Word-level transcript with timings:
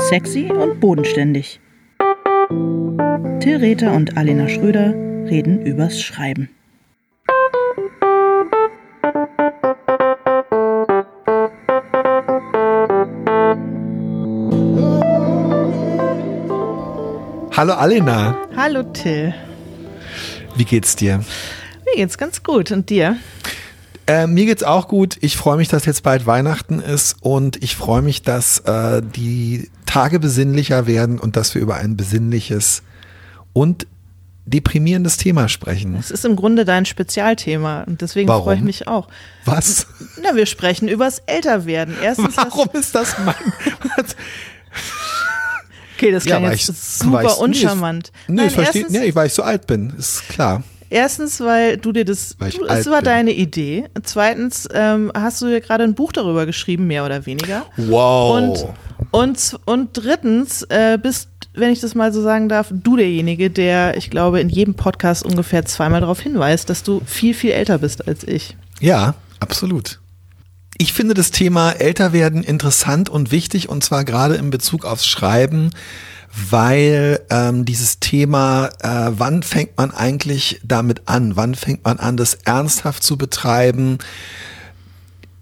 Sexy 0.00 0.50
und 0.50 0.80
bodenständig. 0.80 1.60
Till 3.40 3.56
Rether 3.56 3.92
und 3.92 4.16
Alena 4.16 4.48
Schröder 4.48 4.94
reden 5.28 5.60
übers 5.62 6.00
Schreiben. 6.00 6.48
Hallo 17.56 17.72
Alena. 17.72 18.38
Hallo 18.56 18.84
Till. 18.84 19.34
Wie 20.56 20.64
geht's 20.64 20.96
dir? 20.96 21.18
Mir 21.84 21.96
geht's 21.96 22.16
ganz 22.16 22.42
gut. 22.42 22.70
Und 22.70 22.88
dir? 22.88 23.16
Äh, 24.06 24.26
mir 24.26 24.46
geht's 24.46 24.62
auch 24.62 24.88
gut. 24.88 25.18
Ich 25.20 25.36
freue 25.36 25.56
mich, 25.56 25.68
dass 25.68 25.84
jetzt 25.84 26.02
bald 26.02 26.24
Weihnachten 26.24 26.78
ist 26.80 27.16
und 27.20 27.62
ich 27.62 27.76
freue 27.76 28.00
mich, 28.00 28.22
dass 28.22 28.60
äh, 28.60 29.02
die 29.02 29.68
Tage 29.88 30.18
besinnlicher 30.20 30.86
werden 30.86 31.18
und 31.18 31.34
dass 31.36 31.54
wir 31.54 31.62
über 31.62 31.76
ein 31.76 31.96
besinnliches 31.96 32.82
und 33.54 33.86
deprimierendes 34.44 35.16
Thema 35.16 35.48
sprechen. 35.48 35.96
Es 35.96 36.10
ist 36.10 36.24
im 36.26 36.36
Grunde 36.36 36.64
dein 36.66 36.84
Spezialthema 36.84 37.82
und 37.82 38.00
deswegen 38.02 38.28
Warum? 38.28 38.44
freue 38.44 38.56
ich 38.56 38.62
mich 38.62 38.86
auch. 38.86 39.08
Was? 39.46 39.86
Na, 40.22 40.34
wir 40.36 40.44
sprechen 40.46 40.88
übers 40.88 41.20
Älterwerden. 41.26 41.96
Erstens 42.02 42.36
Warum 42.36 42.68
ist 42.74 42.94
das 42.94 43.16
mein? 43.24 43.34
Okay, 45.96 46.12
das 46.12 46.24
klang 46.24 46.42
weil 46.44 46.52
jetzt 46.52 46.68
ich- 46.68 46.76
super 46.78 47.38
uncharmant. 47.40 48.12
Nee, 48.28 48.34
Nein, 48.36 48.46
ich 48.48 48.54
verstehe, 48.54 48.86
nee, 48.88 49.14
weil 49.14 49.26
ich 49.26 49.34
so 49.34 49.42
alt 49.42 49.66
bin, 49.66 49.92
ist 49.98 50.28
klar. 50.28 50.62
Erstens, 50.90 51.40
weil 51.40 51.76
du 51.76 51.92
dir 51.92 52.04
das, 52.04 52.36
Weil 52.38 52.50
du, 52.50 52.64
es 52.64 52.86
war 52.86 52.98
bin. 52.98 53.04
deine 53.04 53.32
Idee. 53.32 53.84
Zweitens 54.02 54.68
ähm, 54.72 55.10
hast 55.14 55.42
du 55.42 55.46
ja 55.46 55.60
gerade 55.60 55.84
ein 55.84 55.94
Buch 55.94 56.12
darüber 56.12 56.46
geschrieben, 56.46 56.86
mehr 56.86 57.04
oder 57.04 57.26
weniger. 57.26 57.64
Wow. 57.76 58.36
Und, 58.36 58.66
und, 59.10 59.60
und 59.64 59.90
drittens 59.92 60.62
äh, 60.64 60.98
bist, 61.00 61.28
wenn 61.54 61.70
ich 61.70 61.80
das 61.80 61.94
mal 61.94 62.12
so 62.12 62.22
sagen 62.22 62.48
darf, 62.48 62.68
du 62.70 62.96
derjenige, 62.96 63.50
der, 63.50 63.96
ich 63.96 64.10
glaube, 64.10 64.40
in 64.40 64.48
jedem 64.48 64.74
Podcast 64.74 65.24
ungefähr 65.24 65.64
zweimal 65.64 66.00
darauf 66.00 66.20
hinweist, 66.20 66.70
dass 66.70 66.82
du 66.82 67.00
viel, 67.06 67.34
viel 67.34 67.52
älter 67.52 67.78
bist 67.78 68.06
als 68.06 68.24
ich. 68.24 68.56
Ja, 68.80 69.14
absolut. 69.40 70.00
Ich 70.80 70.92
finde 70.92 71.14
das 71.14 71.32
Thema 71.32 71.72
Älterwerden 71.72 72.44
interessant 72.44 73.08
und 73.08 73.32
wichtig 73.32 73.68
und 73.68 73.82
zwar 73.82 74.04
gerade 74.04 74.36
in 74.36 74.50
Bezug 74.50 74.84
aufs 74.84 75.08
Schreiben, 75.08 75.70
weil 76.50 77.20
ähm, 77.30 77.64
dieses 77.64 78.00
Thema, 78.00 78.66
äh, 78.80 79.10
wann 79.18 79.42
fängt 79.42 79.76
man 79.76 79.90
eigentlich 79.90 80.60
damit 80.64 81.02
an? 81.06 81.36
Wann 81.36 81.54
fängt 81.54 81.84
man 81.84 81.98
an, 81.98 82.16
das 82.16 82.34
ernsthaft 82.44 83.02
zu 83.02 83.16
betreiben? 83.16 83.98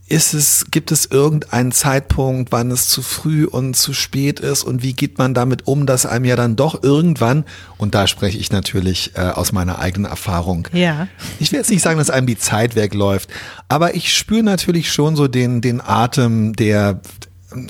Ist 0.08 0.34
es, 0.34 0.66
gibt 0.70 0.92
es 0.92 1.06
irgendeinen 1.06 1.72
Zeitpunkt, 1.72 2.52
wann 2.52 2.70
es 2.70 2.88
zu 2.88 3.02
früh 3.02 3.44
und 3.44 3.74
zu 3.74 3.92
spät 3.92 4.38
ist 4.38 4.62
und 4.62 4.84
wie 4.84 4.92
geht 4.92 5.18
man 5.18 5.34
damit 5.34 5.66
um, 5.66 5.84
dass 5.84 6.06
einem 6.06 6.24
ja 6.24 6.36
dann 6.36 6.54
doch 6.54 6.80
irgendwann, 6.84 7.44
und 7.76 7.96
da 7.96 8.06
spreche 8.06 8.38
ich 8.38 8.52
natürlich 8.52 9.16
äh, 9.16 9.22
aus 9.22 9.50
meiner 9.50 9.80
eigenen 9.80 10.08
Erfahrung, 10.08 10.68
Ja. 10.72 11.08
ich 11.40 11.50
will 11.50 11.58
jetzt 11.58 11.70
nicht 11.70 11.82
sagen, 11.82 11.98
dass 11.98 12.10
einem 12.10 12.28
die 12.28 12.38
Zeit 12.38 12.76
wegläuft, 12.76 13.28
aber 13.68 13.96
ich 13.96 14.16
spüre 14.16 14.44
natürlich 14.44 14.92
schon 14.92 15.16
so 15.16 15.26
den, 15.26 15.60
den 15.60 15.80
Atem 15.80 16.52
der, 16.54 17.00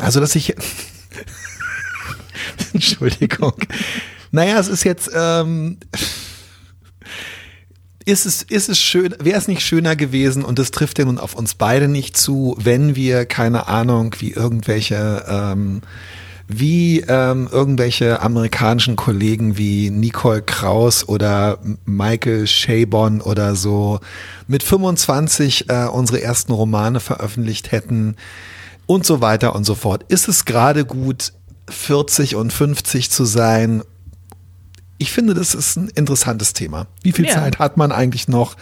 also 0.00 0.20
dass 0.20 0.34
ich, 0.36 0.54
Entschuldigung, 2.72 3.54
naja, 4.30 4.58
es 4.58 4.68
ist 4.68 4.84
jetzt, 4.84 5.10
ähm, 5.14 5.78
ist 8.04 8.24
es, 8.24 8.42
ist 8.42 8.68
es 8.68 8.78
schön, 8.78 9.14
wäre 9.18 9.38
es 9.38 9.48
nicht 9.48 9.62
schöner 9.62 9.96
gewesen 9.96 10.44
und 10.44 10.58
das 10.58 10.70
trifft 10.70 10.98
ja 10.98 11.04
nun 11.04 11.18
auf 11.18 11.34
uns 11.34 11.54
beide 11.54 11.88
nicht 11.88 12.16
zu, 12.16 12.56
wenn 12.58 12.94
wir, 12.94 13.26
keine 13.26 13.66
Ahnung, 13.66 14.14
wie 14.20 14.30
irgendwelche, 14.32 15.24
ähm, 15.28 15.82
wie 16.48 17.00
ähm, 17.00 17.48
irgendwelche 17.50 18.22
amerikanischen 18.22 18.94
Kollegen 18.94 19.58
wie 19.58 19.90
Nicole 19.90 20.42
Kraus 20.42 21.08
oder 21.08 21.58
Michael 21.84 22.44
Chabon 22.46 23.20
oder 23.20 23.56
so 23.56 23.98
mit 24.46 24.62
25 24.62 25.68
äh, 25.68 25.86
unsere 25.86 26.22
ersten 26.22 26.52
Romane 26.52 27.00
veröffentlicht 27.00 27.72
hätten 27.72 28.14
und 28.86 29.04
so 29.04 29.20
weiter 29.20 29.56
und 29.56 29.64
so 29.64 29.74
fort. 29.74 30.04
Ist 30.06 30.28
es 30.28 30.44
gerade 30.44 30.84
gut, 30.84 31.32
40 31.68 32.36
und 32.36 32.52
50 32.52 33.10
zu 33.10 33.24
sein? 33.24 33.82
Ich 34.98 35.12
finde, 35.12 35.34
das 35.34 35.54
ist 35.54 35.76
ein 35.76 35.88
interessantes 35.88 36.52
Thema. 36.52 36.86
Wie 37.02 37.12
viel 37.12 37.26
Ja. 37.26 37.34
Zeit 37.34 37.58
hat 37.58 37.76
man 37.76 37.92
eigentlich 37.92 38.28
noch? 38.28 38.56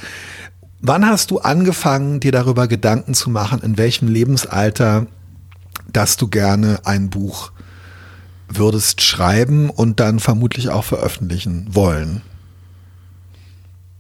Wann 0.81 1.07
hast 1.07 1.31
du 1.31 1.39
angefangen, 1.39 2.21
dir 2.21 2.33
darüber 2.33 2.67
Gedanken 2.69 3.15
zu 3.15 3.31
machen, 3.31 3.61
in 3.63 3.79
welchem 3.79 4.09
Lebensalter, 4.09 5.07
dass 5.91 6.17
du 6.17 6.29
gerne 6.29 6.81
ein 6.85 7.09
Buch 7.09 7.53
würdest 8.49 9.01
schreiben 9.01 9.71
und 9.71 10.01
dann 10.01 10.21
vermutlich 10.21 10.69
auch 10.69 10.85
veröffentlichen 10.85 11.67
wollen? 11.71 12.21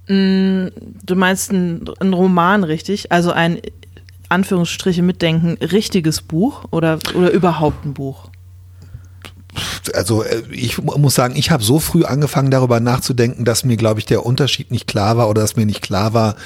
Du 0.06 1.14
meinst 1.14 1.50
ein, 1.52 1.84
ein 2.00 2.12
Roman, 2.12 2.64
richtig? 2.64 3.10
Also 3.10 3.32
ein 3.32 3.60
Anführungsstriche 4.28 5.02
mitdenken, 5.02 5.56
richtiges 5.64 6.20
Buch 6.20 6.64
oder, 6.70 6.98
oder 7.14 7.30
überhaupt 7.30 7.86
ein 7.86 7.94
Buch? 7.94 8.28
Also 9.92 10.22
äh, 10.22 10.42
ich 10.50 10.78
mu- 10.82 10.96
muss 10.98 11.14
sagen, 11.14 11.34
ich 11.36 11.50
habe 11.50 11.62
so 11.62 11.78
früh 11.78 12.04
angefangen 12.04 12.50
darüber 12.50 12.80
nachzudenken, 12.80 13.44
dass 13.44 13.64
mir, 13.64 13.76
glaube 13.76 14.00
ich, 14.00 14.06
der 14.06 14.24
Unterschied 14.24 14.70
nicht 14.70 14.86
klar 14.86 15.16
war 15.16 15.28
oder 15.28 15.42
dass 15.42 15.56
mir 15.56 15.66
nicht 15.66 15.82
klar 15.82 16.14
war, 16.14 16.36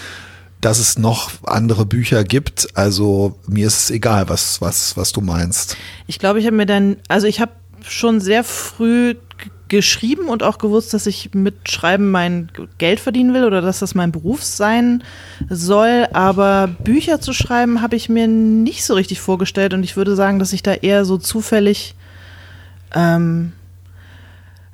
dass 0.60 0.78
es 0.78 0.98
noch 0.98 1.30
andere 1.44 1.86
Bücher 1.86 2.24
gibt. 2.24 2.68
Also 2.74 3.38
mir 3.46 3.66
ist 3.66 3.78
es 3.84 3.90
egal, 3.90 4.28
was, 4.28 4.60
was, 4.60 4.96
was 4.96 5.12
du 5.12 5.20
meinst. 5.20 5.76
Ich 6.06 6.18
glaube, 6.18 6.40
ich 6.40 6.46
habe 6.46 6.56
mir 6.56 6.66
dann, 6.66 6.96
also 7.06 7.26
ich 7.26 7.40
habe 7.40 7.52
schon 7.86 8.20
sehr 8.20 8.42
früh 8.42 9.14
geschrieben 9.68 10.28
und 10.28 10.42
auch 10.42 10.58
gewusst, 10.58 10.94
dass 10.94 11.06
ich 11.06 11.34
mit 11.34 11.70
Schreiben 11.70 12.10
mein 12.10 12.50
Geld 12.78 13.00
verdienen 13.00 13.34
will 13.34 13.44
oder 13.44 13.60
dass 13.60 13.78
das 13.80 13.94
mein 13.94 14.10
Beruf 14.12 14.42
sein 14.42 15.04
soll. 15.50 16.08
Aber 16.12 16.68
Bücher 16.82 17.20
zu 17.20 17.32
schreiben 17.34 17.82
habe 17.82 17.94
ich 17.94 18.08
mir 18.08 18.26
nicht 18.26 18.84
so 18.84 18.94
richtig 18.94 19.20
vorgestellt 19.20 19.74
und 19.74 19.84
ich 19.84 19.96
würde 19.96 20.16
sagen, 20.16 20.38
dass 20.38 20.54
ich 20.54 20.62
da 20.62 20.72
eher 20.72 21.04
so 21.04 21.18
zufällig 21.18 21.94
ähm, 22.94 23.52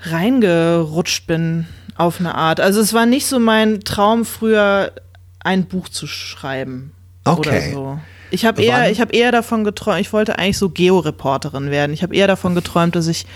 reingerutscht 0.01 1.27
bin 1.27 1.67
auf 1.97 2.21
eine 2.21 2.35
Art. 2.35 2.61
Also 2.61 2.81
es 2.81 2.93
war 2.93 3.07
nicht 3.07 3.27
so 3.27 3.39
mein 3.39 3.81
Traum 3.81 4.25
früher, 4.25 4.93
ein 5.41 5.67
Buch 5.67 5.89
zu 5.89 6.07
schreiben 6.07 6.93
Okay. 7.25 7.49
oder 7.49 7.61
so. 7.73 7.99
Ich 8.31 8.45
habe 8.45 8.63
eher, 8.63 8.91
ich 8.91 9.01
habe 9.01 9.13
eher 9.15 9.31
davon 9.31 9.63
geträumt, 9.65 10.01
ich 10.01 10.13
wollte 10.13 10.39
eigentlich 10.39 10.59
so 10.59 10.69
Georeporterin 10.69 11.71
werden. 11.71 11.93
Ich 11.93 12.03
habe 12.03 12.15
eher 12.17 12.27
davon 12.27 12.55
geträumt, 12.55 12.97
dass 12.97 13.07
ich 13.07 13.27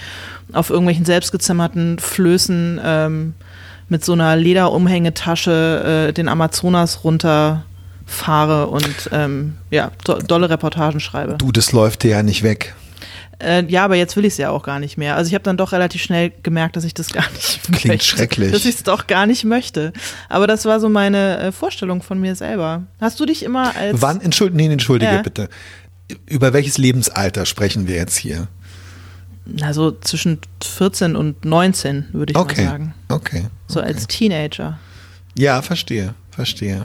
auf 0.52 0.70
irgendwelchen 0.70 1.04
selbstgezimmerten 1.04 1.98
Flößen 1.98 2.80
ähm, 2.82 3.34
mit 3.88 4.04
so 4.04 4.12
einer 4.14 4.34
Lederumhängetasche 4.36 6.08
äh, 6.08 6.12
den 6.12 6.28
Amazonas 6.28 7.04
runterfahre 7.04 8.66
und 8.66 9.10
ähm, 9.12 9.56
ja, 9.70 9.92
do 10.04 10.14
dolle 10.18 10.50
Reportagen 10.50 11.00
schreibe. 11.00 11.34
Du, 11.38 11.52
das 11.52 11.72
läuft 11.72 12.02
dir 12.02 12.10
ja 12.10 12.22
nicht 12.22 12.42
weg. 12.42 12.74
Äh, 13.40 13.64
ja, 13.66 13.84
aber 13.84 13.94
jetzt 13.94 14.16
will 14.16 14.24
ich 14.24 14.32
es 14.34 14.38
ja 14.38 14.50
auch 14.50 14.64
gar 14.64 14.80
nicht 14.80 14.96
mehr. 14.98 15.14
Also 15.14 15.28
ich 15.28 15.34
habe 15.34 15.44
dann 15.44 15.56
doch 15.56 15.70
relativ 15.72 16.02
schnell 16.02 16.32
gemerkt, 16.42 16.74
dass 16.76 16.82
ich 16.84 16.92
das 16.94 17.12
gar 17.12 17.28
nicht 17.32 17.62
Klingt 17.64 17.84
möchte. 17.86 18.04
schrecklich. 18.06 18.50
Dass 18.52 18.64
ich 18.64 18.74
es 18.76 18.82
doch 18.82 19.06
gar 19.06 19.26
nicht 19.26 19.44
möchte. 19.44 19.92
Aber 20.28 20.46
das 20.48 20.64
war 20.64 20.80
so 20.80 20.88
meine 20.88 21.38
äh, 21.38 21.52
Vorstellung 21.52 22.02
von 22.02 22.20
mir 22.20 22.34
selber. 22.34 22.82
Hast 23.00 23.20
du 23.20 23.26
dich 23.26 23.44
immer 23.44 23.76
als 23.76 24.02
Wann, 24.02 24.20
entschuldige, 24.20 24.56
nee, 24.56 24.72
entschuldige 24.72 25.12
Ja. 25.12 25.22
bitte. 25.22 25.48
Über 26.26 26.52
welches 26.52 26.78
Lebensalter 26.78 27.46
sprechen 27.46 27.86
wir 27.86 27.96
jetzt 27.96 28.16
hier? 28.16 28.48
also 29.62 29.92
zwischen 30.02 30.40
14 30.62 31.16
und 31.16 31.44
19, 31.46 32.08
würde 32.12 32.32
ich 32.32 32.36
Okay. 32.36 32.64
mal 32.64 32.70
sagen. 32.70 32.94
Okay. 33.08 33.46
So 33.66 33.80
als 33.80 34.06
Teenager. 34.06 34.78
Ja, 35.38 35.62
verstehe, 35.62 36.14
verstehe. 36.30 36.84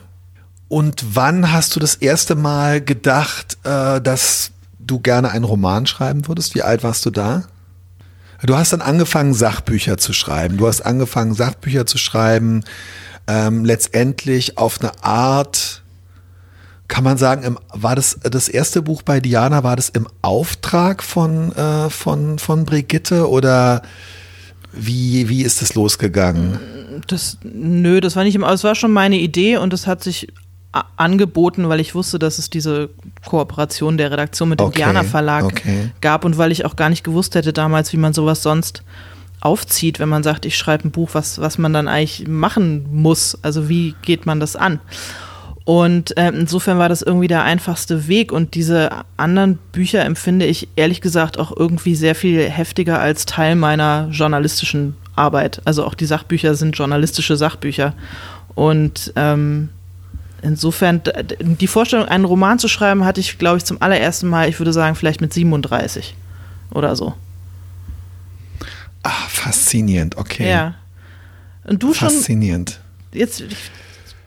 Und 0.70 1.04
wann 1.14 1.52
hast 1.52 1.76
du 1.76 1.82
das 1.82 1.96
erste 1.96 2.36
Mal 2.36 2.80
gedacht, 2.80 3.58
äh, 3.66 4.00
dass 4.00 4.52
du 4.86 5.00
gerne 5.00 5.32
einen 5.32 5.46
Roman 5.46 5.86
schreiben 5.86 6.28
würdest? 6.28 6.56
Wie 6.56 6.62
alt 6.62 6.84
warst 6.84 7.06
du 7.06 7.10
da? 7.10 7.44
Du 8.44 8.58
hast 8.58 8.74
dann 8.74 8.82
angefangen, 8.82 9.34
Sachbücher 9.34 9.98
zu 9.98 10.12
schreiben. 10.12 10.58
Du 10.58 10.68
hast 10.68 10.82
angefangen, 10.82 11.34
Sachbücher 11.34 11.86
zu 11.86 11.98
schreiben, 11.98 12.64
ähm, 13.28 13.64
letztendlich 13.64 14.58
auf 14.58 14.82
eine 14.82 14.92
Art, 15.02 15.82
kann 16.90 17.06
man 17.06 17.18
sagen, 17.18 17.44
im, 17.44 17.58
war 17.70 17.96
das 17.96 18.20
das 18.22 18.50
erste 18.50 18.82
Buch 18.82 19.02
bei 19.02 19.22
Diana, 19.22 19.64
war 19.64 19.78
das 19.78 19.90
im 19.90 20.08
Auftrag 20.22 21.04
von, 21.04 21.54
äh, 21.54 21.90
von, 21.90 22.38
von 22.38 22.66
Brigitte 22.66 23.30
oder 23.30 23.82
wie, 24.74 25.30
wie 25.30 25.44
ist 25.44 25.62
es 25.62 25.76
losgegangen? 25.76 26.60
Das, 27.08 27.38
nö, 27.44 28.02
das 28.02 28.16
war 28.16 28.24
nicht 28.24 28.36
immer, 28.36 28.52
es 28.52 28.64
war 28.64 28.76
schon 28.76 28.92
meine 28.92 29.18
Idee 29.18 29.58
und 29.58 29.72
es 29.72 29.88
hat 29.88 30.04
sich 30.04 30.28
angeboten, 30.98 31.70
weil 31.70 31.80
ich 31.80 31.94
wusste, 31.94 32.20
dass 32.20 32.40
es 32.40 32.50
diese 32.50 32.90
Kooperation 33.26 33.98
der 33.98 34.12
Redaktion 34.12 34.50
mit 34.50 34.60
dem 34.60 34.68
Okay, 34.68 34.78
Diana 34.78 35.04
Verlag 35.04 35.46
okay. 35.46 35.92
gab 36.02 36.26
und 36.26 36.38
weil 36.38 36.52
ich 36.52 36.66
auch 36.66 36.76
gar 36.76 36.90
nicht 36.90 37.04
gewusst 37.04 37.36
hätte 37.36 37.54
damals, 37.54 37.94
wie 37.94 37.98
man 37.98 38.14
sowas 38.14 38.42
sonst 38.42 38.84
aufzieht, 39.40 40.00
wenn 40.00 40.10
man 40.10 40.24
sagt, 40.24 40.46
ich 40.46 40.58
schreibe 40.58 40.88
ein 40.88 40.92
Buch, 40.92 41.10
was, 41.14 41.40
was 41.40 41.58
man 41.58 41.74
dann 41.74 41.88
eigentlich 41.88 42.28
machen 42.28 42.88
muss. 42.92 43.38
Also 43.42 43.70
wie 43.70 43.94
geht 44.02 44.26
man 44.26 44.40
das 44.40 44.56
an? 44.56 44.80
Und 45.66 46.18
äh, 46.18 46.30
insofern 46.30 46.78
war 46.78 46.90
das 46.90 47.02
irgendwie 47.02 47.28
der 47.28 47.44
einfachste 47.44 48.08
Weg. 48.08 48.32
Und 48.32 48.56
diese 48.56 48.90
anderen 49.16 49.60
Bücher 49.72 50.04
empfinde 50.04 50.46
ich 50.46 50.68
ehrlich 50.76 51.02
gesagt 51.02 51.40
auch 51.40 51.56
irgendwie 51.56 51.96
sehr 51.96 52.16
viel 52.16 52.50
heftiger 52.50 53.00
als 53.00 53.26
Teil 53.26 53.56
meiner 53.56 54.08
journalistischen 54.12 54.96
Arbeit. 55.16 55.62
Also 55.66 55.86
auch 55.86 55.94
die 55.94 56.06
Sachbücher 56.06 56.56
sind 56.56 56.78
journalistische 56.78 57.38
Sachbücher. 57.38 57.94
Und 58.56 59.14
ähm, 59.16 59.70
insofern, 60.44 61.02
die 61.40 61.68
Vorstellung, 61.68 62.08
einen 62.08 62.26
Roman 62.26 62.60
zu 62.60 62.68
schreiben, 62.68 63.06
hatte 63.06 63.20
ich, 63.20 63.38
glaube 63.38 63.58
ich, 63.58 63.66
zum 63.66 63.82
allerersten 63.82 64.28
Mal, 64.28 64.50
ich 64.50 64.60
würde 64.60 64.74
sagen, 64.74 64.96
vielleicht 64.96 65.22
mit 65.22 65.34
37 65.34 66.16
oder 66.72 66.96
so. 66.96 67.14
Ah, 69.04 69.28
faszinierend, 69.28 70.18
okay. 70.18 70.50
Ja. 70.50 70.76
Und 71.66 71.82
du 71.82 71.94
faszinierend. 71.94 72.80
schon. 73.12 73.20
Jetzt 73.20 73.44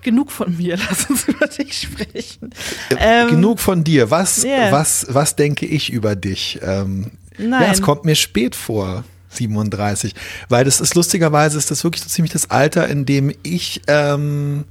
genug 0.03 0.31
von 0.31 0.57
mir, 0.57 0.79
lass 0.89 1.11
uns 1.11 1.29
über 1.29 1.47
dich 1.47 1.81
sprechen. 1.81 2.51
Äh, 2.91 3.25
ähm, 3.25 3.31
genug 3.31 3.61
von 3.61 3.85
dir. 3.85 4.11
Was, 4.11 4.45
yeah. 4.45 4.71
was, 4.73 5.07
was 5.11 5.37
denke 5.37 5.67
ich 5.67 5.93
über 5.93 6.15
dich? 6.17 6.61
Ähm, 6.63 7.11
Nein. 7.39 7.63
Ja, 7.63 7.73
es 7.73 7.83
kommt 7.83 8.05
mir 8.05 8.15
spät 8.15 8.55
vor. 8.55 9.05
37, 9.29 10.15
weil 10.49 10.65
das 10.65 10.81
ist 10.81 10.95
lustigerweise 10.95 11.59
ist 11.59 11.71
das 11.71 11.85
wirklich 11.85 12.03
so 12.03 12.09
ziemlich 12.09 12.33
das 12.33 12.51
Alter, 12.51 12.89
in 12.89 13.05
dem 13.05 13.35
ich 13.43 13.83
ähm, 13.87 14.65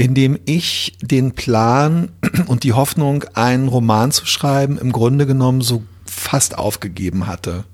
in 0.00 0.14
dem 0.14 0.38
ich 0.46 0.96
den 1.02 1.32
Plan 1.32 2.08
und 2.46 2.64
die 2.64 2.72
Hoffnung, 2.72 3.24
einen 3.34 3.68
Roman 3.68 4.12
zu 4.12 4.24
schreiben, 4.24 4.78
im 4.78 4.92
Grunde 4.92 5.26
genommen 5.26 5.60
so 5.60 5.82
fast 6.06 6.56
aufgegeben 6.56 7.26
hatte. 7.26 7.64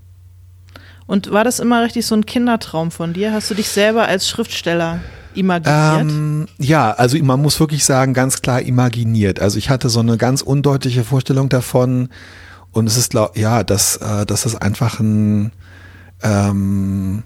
Und 1.06 1.31
war 1.31 1.44
das 1.44 1.61
immer 1.61 1.84
richtig 1.84 2.05
so 2.05 2.17
ein 2.17 2.26
Kindertraum 2.26 2.90
von 2.90 3.12
dir? 3.12 3.32
Hast 3.32 3.49
du 3.49 3.55
dich 3.55 3.69
selber 3.69 4.08
als 4.08 4.28
Schriftsteller 4.28 4.99
imaginiert? 5.34 6.00
Ähm, 6.00 6.49
ja, 6.58 6.90
also 6.90 7.17
man 7.23 7.40
muss 7.40 7.61
wirklich 7.61 7.84
sagen, 7.84 8.12
ganz 8.12 8.43
klar 8.43 8.61
imaginiert. 8.61 9.38
Also 9.38 9.58
ich 9.58 9.70
hatte 9.70 9.88
so 9.88 10.00
eine 10.00 10.17
ganz 10.17 10.43
undeutliche 10.43 11.05
Vorstellung 11.05 11.49
davon 11.49 12.08
und 12.73 12.88
es 12.88 12.96
ist, 12.96 13.14
ja, 13.37 13.62
dass, 13.62 13.99
äh, 13.99 14.26
dass 14.26 14.46
es 14.46 14.56
einfach 14.56 14.99
ein, 14.99 15.52
ähm, 16.25 17.23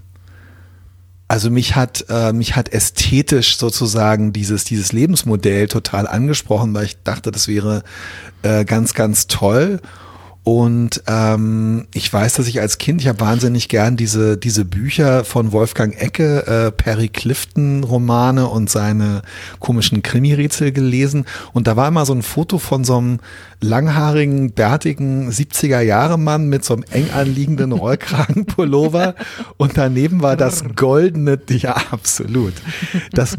also 1.31 1.49
mich 1.49 1.77
hat, 1.77 2.07
äh, 2.09 2.33
mich 2.33 2.57
hat 2.57 2.73
ästhetisch 2.73 3.57
sozusagen 3.57 4.33
dieses, 4.33 4.65
dieses 4.65 4.91
Lebensmodell 4.91 5.69
total 5.69 6.09
angesprochen, 6.09 6.75
weil 6.75 6.87
ich 6.87 7.05
dachte, 7.05 7.31
das 7.31 7.47
wäre 7.47 7.85
äh, 8.43 8.65
ganz, 8.65 8.95
ganz 8.95 9.29
toll. 9.29 9.81
Und 10.43 11.03
ähm, 11.07 11.87
ich 11.93 12.11
weiß, 12.11 12.35
dass 12.35 12.47
ich 12.47 12.61
als 12.61 12.79
Kind, 12.79 13.03
ich 13.03 13.09
habe 13.09 13.21
wahnsinnig 13.21 13.69
gern 13.69 13.99
diese, 13.99 14.39
diese 14.39 14.65
Bücher 14.65 15.25
von 15.25 15.53
Wolfgang 15.53 15.95
Ecke, 16.01 16.47
äh, 16.47 16.73
Perry 16.73 17.09
Clifton 17.09 17.85
Romane 17.85 18.47
und 18.49 18.71
seine 18.71 19.21
komischen 19.59 20.03
Krimi-Rätsel 20.03 20.73
gelesen. 20.73 21.27
Und 21.53 21.67
da 21.67 21.77
war 21.77 21.89
immer 21.89 22.07
so 22.07 22.15
ein 22.15 22.23
Foto 22.23 22.59
von 22.59 22.85
so 22.85 22.97
einem 22.97 23.21
langhaarigen, 23.61 24.53
bärtigen 24.53 25.31
70er-Jahre-Mann 25.31 26.49
mit 26.49 26.65
so 26.65 26.73
einem 26.75 26.85
eng 26.91 27.11
anliegenden 27.11 27.73
Rollkragenpullover. 27.73 29.17
und 29.59 29.77
daneben 29.77 30.23
war 30.23 30.37
das 30.37 30.65
goldene, 30.75 31.39
ja, 31.51 31.77
absolut. 31.91 32.55
Das 33.13 33.37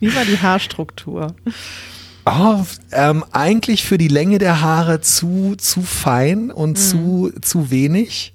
Wie 0.00 0.14
war 0.14 0.24
die 0.24 0.38
Haarstruktur? 0.38 1.34
Oh, 2.32 2.64
ähm, 2.92 3.24
eigentlich 3.32 3.84
für 3.84 3.98
die 3.98 4.08
Länge 4.08 4.38
der 4.38 4.60
Haare 4.60 5.00
zu, 5.00 5.56
zu 5.58 5.82
fein 5.82 6.50
und 6.50 6.70
mhm. 6.70 6.76
zu, 6.76 7.32
zu 7.40 7.70
wenig. 7.70 8.34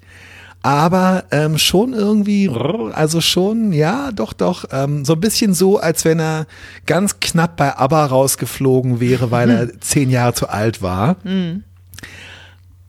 Aber 0.62 1.24
ähm, 1.30 1.58
schon 1.58 1.92
irgendwie, 1.94 2.50
also 2.92 3.20
schon, 3.20 3.72
ja, 3.72 4.10
doch, 4.10 4.32
doch, 4.32 4.64
ähm, 4.72 5.04
so 5.04 5.12
ein 5.12 5.20
bisschen 5.20 5.54
so, 5.54 5.78
als 5.78 6.04
wenn 6.04 6.18
er 6.18 6.46
ganz 6.86 7.20
knapp 7.20 7.56
bei 7.56 7.76
ABBA 7.76 8.06
rausgeflogen 8.06 8.98
wäre, 8.98 9.30
weil 9.30 9.50
er 9.50 9.80
zehn 9.80 10.10
Jahre 10.10 10.34
zu 10.34 10.48
alt 10.48 10.82
war. 10.82 11.16
Mhm. 11.22 11.62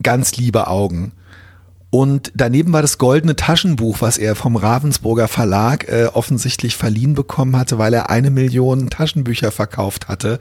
Ganz 0.02 0.36
liebe 0.36 0.66
Augen. 0.66 1.12
Und 1.90 2.32
daneben 2.34 2.72
war 2.72 2.82
das 2.82 2.98
goldene 2.98 3.36
Taschenbuch, 3.36 3.98
was 4.00 4.18
er 4.18 4.34
vom 4.34 4.56
Ravensburger 4.56 5.28
Verlag 5.28 5.88
äh, 5.88 6.06
offensichtlich 6.12 6.76
verliehen 6.76 7.14
bekommen 7.14 7.56
hatte, 7.56 7.78
weil 7.78 7.94
er 7.94 8.10
eine 8.10 8.30
Million 8.30 8.90
Taschenbücher 8.90 9.52
verkauft 9.52 10.08
hatte 10.08 10.38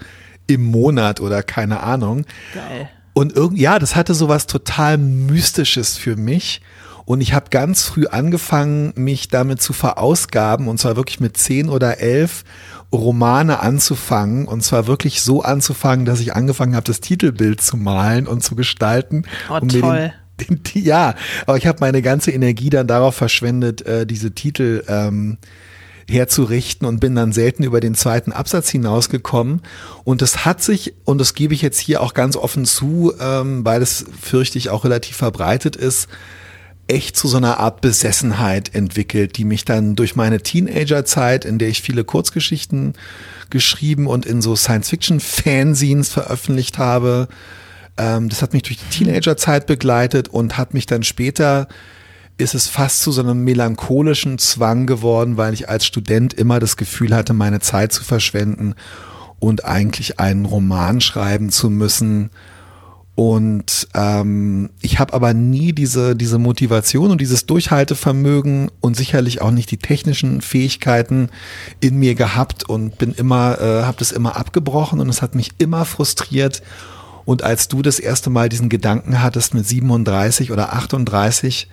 im 0.47 0.63
Monat 0.63 1.19
oder 1.19 1.43
keine 1.43 1.81
Ahnung. 1.81 2.25
Geil. 2.53 2.89
Und 3.13 3.35
irgendwie, 3.35 3.63
ja, 3.63 3.79
das 3.79 3.95
hatte 3.95 4.13
sowas 4.13 4.47
total 4.47 4.97
Mystisches 4.97 5.97
für 5.97 6.15
mich. 6.15 6.61
Und 7.05 7.21
ich 7.21 7.33
habe 7.33 7.49
ganz 7.49 7.83
früh 7.83 8.05
angefangen, 8.05 8.91
mich 8.95 9.29
damit 9.29 9.61
zu 9.61 9.71
verausgaben, 9.71 10.67
und 10.67 10.77
zwar 10.77 10.97
wirklich 10.97 11.21
mit 11.21 11.37
zehn 11.37 11.69
oder 11.69 11.99
elf 11.99 12.43
Romane 12.91 13.61
anzufangen. 13.61 14.45
Und 14.45 14.61
zwar 14.61 14.87
wirklich 14.87 15.21
so 15.21 15.41
anzufangen, 15.41 16.05
dass 16.05 16.19
ich 16.19 16.35
angefangen 16.35 16.75
habe, 16.75 16.85
das 16.85 16.99
Titelbild 16.99 17.61
zu 17.61 17.77
malen 17.77 18.27
und 18.27 18.43
zu 18.43 18.55
gestalten. 18.55 19.23
Oh, 19.49 19.59
toll. 19.59 20.13
Den, 20.37 20.61
den, 20.63 20.83
ja, 20.83 21.15
aber 21.47 21.57
ich 21.57 21.65
habe 21.65 21.79
meine 21.79 22.03
ganze 22.03 22.29
Energie 22.29 22.69
dann 22.69 22.85
darauf 22.85 23.15
verschwendet, 23.15 23.81
äh, 23.87 24.05
diese 24.05 24.33
Titel 24.35 24.83
ähm, 24.87 25.39
herzurichten 26.09 26.87
und 26.87 26.99
bin 26.99 27.15
dann 27.15 27.33
selten 27.33 27.63
über 27.63 27.79
den 27.79 27.95
zweiten 27.95 28.31
Absatz 28.31 28.69
hinausgekommen. 28.69 29.61
Und 30.03 30.21
es 30.21 30.45
hat 30.45 30.61
sich, 30.61 30.93
und 31.05 31.19
das 31.19 31.33
gebe 31.33 31.53
ich 31.53 31.61
jetzt 31.61 31.79
hier 31.79 32.01
auch 32.01 32.13
ganz 32.13 32.35
offen 32.35 32.65
zu, 32.65 33.13
ähm, 33.19 33.65
weil 33.65 33.81
es 33.81 34.05
fürchte 34.21 34.57
ich 34.57 34.69
auch 34.69 34.85
relativ 34.85 35.17
verbreitet 35.17 35.75
ist, 35.75 36.07
echt 36.87 37.17
zu 37.17 37.27
so 37.27 37.37
einer 37.37 37.59
Art 37.59 37.81
Besessenheit 37.81 38.73
entwickelt, 38.73 39.37
die 39.37 39.43
mich 39.43 39.65
dann 39.65 39.95
durch 39.95 40.15
meine 40.15 40.41
Teenagerzeit, 40.41 41.43
in 41.43 41.59
der 41.59 41.67
ich 41.67 41.81
viele 41.81 42.05
Kurzgeschichten 42.05 42.93
geschrieben 43.49 44.07
und 44.07 44.25
in 44.25 44.41
so 44.41 44.55
Science-Fiction-Fanzines 44.55 46.09
veröffentlicht 46.09 46.77
habe, 46.77 47.27
ähm, 47.97 48.29
das 48.29 48.41
hat 48.41 48.53
mich 48.53 48.63
durch 48.63 48.77
die 48.77 49.03
Teenagerzeit 49.03 49.67
begleitet 49.67 50.29
und 50.29 50.57
hat 50.57 50.73
mich 50.73 50.85
dann 50.85 51.03
später 51.03 51.67
ist 52.37 52.53
es 52.53 52.67
fast 52.67 53.01
zu 53.01 53.11
so 53.11 53.21
einem 53.21 53.43
melancholischen 53.43 54.37
Zwang 54.37 54.85
geworden, 54.85 55.37
weil 55.37 55.53
ich 55.53 55.69
als 55.69 55.85
Student 55.85 56.33
immer 56.33 56.59
das 56.59 56.77
Gefühl 56.77 57.15
hatte, 57.15 57.33
meine 57.33 57.59
Zeit 57.59 57.91
zu 57.91 58.03
verschwenden 58.03 58.75
und 59.39 59.65
eigentlich 59.65 60.19
einen 60.19 60.45
Roman 60.45 61.01
schreiben 61.01 61.49
zu 61.49 61.69
müssen. 61.69 62.29
Und 63.15 63.87
ähm, 63.95 64.69
ich 64.79 64.99
habe 64.99 65.13
aber 65.13 65.33
nie 65.33 65.73
diese, 65.73 66.15
diese 66.15 66.37
Motivation 66.37 67.09
und 67.09 67.19
dieses 67.19 67.47
Durchhaltevermögen 67.47 68.69
und 68.79 68.95
sicherlich 68.95 69.41
auch 69.41 69.49
nicht 69.49 69.71
die 69.71 69.77
technischen 69.77 70.41
Fähigkeiten 70.41 71.29
in 71.79 71.97
mir 71.97 72.13
gehabt 72.13 72.69
und 72.69 72.99
bin 72.99 73.13
immer, 73.13 73.59
äh, 73.59 73.83
habe 73.83 73.97
das 73.97 74.11
immer 74.11 74.37
abgebrochen 74.37 74.99
und 74.99 75.09
es 75.09 75.23
hat 75.23 75.33
mich 75.33 75.49
immer 75.57 75.85
frustriert. 75.85 76.61
Und 77.25 77.41
als 77.41 77.67
du 77.67 77.81
das 77.81 77.97
erste 77.97 78.29
Mal 78.29 78.49
diesen 78.49 78.69
Gedanken 78.69 79.23
hattest 79.23 79.55
mit 79.55 79.67
37 79.67 80.51
oder 80.51 80.73
38, 80.73 81.67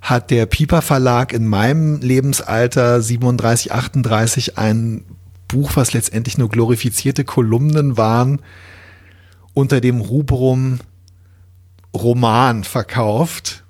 hat 0.00 0.30
der 0.30 0.46
Piper 0.46 0.82
Verlag 0.82 1.32
in 1.32 1.46
meinem 1.46 2.00
Lebensalter 2.00 3.02
37, 3.02 3.72
38 3.72 4.58
ein 4.58 5.04
Buch, 5.48 5.72
was 5.74 5.92
letztendlich 5.92 6.38
nur 6.38 6.48
glorifizierte 6.48 7.24
Kolumnen 7.24 7.96
waren, 7.96 8.40
unter 9.54 9.80
dem 9.80 10.00
Rubrum 10.00 10.80
Roman 11.94 12.64
verkauft. 12.64 13.64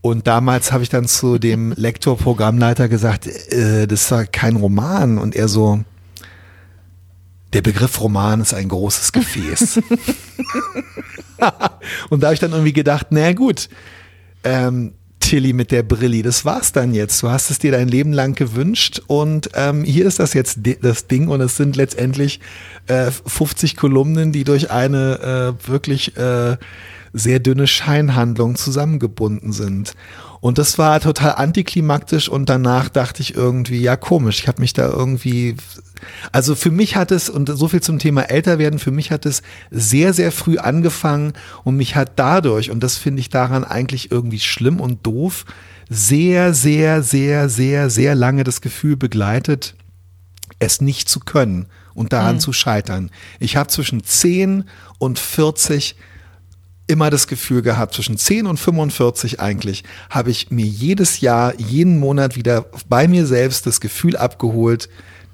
Und 0.00 0.26
damals 0.26 0.72
habe 0.72 0.82
ich 0.82 0.88
dann 0.88 1.06
zu 1.06 1.38
dem 1.38 1.72
Lektor-Programmleiter 1.72 2.88
gesagt, 2.88 3.26
äh, 3.26 3.86
das 3.86 4.02
ist 4.02 4.10
ja 4.10 4.24
kein 4.24 4.56
Roman. 4.56 5.18
Und 5.18 5.34
er 5.34 5.48
so, 5.48 5.82
der 7.52 7.62
Begriff 7.62 8.00
Roman 8.00 8.40
ist 8.40 8.54
ein 8.54 8.68
großes 8.68 9.12
Gefäß. 9.12 9.80
und 12.10 12.22
da 12.22 12.28
habe 12.28 12.34
ich 12.34 12.40
dann 12.40 12.52
irgendwie 12.52 12.72
gedacht, 12.72 13.08
na 13.10 13.32
gut, 13.32 13.68
ähm, 14.44 14.94
Tilly 15.26 15.52
mit 15.52 15.72
der 15.72 15.82
Brilli. 15.82 16.22
Das 16.22 16.44
war's 16.44 16.70
dann 16.70 16.94
jetzt. 16.94 17.20
Du 17.20 17.30
hast 17.30 17.50
es 17.50 17.58
dir 17.58 17.72
dein 17.72 17.88
Leben 17.88 18.12
lang 18.12 18.36
gewünscht 18.36 19.02
und 19.08 19.50
ähm, 19.54 19.82
hier 19.82 20.06
ist 20.06 20.20
das 20.20 20.34
jetzt 20.34 20.60
das 20.82 21.08
Ding 21.08 21.26
und 21.26 21.40
es 21.40 21.56
sind 21.56 21.74
letztendlich 21.74 22.38
äh, 22.86 23.10
50 23.10 23.76
Kolumnen, 23.76 24.30
die 24.30 24.44
durch 24.44 24.70
eine 24.70 25.56
äh, 25.66 25.68
wirklich 25.68 26.16
äh, 26.16 26.56
sehr 27.18 27.38
dünne 27.38 27.66
Scheinhandlung 27.66 28.56
zusammengebunden 28.56 29.52
sind. 29.52 29.94
Und 30.40 30.58
das 30.58 30.78
war 30.78 31.00
total 31.00 31.32
antiklimaktisch 31.36 32.28
und 32.28 32.48
danach 32.48 32.88
dachte 32.88 33.22
ich 33.22 33.34
irgendwie, 33.34 33.80
ja 33.80 33.96
komisch, 33.96 34.40
ich 34.40 34.48
habe 34.48 34.60
mich 34.60 34.74
da 34.74 34.88
irgendwie, 34.88 35.56
also 36.30 36.54
für 36.54 36.70
mich 36.70 36.94
hat 36.94 37.10
es, 37.10 37.30
und 37.30 37.48
so 37.48 37.68
viel 37.68 37.80
zum 37.80 37.98
Thema 37.98 38.22
älter 38.30 38.58
werden, 38.58 38.78
für 38.78 38.90
mich 38.90 39.10
hat 39.10 39.26
es 39.26 39.42
sehr, 39.70 40.12
sehr 40.12 40.30
früh 40.30 40.58
angefangen 40.58 41.32
und 41.64 41.76
mich 41.76 41.96
hat 41.96 42.12
dadurch, 42.16 42.70
und 42.70 42.80
das 42.80 42.96
finde 42.96 43.20
ich 43.20 43.30
daran 43.30 43.64
eigentlich 43.64 44.10
irgendwie 44.12 44.40
schlimm 44.40 44.78
und 44.78 45.06
doof, 45.06 45.46
sehr, 45.88 46.52
sehr, 46.52 47.02
sehr, 47.02 47.48
sehr, 47.48 47.90
sehr 47.90 48.14
lange 48.14 48.44
das 48.44 48.60
Gefühl 48.60 48.96
begleitet, 48.96 49.74
es 50.58 50.80
nicht 50.80 51.08
zu 51.08 51.20
können 51.20 51.66
und 51.94 52.12
daran 52.12 52.36
mhm. 52.36 52.40
zu 52.40 52.52
scheitern. 52.52 53.10
Ich 53.40 53.56
habe 53.56 53.68
zwischen 53.68 54.04
10 54.04 54.64
und 54.98 55.18
40 55.18 55.96
immer 56.86 57.10
das 57.10 57.26
Gefühl 57.26 57.62
gehabt, 57.62 57.94
zwischen 57.94 58.16
10 58.16 58.46
und 58.46 58.58
45 58.58 59.40
eigentlich, 59.40 59.84
habe 60.10 60.30
ich 60.30 60.50
mir 60.50 60.66
jedes 60.66 61.20
Jahr, 61.20 61.54
jeden 61.58 61.98
Monat 61.98 62.36
wieder 62.36 62.66
bei 62.88 63.08
mir 63.08 63.26
selbst 63.26 63.66
das 63.66 63.80
Gefühl 63.80 64.16
abgeholt, 64.16 64.88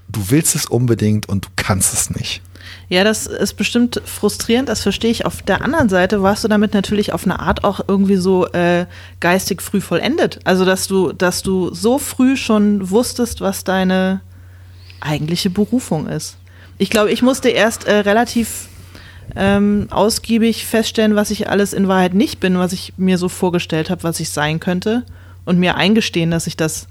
du 0.08 0.30
willst 0.30 0.54
es 0.54 0.66
unbedingt 0.66 1.28
und 1.28 1.46
du 1.46 1.48
kannst 1.56 1.92
es 1.92 2.10
nicht. 2.10 2.42
Ja, 2.88 3.04
das 3.04 3.26
ist 3.26 3.54
bestimmt 3.54 4.00
frustrierend, 4.04 4.68
das 4.68 4.82
verstehe 4.82 5.10
ich. 5.10 5.24
Auf 5.24 5.42
der 5.42 5.62
anderen 5.62 5.88
Seite 5.88 6.22
warst 6.22 6.44
du 6.44 6.48
damit 6.48 6.74
natürlich 6.74 7.12
auf 7.12 7.24
eine 7.24 7.40
Art 7.40 7.64
auch 7.64 7.80
irgendwie 7.88 8.16
so 8.16 8.46
äh, 8.48 8.86
geistig 9.20 9.62
früh 9.62 9.80
vollendet. 9.80 10.40
Also, 10.44 10.64
dass 10.64 10.88
du, 10.88 11.12
dass 11.12 11.42
du 11.42 11.74
so 11.74 11.98
früh 11.98 12.36
schon 12.36 12.90
wusstest, 12.90 13.40
was 13.40 13.64
deine 13.64 14.20
eigentliche 15.00 15.50
Berufung 15.50 16.06
ist. 16.06 16.36
Ich 16.78 16.90
glaube, 16.90 17.10
ich 17.10 17.22
musste 17.22 17.48
erst 17.48 17.84
äh, 17.84 17.96
relativ 17.98 18.68
ähm, 19.36 19.86
ausgiebig 19.90 20.66
feststellen, 20.66 21.16
was 21.16 21.30
ich 21.30 21.48
alles 21.48 21.72
in 21.72 21.88
Wahrheit 21.88 22.14
nicht 22.14 22.40
bin, 22.40 22.58
was 22.58 22.72
ich 22.72 22.92
mir 22.96 23.18
so 23.18 23.28
vorgestellt 23.28 23.90
habe, 23.90 24.02
was 24.02 24.20
ich 24.20 24.30
sein 24.30 24.60
könnte 24.60 25.04
und 25.44 25.58
mir 25.58 25.76
eingestehen, 25.76 26.30
dass 26.30 26.46
ich 26.46 26.56
das 26.56 26.86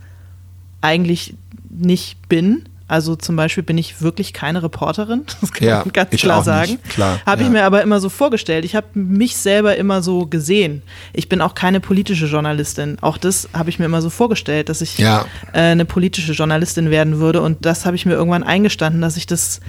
eigentlich 0.81 1.35
nicht 1.69 2.27
bin. 2.27 2.63
Also 2.87 3.15
zum 3.15 3.37
Beispiel 3.37 3.63
bin 3.63 3.77
ich 3.77 4.01
wirklich 4.01 4.33
keine 4.33 4.63
Reporterin, 4.63 5.21
das 5.41 5.53
kann 5.53 5.65
Ja, 5.67 5.79
man 5.79 5.93
ganz 5.93 6.09
klar 6.11 6.43
sagen. 6.43 6.77
Habe 7.25 7.41
ja. 7.41 7.47
ich 7.47 7.53
mir 7.53 7.63
aber 7.63 7.81
immer 7.83 8.01
so 8.01 8.09
vorgestellt. 8.09 8.65
Ich 8.65 8.75
habe 8.75 8.87
mich 8.95 9.37
selber 9.37 9.77
immer 9.77 10.01
so 10.01 10.25
gesehen. 10.25 10.81
Ich 11.13 11.29
bin 11.29 11.39
auch 11.39 11.55
keine 11.55 11.79
politische 11.79 12.25
Journalistin. 12.25 12.97
Auch 12.99 13.17
das 13.17 13.47
habe 13.53 13.69
ich 13.69 13.79
mir 13.79 13.85
immer 13.85 14.01
so 14.01 14.09
vorgestellt, 14.09 14.67
dass 14.67 14.81
ich 14.81 14.97
Ja. 14.97 15.25
äh, 15.53 15.59
eine 15.59 15.85
politische 15.85 16.33
Journalistin 16.33 16.89
werden 16.89 17.19
würde. 17.19 17.41
Und 17.41 17.65
das 17.65 17.85
habe 17.85 17.95
ich 17.95 18.05
mir 18.05 18.13
irgendwann 18.13 18.43
eingestanden, 18.43 19.01
dass 19.01 19.15
ich 19.15 19.25
das 19.25 19.61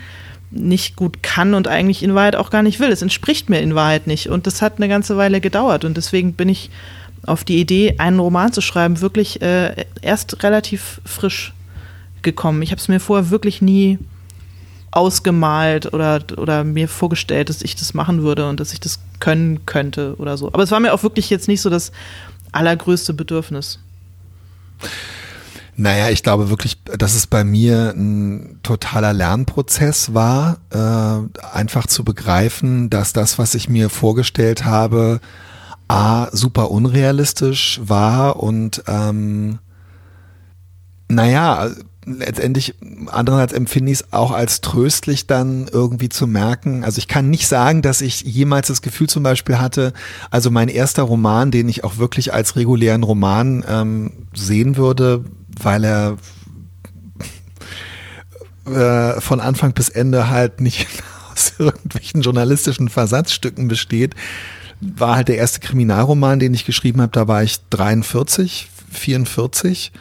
nicht 0.52 0.97
gut 0.97 1.23
kann 1.23 1.54
und 1.54 1.66
eigentlich 1.66 2.02
in 2.02 2.14
Wahrheit 2.14 2.37
auch 2.37 2.50
gar 2.50 2.62
nicht 2.62 2.78
will. 2.78 2.90
Es 2.90 3.02
entspricht 3.02 3.50
mir 3.50 3.61
in 3.61 3.75
Wahrheit 3.75 4.06
nicht. 4.06 4.28
Und 4.28 4.47
das 4.47 4.62
hat 4.62 4.75
eine 4.76 4.88
ganze 4.88 5.16
Weile 5.16 5.40
gedauert. 5.40 5.85
Und 5.85 5.97
deswegen 5.97 6.35
bin 6.35 6.49
ich 6.49 6.71
auf 7.26 7.44
die 7.44 7.59
Idee, 7.59 7.97
einen 7.99 8.18
Roman 8.18 8.52
zu 8.52 8.61
schreiben, 8.61 9.00
wirklich 9.00 9.40
äh, 9.42 9.87
erst 10.02 10.42
relativ 10.42 11.00
frisch 11.04 11.52
gekommen. 12.23 12.62
Ich 12.62 12.71
habe 12.71 12.80
es 12.80 12.88
mir 12.88 13.00
vorher 13.00 13.30
wirklich 13.30 13.62
nie 13.62 13.99
ausgemalt 14.90 15.92
oder, 15.94 16.23
oder 16.37 16.64
mir 16.64 16.87
vorgestellt, 16.87 17.49
dass 17.49 17.62
ich 17.62 17.75
das 17.75 17.94
machen 17.94 18.23
würde 18.23 18.49
und 18.49 18.61
dass 18.61 18.73
ich 18.73 18.80
das 18.80 19.00
können 19.21 19.64
könnte 19.64 20.16
oder 20.18 20.37
so. 20.37 20.49
Aber 20.49 20.62
es 20.62 20.71
war 20.71 20.80
mir 20.80 20.92
auch 20.92 21.02
wirklich 21.02 21.30
jetzt 21.30 21.49
nicht 21.49 21.62
so 21.62 21.71
das 21.71 21.92
allergrößte 22.52 23.14
Bedürfnis. 23.14 23.78
Naja, 25.75 26.11
ich 26.11 26.23
glaube 26.23 26.50
wirklich, 26.50 26.83
dass 26.85 27.14
es 27.14 27.26
bei 27.26 27.45
mir 27.45 27.95
ein 27.97 28.61
totaler 28.62 29.12
Lernprozess 29.14 30.12
war, 30.12 30.59
äh, 30.71 31.47
einfach 31.55 31.87
zu 31.87 32.05
begreifen, 32.05 32.91
dass 32.91 33.14
das, 33.14 33.38
was 33.38 33.55
ich 33.55 33.69
mir 33.71 33.88
vorgestellt 33.88 34.64
habe, 34.64 35.21
A, 35.88 36.29
super 36.33 36.71
unrealistisch 36.71 37.81
war 37.85 38.37
und 38.37 38.83
ähm, 38.87 39.59
naja, 41.09 41.71
letztendlich 42.05 42.75
andererseits 43.07 43.52
empfinde 43.52 43.93
ich 43.93 44.00
es 44.00 44.12
auch 44.12 44.33
als 44.33 44.61
tröstlich 44.61 45.26
dann 45.26 45.69
irgendwie 45.71 46.09
zu 46.09 46.26
merken. 46.26 46.85
Also 46.85 46.99
ich 46.99 47.09
kann 47.09 47.31
nicht 47.31 47.47
sagen, 47.47 47.83
dass 47.83 48.00
ich 48.00 48.23
jemals 48.23 48.69
das 48.69 48.83
Gefühl 48.83 49.09
zum 49.09 49.23
Beispiel 49.23 49.59
hatte, 49.59 49.93
also 50.31 50.50
mein 50.50 50.69
erster 50.69 51.02
Roman, 51.02 51.50
den 51.50 51.69
ich 51.69 51.85
auch 51.85 51.99
wirklich 51.99 52.33
als 52.35 52.57
regulären 52.57 53.02
Roman 53.02 53.64
ähm, 53.69 54.12
sehen 54.35 54.76
würde, 54.76 55.25
weil 55.62 55.85
er 55.85 56.16
äh, 58.66 59.21
von 59.21 59.40
Anfang 59.40 59.73
bis 59.73 59.88
Ende 59.88 60.28
halt 60.28 60.61
nicht 60.61 60.87
aus 61.33 61.54
irgendwelchen 61.59 62.23
journalistischen 62.23 62.88
Versatzstücken 62.88 63.69
besteht, 63.69 64.14
war 64.81 65.16
halt 65.16 65.28
der 65.28 65.37
erste 65.37 65.61
Kriminalroman, 65.61 66.38
den 66.38 66.54
ich 66.54 66.64
geschrieben 66.64 67.00
habe. 67.00 67.12
Da 67.12 67.28
war 67.28 67.42
ich 67.42 67.59
43, 67.71 68.69
44 68.90 69.92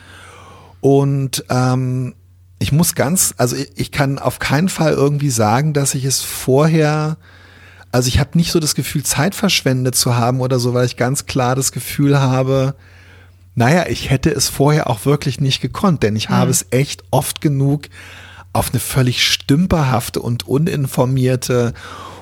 und 0.81 1.45
ähm, 1.49 2.15
ich 2.59 2.71
muss 2.71 2.95
ganz, 2.95 3.33
also 3.37 3.55
ich, 3.55 3.71
ich 3.75 3.91
kann 3.91 4.19
auf 4.19 4.39
keinen 4.39 4.69
Fall 4.69 4.93
irgendwie 4.93 5.29
sagen, 5.29 5.73
dass 5.73 5.95
ich 5.95 6.05
es 6.05 6.21
vorher, 6.21 7.17
also 7.91 8.07
ich 8.07 8.19
habe 8.19 8.37
nicht 8.37 8.51
so 8.51 8.59
das 8.59 8.75
Gefühl, 8.75 9.03
Zeit 9.03 9.33
verschwendet 9.35 9.95
zu 9.95 10.15
haben 10.15 10.41
oder 10.41 10.59
so, 10.59 10.73
weil 10.73 10.85
ich 10.85 10.97
ganz 10.97 11.25
klar 11.25 11.55
das 11.55 11.71
Gefühl 11.71 12.19
habe, 12.19 12.75
naja, 13.55 13.85
ich 13.87 14.09
hätte 14.09 14.29
es 14.31 14.47
vorher 14.47 14.89
auch 14.89 15.05
wirklich 15.05 15.41
nicht 15.41 15.61
gekonnt, 15.61 16.03
denn 16.03 16.15
ich 16.15 16.29
habe 16.29 16.51
es 16.51 16.67
echt 16.71 17.03
oft 17.11 17.41
genug 17.41 17.89
auf 18.53 18.71
eine 18.71 18.79
völlig 18.79 19.25
stümperhafte 19.25 20.21
und 20.21 20.47
uninformierte 20.47 21.73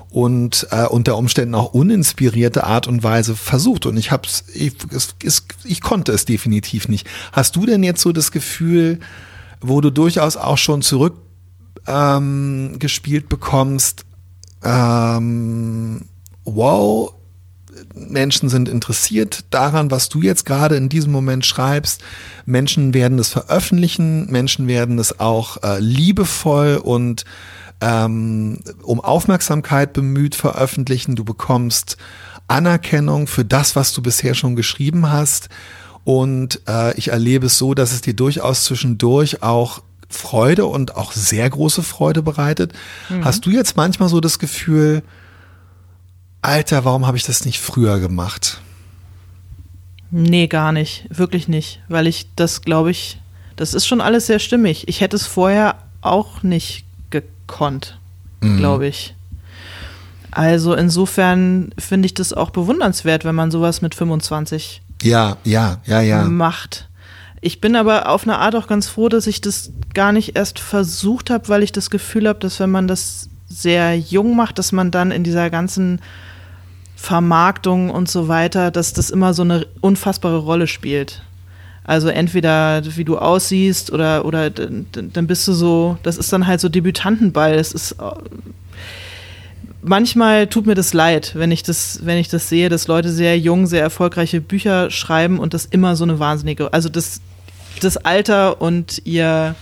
und 0.09 0.67
äh, 0.71 0.85
unter 0.85 1.17
Umständen 1.17 1.53
auch 1.55 1.73
uninspirierte 1.73 2.63
Art 2.63 2.87
und 2.87 3.03
Weise 3.03 3.35
versucht. 3.35 3.85
Und 3.85 3.97
ich 3.97 4.11
hab's, 4.11 4.43
ich, 4.53 4.73
es, 4.91 5.15
es, 5.23 5.45
ich 5.63 5.81
konnte 5.81 6.11
es 6.11 6.25
definitiv 6.25 6.87
nicht. 6.87 7.07
Hast 7.31 7.55
du 7.55 7.65
denn 7.65 7.83
jetzt 7.83 8.01
so 8.01 8.11
das 8.11 8.31
Gefühl, 8.31 8.99
wo 9.61 9.81
du 9.81 9.91
durchaus 9.91 10.35
auch 10.35 10.57
schon 10.57 10.81
zurück 10.81 11.17
ähm, 11.85 12.77
gespielt 12.79 13.29
bekommst, 13.29 14.05
ähm, 14.63 16.01
wow, 16.43 17.13
Menschen 18.07 18.49
sind 18.49 18.69
interessiert 18.69 19.45
daran, 19.49 19.91
was 19.91 20.09
du 20.09 20.21
jetzt 20.21 20.45
gerade 20.45 20.75
in 20.75 20.89
diesem 20.89 21.11
Moment 21.11 21.45
schreibst. 21.45 22.01
Menschen 22.45 22.93
werden 22.93 23.19
es 23.19 23.29
veröffentlichen, 23.29 24.29
Menschen 24.31 24.67
werden 24.67 24.99
es 24.99 25.19
auch 25.19 25.61
äh, 25.63 25.79
liebevoll 25.79 26.79
und 26.83 27.25
ähm, 27.81 28.59
um 28.83 28.99
Aufmerksamkeit 28.99 29.93
bemüht 29.93 30.35
veröffentlichen. 30.35 31.15
Du 31.15 31.23
bekommst 31.23 31.97
Anerkennung 32.47 33.27
für 33.27 33.45
das, 33.45 33.75
was 33.75 33.93
du 33.93 34.01
bisher 34.01 34.33
schon 34.33 34.55
geschrieben 34.55 35.09
hast. 35.11 35.49
Und 36.03 36.61
äh, 36.67 36.97
ich 36.97 37.09
erlebe 37.09 37.45
es 37.45 37.57
so, 37.57 37.73
dass 37.73 37.91
es 37.91 38.01
dir 38.01 38.15
durchaus 38.15 38.63
zwischendurch 38.65 39.43
auch 39.43 39.81
Freude 40.09 40.65
und 40.65 40.95
auch 40.95 41.11
sehr 41.11 41.47
große 41.47 41.83
Freude 41.83 42.23
bereitet. 42.23 42.73
Hast 43.21 43.45
du 43.45 43.51
jetzt 43.51 43.77
manchmal 43.77 44.09
so 44.09 44.19
das 44.19 44.39
Gefühl, 44.39 45.03
Alter, 46.41 46.85
warum 46.85 47.05
habe 47.05 47.17
ich 47.17 47.23
das 47.23 47.45
nicht 47.45 47.59
früher 47.59 47.99
gemacht? 47.99 48.61
Nee, 50.11 50.47
gar 50.47 50.71
nicht. 50.71 51.05
Wirklich 51.09 51.47
nicht. 51.47 51.81
Weil 51.87 52.07
ich 52.07 52.27
das, 52.35 52.61
glaube 52.61 52.91
ich, 52.91 53.19
das 53.55 53.73
ist 53.73 53.85
schon 53.85 54.01
alles 54.01 54.27
sehr 54.27 54.39
stimmig. 54.39 54.87
Ich 54.87 55.01
hätte 55.01 55.15
es 55.15 55.25
vorher 55.27 55.75
auch 56.01 56.43
nicht 56.43 56.85
gekonnt, 57.09 57.97
glaube 58.39 58.87
ich. 58.87 59.15
Also 60.31 60.73
insofern 60.75 61.71
finde 61.77 62.05
ich 62.05 62.13
das 62.13 62.33
auch 62.33 62.51
bewundernswert, 62.51 63.25
wenn 63.25 63.35
man 63.35 63.51
sowas 63.51 63.81
mit 63.81 63.95
25 63.95 64.81
Ja, 65.01 65.37
ja, 65.43 65.79
ja, 65.85 66.01
ja. 66.01 66.23
macht. 66.23 66.87
Ich 67.41 67.61
bin 67.61 67.75
aber 67.75 68.09
auf 68.09 68.23
eine 68.23 68.37
Art 68.37 68.55
auch 68.55 68.67
ganz 68.67 68.87
froh, 68.87 69.09
dass 69.09 69.27
ich 69.27 69.41
das 69.41 69.71
gar 69.93 70.11
nicht 70.11 70.35
erst 70.35 70.59
versucht 70.59 71.29
habe, 71.29 71.47
weil 71.49 71.63
ich 71.63 71.71
das 71.71 71.89
Gefühl 71.89 72.27
habe, 72.27 72.39
dass 72.39 72.59
wenn 72.59 72.69
man 72.69 72.87
das 72.87 73.28
sehr 73.49 73.97
jung 73.97 74.35
macht, 74.35 74.59
dass 74.59 74.71
man 74.71 74.91
dann 74.91 75.11
in 75.11 75.23
dieser 75.23 75.49
ganzen 75.49 75.99
Vermarktung 76.95 77.89
und 77.89 78.09
so 78.09 78.27
weiter, 78.27 78.71
dass 78.71 78.93
das 78.93 79.09
immer 79.09 79.33
so 79.33 79.41
eine 79.41 79.65
unfassbare 79.81 80.37
Rolle 80.37 80.67
spielt. 80.67 81.23
Also 81.83 82.09
entweder 82.09 82.83
wie 82.97 83.05
du 83.05 83.17
aussiehst 83.17 83.91
oder, 83.91 84.25
oder 84.25 84.49
dann 84.51 85.27
bist 85.27 85.47
du 85.47 85.53
so, 85.53 85.97
das 86.03 86.17
ist 86.17 86.31
dann 86.31 86.45
halt 86.45 86.59
so 86.59 86.69
Debütantenball. 86.69 87.57
Das 87.57 87.71
ist 87.71 87.93
äh, 87.93 88.11
manchmal 89.81 90.47
tut 90.47 90.65
mir 90.65 90.75
das 90.75 90.93
leid, 90.93 91.31
wenn 91.35 91.51
ich 91.51 91.63
das, 91.63 91.99
wenn 92.03 92.17
ich 92.17 92.27
das 92.27 92.49
sehe, 92.49 92.69
dass 92.69 92.87
Leute 92.87 93.09
sehr 93.09 93.39
jung, 93.39 93.65
sehr 93.65 93.81
erfolgreiche 93.81 94.41
Bücher 94.41 94.91
schreiben 94.91 95.39
und 95.39 95.53
das 95.53 95.65
immer 95.65 95.95
so 95.95 96.03
eine 96.03 96.19
wahnsinnige, 96.19 96.73
also 96.73 96.89
das, 96.89 97.21
das 97.81 97.97
Alter 97.97 98.61
und 98.61 99.01
ihr 99.05 99.55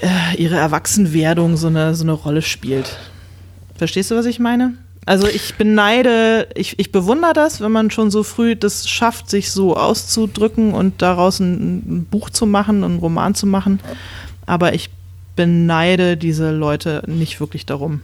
äh, 0.00 0.36
ihre 0.40 0.56
Erwachsenwerdung 0.56 1.56
so 1.56 1.68
eine, 1.68 1.94
so 1.94 2.04
eine 2.04 2.12
Rolle 2.12 2.42
spielt. 2.42 2.98
Verstehst 3.76 4.10
du, 4.10 4.16
was 4.16 4.26
ich 4.26 4.38
meine? 4.38 4.74
Also 5.04 5.26
ich 5.26 5.54
beneide, 5.56 6.48
ich, 6.54 6.78
ich 6.78 6.92
bewundere 6.92 7.32
das, 7.32 7.60
wenn 7.60 7.72
man 7.72 7.90
schon 7.90 8.10
so 8.10 8.22
früh 8.22 8.54
das 8.54 8.88
schafft, 8.88 9.28
sich 9.28 9.50
so 9.50 9.76
auszudrücken 9.76 10.74
und 10.74 11.02
daraus 11.02 11.40
ein, 11.40 11.78
ein 11.78 12.04
Buch 12.04 12.30
zu 12.30 12.46
machen, 12.46 12.84
einen 12.84 12.98
Roman 12.98 13.34
zu 13.34 13.46
machen. 13.46 13.80
Aber 14.46 14.74
ich 14.74 14.90
beneide 15.34 16.16
diese 16.16 16.52
Leute 16.52 17.02
nicht 17.06 17.40
wirklich 17.40 17.66
darum. 17.66 18.00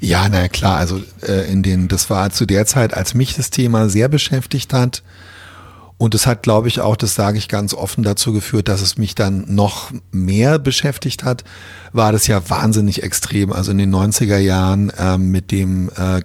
Ja, 0.00 0.28
na 0.28 0.48
klar, 0.48 0.76
also 0.76 1.00
äh, 1.22 1.50
in 1.50 1.62
den, 1.62 1.88
das 1.88 2.10
war 2.10 2.30
zu 2.30 2.46
der 2.46 2.66
Zeit, 2.66 2.94
als 2.94 3.14
mich 3.14 3.34
das 3.34 3.50
Thema 3.50 3.88
sehr 3.88 4.08
beschäftigt 4.08 4.72
hat. 4.72 5.02
Und 5.98 6.14
es 6.14 6.26
hat, 6.26 6.42
glaube 6.42 6.68
ich, 6.68 6.80
auch, 6.80 6.96
das 6.96 7.14
sage 7.14 7.38
ich 7.38 7.48
ganz 7.48 7.72
offen, 7.72 8.04
dazu 8.04 8.32
geführt, 8.32 8.68
dass 8.68 8.82
es 8.82 8.98
mich 8.98 9.14
dann 9.14 9.44
noch 9.48 9.92
mehr 10.12 10.58
beschäftigt 10.58 11.24
hat, 11.24 11.42
war 11.92 12.12
das 12.12 12.26
ja 12.26 12.50
wahnsinnig 12.50 13.02
extrem. 13.02 13.50
Also 13.50 13.70
in 13.70 13.78
den 13.78 13.94
90er 13.94 14.36
Jahren 14.36 14.92
ähm, 14.98 15.30
mit 15.30 15.50
dem 15.50 15.90
äh, 15.96 16.20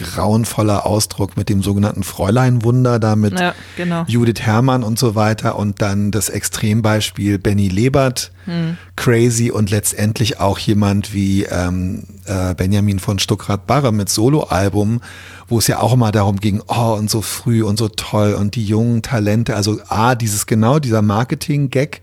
grauenvoller 0.00 0.86
Ausdruck 0.86 1.36
mit 1.36 1.48
dem 1.48 1.62
sogenannten 1.62 2.02
Fräuleinwunder, 2.02 2.98
da 2.98 3.14
mit 3.14 3.38
Ja, 3.38 3.54
genau. 3.76 4.04
Judith 4.06 4.40
Herrmann 4.40 4.82
und 4.82 4.98
so 4.98 5.14
weiter 5.14 5.56
und 5.56 5.82
dann 5.82 6.10
das 6.10 6.28
Extrembeispiel 6.28 7.38
Benny 7.38 7.68
Lebert, 7.68 8.32
Hm. 8.46 8.78
Crazy 8.96 9.50
und 9.50 9.70
letztendlich 9.70 10.40
auch 10.40 10.58
jemand 10.58 11.12
wie 11.12 11.44
ähm, 11.44 12.04
äh, 12.24 12.54
Benjamin 12.54 12.98
von 12.98 13.18
Stuckrad-Barre 13.18 13.92
mit 13.92 14.08
Soloalbum, 14.08 15.02
wo 15.46 15.58
es 15.58 15.66
ja 15.66 15.78
auch 15.80 15.92
immer 15.92 16.10
darum 16.10 16.36
ging, 16.36 16.62
oh 16.66 16.94
und 16.98 17.10
so 17.10 17.20
früh 17.20 17.62
und 17.62 17.78
so 17.78 17.88
toll 17.88 18.32
und 18.32 18.56
die 18.56 18.64
jungen 18.64 19.02
Talente, 19.02 19.56
also 19.56 19.78
A, 19.88 20.14
dieses 20.14 20.46
genau, 20.46 20.78
dieser 20.78 21.02
Marketing-Gag 21.02 22.00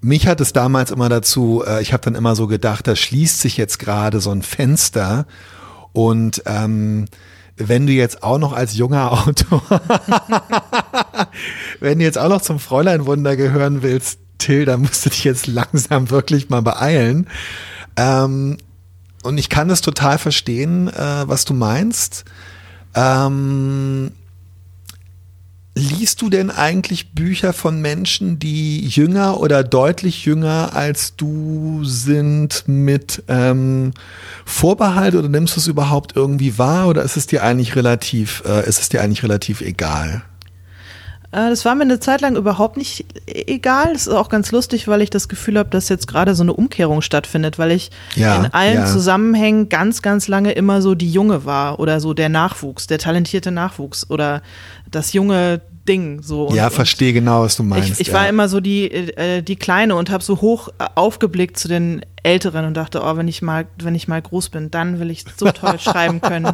mich 0.00 0.26
hat 0.26 0.40
es 0.40 0.52
damals 0.52 0.90
immer 0.90 1.08
dazu, 1.08 1.64
äh, 1.66 1.82
ich 1.82 1.92
habe 1.92 2.02
dann 2.04 2.14
immer 2.14 2.36
so 2.36 2.46
gedacht, 2.46 2.86
da 2.86 2.94
schließt 2.94 3.40
sich 3.40 3.56
jetzt 3.56 3.78
gerade 3.78 4.20
so 4.20 4.30
ein 4.30 4.42
Fenster 4.42 5.26
und 5.98 6.44
ähm, 6.46 7.06
wenn 7.56 7.88
du 7.88 7.92
jetzt 7.92 8.22
auch 8.22 8.38
noch 8.38 8.52
als 8.52 8.76
junger 8.76 9.10
Autor, 9.26 9.62
wenn 11.80 11.98
du 11.98 12.04
jetzt 12.04 12.18
auch 12.18 12.28
noch 12.28 12.40
zum 12.40 12.60
Fräuleinwunder 12.60 13.34
gehören 13.34 13.82
willst, 13.82 14.20
Till, 14.38 14.64
dann 14.64 14.82
musst 14.82 15.04
du 15.04 15.10
dich 15.10 15.24
jetzt 15.24 15.48
langsam 15.48 16.10
wirklich 16.10 16.50
mal 16.50 16.62
beeilen. 16.62 17.26
Ähm, 17.96 18.58
und 19.24 19.38
ich 19.38 19.48
kann 19.48 19.70
es 19.70 19.80
total 19.80 20.18
verstehen, 20.18 20.86
äh, 20.86 21.28
was 21.28 21.44
du 21.44 21.52
meinst. 21.52 22.24
Ähm, 22.94 24.12
Liest 25.78 26.22
du 26.22 26.28
denn 26.28 26.50
eigentlich 26.50 27.12
Bücher 27.12 27.52
von 27.52 27.80
Menschen, 27.80 28.40
die 28.40 28.84
jünger 28.84 29.38
oder 29.38 29.62
deutlich 29.62 30.24
jünger 30.24 30.74
als 30.74 31.14
du 31.14 31.84
sind 31.84 32.64
mit 32.66 33.22
ähm, 33.28 33.92
Vorbehalt 34.44 35.14
oder 35.14 35.28
nimmst 35.28 35.54
du 35.54 35.60
es 35.60 35.68
überhaupt 35.68 36.16
irgendwie 36.16 36.58
wahr 36.58 36.88
oder 36.88 37.04
ist 37.04 37.16
es 37.16 37.28
dir 37.28 37.44
eigentlich 37.44 37.76
relativ, 37.76 38.42
äh, 38.44 38.68
ist 38.68 38.80
es 38.80 38.88
dir 38.88 39.02
eigentlich 39.02 39.22
relativ 39.22 39.60
egal? 39.60 40.22
Äh, 41.32 41.50
Das 41.50 41.64
war 41.64 41.74
mir 41.74 41.82
eine 41.82 42.00
Zeit 42.00 42.20
lang 42.20 42.36
überhaupt 42.36 42.76
nicht 42.76 43.04
e- 43.26 43.44
egal. 43.54 43.92
Das 43.92 44.06
ist 44.06 44.12
auch 44.14 44.28
ganz 44.28 44.50
lustig, 44.52 44.88
weil 44.88 45.02
ich 45.02 45.10
das 45.10 45.28
Gefühl 45.28 45.58
habe, 45.58 45.68
dass 45.70 45.88
jetzt 45.88 46.06
gerade 46.08 46.34
so 46.34 46.42
eine 46.42 46.52
Umkehrung 46.52 47.02
stattfindet, 47.02 47.58
weil 47.58 47.72
ich 47.72 47.90
Ja, 48.14 48.36
in 48.36 48.52
allen 48.52 48.74
ja. 48.80 48.86
Zusammenhängen 48.86 49.68
ganz, 49.68 50.02
ganz 50.02 50.28
lange 50.28 50.52
immer 50.52 50.82
so 50.82 50.94
die 50.94 51.10
Junge 51.10 51.44
war 51.44 51.80
oder 51.80 52.00
so 52.00 52.14
der 52.14 52.28
Nachwuchs, 52.28 52.86
der 52.86 52.98
talentierte 52.98 53.50
Nachwuchs 53.50 54.08
oder 54.10 54.42
das 54.90 55.12
junge 55.12 55.60
Ding. 55.88 56.22
So. 56.22 56.50
Ja, 56.54 56.66
und 56.66 56.72
verstehe 56.72 57.12
genau, 57.12 57.42
was 57.42 57.56
du 57.56 57.62
meinst. 57.62 57.92
Ich, 57.92 58.00
ich 58.00 58.06
ja. 58.08 58.14
war 58.14 58.28
immer 58.28 58.48
so 58.48 58.60
die, 58.60 58.90
äh, 58.90 59.42
die 59.42 59.56
Kleine 59.56 59.96
und 59.96 60.10
habe 60.10 60.22
so 60.22 60.40
hoch 60.40 60.68
äh, 60.78 60.84
aufgeblickt 60.94 61.58
zu 61.58 61.68
den 61.68 62.02
Älteren 62.22 62.66
und 62.66 62.76
dachte, 62.76 63.00
oh, 63.02 63.16
wenn 63.16 63.28
ich 63.28 63.42
mal, 63.42 63.66
wenn 63.82 63.94
ich 63.94 64.06
mal 64.06 64.20
groß 64.20 64.50
bin, 64.50 64.70
dann 64.70 65.00
will 65.00 65.10
ich 65.10 65.24
so 65.36 65.50
toll 65.50 65.78
schreiben 65.80 66.20
können 66.20 66.52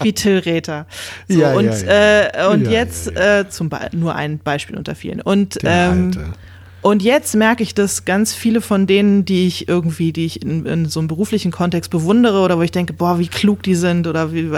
wie 0.00 0.12
Till 0.12 0.38
Räther. 0.38 0.86
So, 1.28 1.40
Ja, 1.40 1.52
ja, 1.52 1.58
und 1.58 1.82
ja. 1.82 2.20
Äh, 2.20 2.52
und 2.52 2.64
Ja, 2.64 2.70
jetzt 2.70 3.10
ja, 3.10 3.40
Äh, 3.40 3.48
zum 3.48 3.68
Be 3.68 3.80
nur 3.92 4.14
ein 4.14 4.38
Beispiel 4.38 4.76
unter 4.76 4.94
vielen. 4.94 5.20
Und 5.20 5.58
ähm. 5.64 6.12
Und 6.82 7.02
jetzt 7.02 7.34
merke 7.36 7.62
ich, 7.62 7.74
dass 7.74 8.04
ganz 8.04 8.34
viele 8.34 8.60
von 8.60 8.86
denen, 8.86 9.24
die 9.24 9.46
ich 9.46 9.68
irgendwie, 9.68 10.12
die 10.12 10.26
ich 10.26 10.42
in, 10.42 10.66
in 10.66 10.86
so 10.88 11.00
einem 11.00 11.08
beruflichen 11.08 11.50
Kontext 11.52 11.90
bewundere 11.90 12.40
oder 12.40 12.58
wo 12.58 12.62
ich 12.62 12.72
denke, 12.72 12.92
boah, 12.92 13.18
wie 13.18 13.28
klug 13.28 13.62
die 13.62 13.74
sind 13.76 14.06
oder 14.06 14.32
wie, 14.32 14.50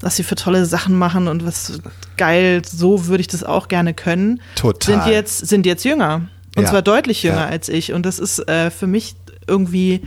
was 0.00 0.16
sie 0.16 0.22
für 0.22 0.34
tolle 0.36 0.64
Sachen 0.66 0.96
machen 0.96 1.28
und 1.28 1.44
was 1.46 1.80
geil, 2.16 2.62
so 2.66 3.06
würde 3.06 3.20
ich 3.20 3.28
das 3.28 3.44
auch 3.44 3.68
gerne 3.68 3.94
können, 3.94 4.40
Total. 4.56 5.02
sind 5.02 5.12
jetzt, 5.12 5.46
sind 5.48 5.66
jetzt 5.66 5.84
jünger. 5.84 6.22
Und 6.56 6.64
Ja. 6.64 6.70
zwar 6.70 6.82
deutlich 6.82 7.22
jünger 7.22 7.42
Ja. 7.42 7.46
als 7.48 7.68
ich. 7.68 7.92
Und 7.92 8.04
das 8.06 8.18
ist 8.18 8.40
äh, 8.48 8.70
für 8.70 8.86
mich 8.88 9.14
irgendwie 9.46 10.00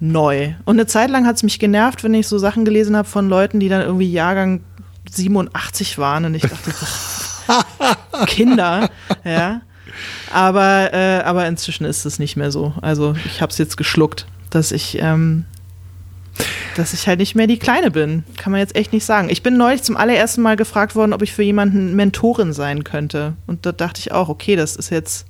neu. 0.00 0.54
Und 0.64 0.76
eine 0.76 0.86
Zeit 0.86 1.08
lang 1.10 1.26
hat 1.26 1.36
es 1.36 1.42
mich 1.44 1.58
genervt, 1.58 2.02
wenn 2.02 2.14
ich 2.14 2.26
so 2.26 2.38
Sachen 2.38 2.64
gelesen 2.64 2.96
habe 2.96 3.08
von 3.08 3.28
Leuten, 3.28 3.60
die 3.60 3.68
dann 3.68 3.82
irgendwie 3.82 4.10
Jahrgang 4.10 4.60
87 5.10 5.98
waren 5.98 6.24
und 6.24 6.34
ich 6.34 6.42
dachte, 6.42 6.72
Kinder, 8.26 8.90
ja. 9.24 9.60
Aber, 10.32 10.92
äh, 10.92 11.22
aber 11.22 11.46
inzwischen 11.46 11.84
ist 11.84 12.04
es 12.04 12.18
nicht 12.18 12.36
mehr 12.36 12.50
so. 12.50 12.74
Also 12.80 13.14
ich 13.26 13.40
habe 13.40 13.50
es 13.50 13.58
jetzt 13.58 13.76
geschluckt, 13.76 14.26
dass 14.50 14.72
ich, 14.72 14.98
ähm, 15.00 15.44
dass 16.76 16.92
ich 16.92 17.06
halt 17.06 17.18
nicht 17.18 17.34
mehr 17.34 17.46
die 17.46 17.58
Kleine 17.58 17.90
bin. 17.90 18.24
Kann 18.36 18.52
man 18.52 18.60
jetzt 18.60 18.76
echt 18.76 18.92
nicht 18.92 19.04
sagen. 19.04 19.28
Ich 19.30 19.42
bin 19.42 19.56
neulich 19.56 19.82
zum 19.82 19.96
allerersten 19.96 20.42
Mal 20.42 20.56
gefragt 20.56 20.94
worden, 20.94 21.12
ob 21.12 21.22
ich 21.22 21.32
für 21.32 21.42
jemanden 21.42 21.94
Mentorin 21.94 22.52
sein 22.52 22.84
könnte. 22.84 23.34
Und 23.46 23.66
da 23.66 23.72
dachte 23.72 24.00
ich 24.00 24.12
auch, 24.12 24.28
okay, 24.28 24.56
das 24.56 24.76
ist 24.76 24.90
jetzt, 24.90 25.26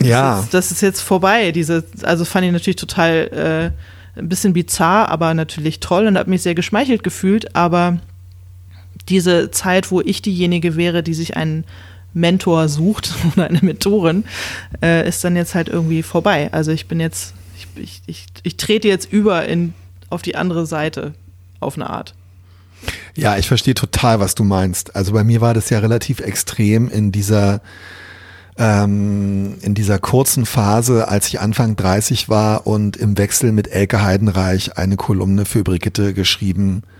ja. 0.00 0.36
das, 0.36 0.44
ist, 0.44 0.54
das 0.54 0.70
ist 0.72 0.80
jetzt 0.80 1.00
vorbei. 1.00 1.52
Diese, 1.52 1.84
also 2.02 2.24
fand 2.24 2.46
ich 2.46 2.52
natürlich 2.52 2.76
total 2.76 3.72
äh, 4.16 4.18
ein 4.18 4.28
bisschen 4.28 4.52
bizarr, 4.52 5.08
aber 5.08 5.34
natürlich 5.34 5.80
toll 5.80 6.06
und 6.06 6.18
habe 6.18 6.30
mich 6.30 6.42
sehr 6.42 6.54
geschmeichelt 6.54 7.02
gefühlt. 7.02 7.54
Aber 7.54 7.98
diese 9.08 9.50
Zeit, 9.50 9.90
wo 9.90 10.00
ich 10.00 10.22
diejenige 10.22 10.76
wäre, 10.76 11.02
die 11.02 11.14
sich 11.14 11.36
einen 11.36 11.64
Mentor 12.14 12.68
sucht 12.68 13.12
oder 13.32 13.48
eine 13.48 13.60
Mentorin, 13.62 14.24
äh, 14.82 15.08
ist 15.08 15.24
dann 15.24 15.36
jetzt 15.36 15.54
halt 15.54 15.68
irgendwie 15.68 16.02
vorbei. 16.02 16.48
Also 16.52 16.72
ich 16.72 16.86
bin 16.88 17.00
jetzt, 17.00 17.34
ich, 17.56 17.66
ich, 17.76 18.02
ich, 18.06 18.26
ich 18.42 18.56
trete 18.56 18.88
jetzt 18.88 19.12
über 19.12 19.46
in, 19.46 19.74
auf 20.08 20.22
die 20.22 20.36
andere 20.36 20.66
Seite 20.66 21.14
auf 21.60 21.76
eine 21.76 21.90
Art. 21.90 22.14
Ja, 23.14 23.36
ich 23.36 23.46
verstehe 23.48 23.74
total, 23.74 24.20
was 24.20 24.34
du 24.34 24.44
meinst. 24.44 24.96
Also 24.96 25.12
bei 25.12 25.24
mir 25.24 25.40
war 25.40 25.52
das 25.52 25.68
ja 25.70 25.80
relativ 25.80 26.20
extrem 26.20 26.88
in 26.88 27.12
dieser 27.12 27.60
ähm, 28.56 29.58
in 29.60 29.74
dieser 29.74 29.98
kurzen 29.98 30.44
Phase, 30.46 31.08
als 31.08 31.28
ich 31.28 31.40
Anfang 31.40 31.76
30 31.76 32.28
war 32.28 32.66
und 32.66 32.96
im 32.96 33.16
Wechsel 33.16 33.52
mit 33.52 33.68
Elke 33.68 34.02
Heidenreich 34.02 34.76
eine 34.76 34.96
Kolumne 34.96 35.44
für 35.44 35.62
Brigitte 35.62 36.14
geschrieben 36.14 36.82
habe 36.84 36.99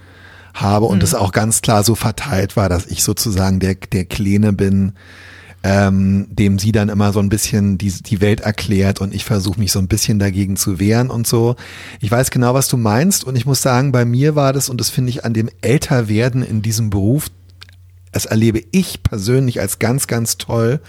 und 0.87 1.03
es 1.03 1.15
auch 1.15 1.33
ganz 1.33 1.63
klar 1.63 1.85
so 1.85 1.95
verteilt 1.95 2.57
war, 2.57 2.69
dass 2.69 2.87
ich 2.87 3.03
sozusagen 3.03 3.61
der, 3.61 3.75
der 3.75 4.05
Kleine 4.05 4.53
bin, 4.53 4.93
ähm, 5.63 6.27
dem 6.31 6.59
sie 6.59 6.73
dann 6.73 6.89
immer 6.89 7.13
so 7.13 7.21
ein 7.21 7.29
bisschen 7.29 7.77
die, 7.77 7.91
die 7.91 8.21
Welt 8.21 8.41
erklärt 8.41 9.01
und 9.01 9.15
ich 9.15 9.25
versuche 9.25 9.61
mich 9.61 9.73
so 9.73 9.79
ein 9.79 9.89
bisschen 9.89 10.19
dagegen 10.19 10.57
zu 10.57 10.81
wehren 10.81 11.11
und 11.11 11.27
so. 11.27 11.57
Ich 12.01 12.11
weiß 12.11 12.31
genau, 12.31 12.55
was 12.55 12.69
du 12.69 12.77
meinst 12.77 13.25
und 13.25 13.37
ich 13.37 13.47
muss 13.47 13.61
sagen, 13.61 13.93
bei 13.93 14.05
mir 14.05 14.35
war 14.35 14.53
das 14.53 14.71
und 14.71 14.81
das 14.81 14.89
finde 14.89 15.11
ich 15.11 15.25
an 15.25 15.35
dem 15.35 15.51
Älterwerden 15.61 16.43
in 16.43 16.63
diesem 16.63 16.89
Beruf, 16.89 17.27
das 18.13 18.25
erlebe 18.25 18.63
ich 18.73 19.03
persönlich 19.03 19.61
als 19.61 19.79
ganz, 19.79 20.07
ganz 20.07 20.39
toll. 20.39 20.81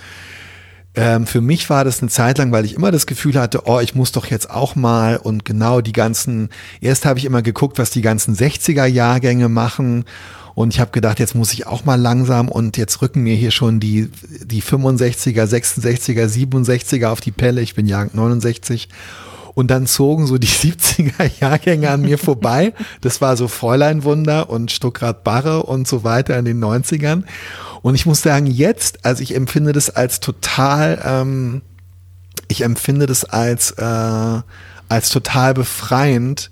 Ähm, 0.93 1.25
für 1.25 1.41
mich 1.41 1.69
war 1.69 1.86
das 1.86 2.01
eine 2.01 2.10
Zeit 2.10 2.38
lang, 2.38 2.51
weil 2.51 2.65
ich 2.65 2.75
immer 2.75 2.91
das 2.91 3.06
Gefühl 3.06 3.36
hatte, 3.36 3.63
oh, 3.65 3.80
ich 3.80 3.95
muss 3.95 4.12
doch 4.12 4.25
jetzt 4.25 4.49
auch 4.49 4.75
mal 4.75 5.17
und 5.17 5.45
genau 5.45 5.80
die 5.80 5.93
ganzen, 5.93 6.49
erst 6.82 7.06
habe 7.06 7.17
ich 7.17 7.25
immer 7.25 7.41
geguckt, 7.41 7.80
was 7.80 7.91
die 7.91 8.01
ganzen 8.01 8.36
60er 8.36 8.86
Jahrgänge 8.86 9.47
machen 9.47 10.06
und 10.54 10.73
ich 10.73 10.80
habe 10.80 10.91
gedacht, 10.91 11.19
jetzt 11.19 11.36
muss 11.36 11.54
ich 11.54 11.65
auch 11.65 11.86
mal 11.86 11.95
langsam 11.95 12.49
und 12.49 12.77
jetzt 12.77 13.01
rücken 13.01 13.23
mir 13.23 13.36
hier 13.36 13.51
schon 13.51 13.80
die, 13.80 14.10
die 14.43 14.62
65er, 14.62 15.45
66er, 15.45 16.27
67er 16.27 17.08
auf 17.08 17.21
die 17.21 17.32
Pelle. 17.32 17.62
Ich 17.62 17.75
bin 17.75 17.86
Jahrgang 17.86 18.15
69. 18.15 18.89
Und 19.53 19.69
dann 19.69 19.85
zogen 19.85 20.27
so 20.27 20.37
die 20.37 20.47
70er 20.47 21.29
Jahrgänge 21.39 21.89
an 21.89 22.01
mir 22.01 22.17
vorbei. 22.17 22.73
Das 23.01 23.21
war 23.21 23.37
so 23.37 23.47
Fräuleinwunder 23.47 24.49
und 24.49 24.71
Stuckrad 24.71 25.23
Barre 25.23 25.63
und 25.63 25.87
so 25.87 26.03
weiter 26.03 26.37
in 26.37 26.45
den 26.45 26.63
90ern. 26.63 27.23
Und 27.81 27.95
ich 27.95 28.05
muss 28.05 28.21
sagen, 28.21 28.45
jetzt, 28.45 29.05
also 29.05 29.23
ich 29.23 29.35
empfinde 29.35 29.73
das 29.73 29.89
als 29.89 30.19
total, 30.19 31.01
ähm, 31.03 31.61
ich 32.47 32.61
empfinde 32.61 33.05
das 33.05 33.25
als, 33.25 33.71
äh, 33.71 34.41
als 34.89 35.09
total 35.09 35.53
befreiend, 35.53 36.51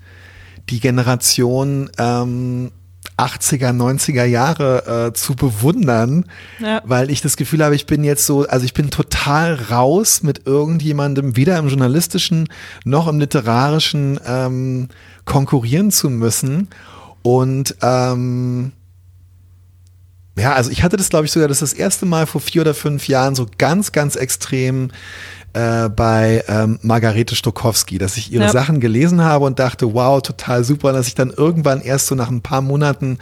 die 0.70 0.80
Generation 0.80 1.90
ähm, 1.98 2.72
80er, 3.20 3.72
90er 3.72 4.24
Jahre 4.26 5.08
äh, 5.10 5.14
zu 5.14 5.36
bewundern, 5.36 6.26
Ja. 6.60 6.82
weil 6.86 7.10
ich 7.12 7.22
das 7.22 7.38
Gefühl 7.38 7.64
habe, 7.64 7.76
ich 7.76 7.86
bin 7.86 8.04
jetzt 8.04 8.26
so, 8.26 8.48
also 8.48 8.66
ich 8.66 8.74
bin 8.74 8.90
total 8.90 9.56
raus 9.56 10.24
mit 10.24 10.46
irgendjemandem, 10.48 11.36
weder 11.36 11.58
im 11.58 11.68
journalistischen 11.68 12.48
noch 12.86 13.08
im 13.08 13.20
literarischen 13.20 14.20
ähm, 14.26 14.88
konkurrieren 15.26 15.92
zu 15.92 16.10
müssen. 16.10 16.70
Und 17.22 17.76
ähm, 17.82 18.72
ja, 20.38 20.54
also 20.54 20.72
ich 20.72 20.84
hatte 20.84 20.96
das, 20.96 21.10
glaube 21.10 21.26
ich, 21.26 21.32
sogar 21.32 21.50
das, 21.50 21.60
das 21.60 21.74
erste 21.74 22.06
Mal 22.06 22.26
vor 22.26 22.40
vier 22.40 22.62
oder 22.62 22.74
fünf 22.74 23.08
Jahren 23.10 23.36
so 23.36 23.46
ganz, 23.58 23.92
ganz 23.92 24.16
extrem 24.16 24.92
äh, 25.54 25.90
bei 25.90 26.44
ähm, 26.48 26.80
Margarete 26.82 27.36
Stokowski, 27.36 27.98
dass 27.98 28.18
ich 28.18 28.32
ihre 28.32 28.46
Ja. 28.46 28.52
Sachen 28.52 28.80
gelesen 28.80 29.24
habe 29.24 29.46
und 29.46 29.60
dachte, 29.60 29.94
wow, 29.94 30.22
total 30.22 30.64
super, 30.64 30.94
dass 30.94 31.08
ich 31.08 31.16
dann 31.16 31.32
irgendwann 31.32 31.82
erst 31.82 32.08
so 32.08 32.16
nach 32.16 32.30
ein 32.30 32.42
paar 32.42 32.62
Monaten, 32.62 33.18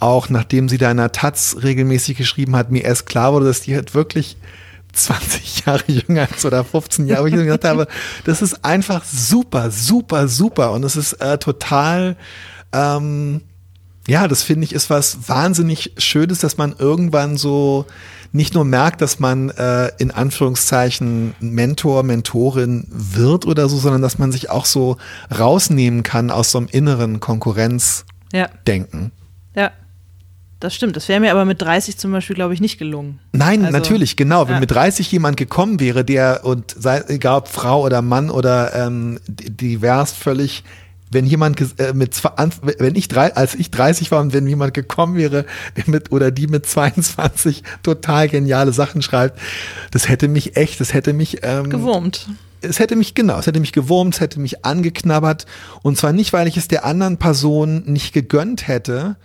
auch 0.00 0.28
nachdem 0.28 0.68
sie 0.68 0.78
da 0.78 0.90
in 0.90 0.98
der 0.98 1.12
Taz 1.12 1.56
regelmäßig 1.62 2.16
geschrieben 2.16 2.56
hat, 2.56 2.70
mir 2.70 2.84
erst 2.84 3.06
klar 3.06 3.32
wurde, 3.32 3.46
dass 3.46 3.62
die 3.62 3.74
halt 3.74 3.94
wirklich 3.94 4.36
20 4.92 5.62
Jahre 5.66 5.84
jünger 5.86 6.28
ist 6.34 6.44
oder 6.44 6.64
15 6.64 7.06
Jahre, 7.06 7.22
wo 7.22 7.26
ich 7.26 7.34
gedacht 7.34 7.64
habe, 7.64 7.86
das 8.24 8.42
ist 8.42 8.64
einfach 8.64 9.04
super, 9.04 9.70
super, 9.70 10.28
super 10.28 10.72
und 10.72 10.84
es 10.84 10.96
ist 10.96 11.14
äh, 11.14 11.38
total, 11.38 12.16
ähm, 12.72 13.40
ja, 14.08 14.28
das 14.28 14.42
finde 14.42 14.64
ich 14.64 14.72
ist 14.74 14.90
was 14.90 15.28
wahnsinnig 15.28 15.92
Schönes, 15.96 16.40
dass 16.40 16.58
man 16.58 16.74
irgendwann 16.78 17.36
so 17.36 17.86
nicht 18.32 18.54
nur 18.54 18.64
merkt, 18.64 19.00
dass 19.02 19.20
man 19.20 19.50
äh, 19.50 19.90
in 19.98 20.10
Anführungszeichen 20.10 21.34
Mentor, 21.40 22.02
Mentorin 22.02 22.86
wird 22.90 23.46
oder 23.46 23.68
so, 23.68 23.76
sondern 23.76 24.02
dass 24.02 24.18
man 24.18 24.32
sich 24.32 24.50
auch 24.50 24.64
so 24.64 24.96
rausnehmen 25.36 26.02
kann 26.02 26.30
aus 26.30 26.50
so 26.50 26.58
einem 26.58 26.68
inneren 26.70 27.20
Konkurrenzdenken. 27.20 29.12
Ja. 29.54 29.62
Ja. 29.62 29.70
Das 30.60 30.76
stimmt. 30.76 30.94
Das 30.94 31.08
wäre 31.08 31.18
mir 31.18 31.32
aber 31.32 31.44
mit 31.44 31.60
30 31.60 31.98
zum 31.98 32.12
Beispiel, 32.12 32.36
glaube 32.36 32.54
ich, 32.54 32.60
nicht 32.60 32.78
gelungen. 32.78 33.18
Nein, 33.32 33.64
Also, 33.64 33.76
natürlich, 33.76 34.14
genau. 34.14 34.46
Wenn 34.46 34.54
ja. 34.54 34.60
mit 34.60 34.70
30 34.70 35.10
jemand 35.10 35.36
gekommen 35.36 35.80
wäre, 35.80 36.04
der 36.04 36.42
und 36.44 36.72
sei, 36.78 37.02
egal 37.08 37.38
ob 37.38 37.48
Frau 37.48 37.82
oder 37.82 38.00
Mann 38.00 38.30
oder 38.30 38.72
ähm, 38.72 39.18
divers 39.26 40.12
völlig, 40.12 40.62
wenn 41.12 41.26
jemand 41.26 41.60
äh, 41.78 41.92
mit 41.92 42.14
zwei, 42.14 42.30
wenn 42.62 42.94
ich 42.94 43.08
drei, 43.08 43.34
als 43.34 43.54
ich 43.54 43.70
30 43.70 44.10
war 44.10 44.20
und 44.20 44.32
wenn 44.32 44.46
jemand 44.46 44.74
gekommen 44.74 45.16
wäre, 45.16 45.44
der 45.76 45.84
mit 45.86 46.10
oder 46.10 46.30
die 46.30 46.46
mit 46.46 46.66
22 46.66 47.62
total 47.82 48.28
geniale 48.28 48.72
Sachen 48.72 49.02
schreibt, 49.02 49.38
das 49.90 50.08
hätte 50.08 50.28
mich 50.28 50.56
echt, 50.56 50.80
das 50.80 50.94
hätte 50.94 51.12
mich 51.12 51.38
ähm, 51.42 51.70
Gewurmt. 51.70 52.28
es 52.62 52.78
hätte 52.78 52.96
mich, 52.96 53.14
genau, 53.14 53.38
es 53.38 53.46
hätte 53.46 53.60
mich 53.60 53.72
gewurmt, 53.72 54.14
es 54.14 54.20
hätte 54.20 54.40
mich 54.40 54.64
angeknabbert. 54.64 55.46
Und 55.82 55.98
zwar 55.98 56.12
nicht, 56.12 56.32
weil 56.32 56.48
ich 56.48 56.56
es 56.56 56.68
der 56.68 56.84
anderen 56.84 57.18
Person 57.18 57.84
nicht 57.86 58.12
gegönnt 58.12 58.68
hätte, 58.68 59.16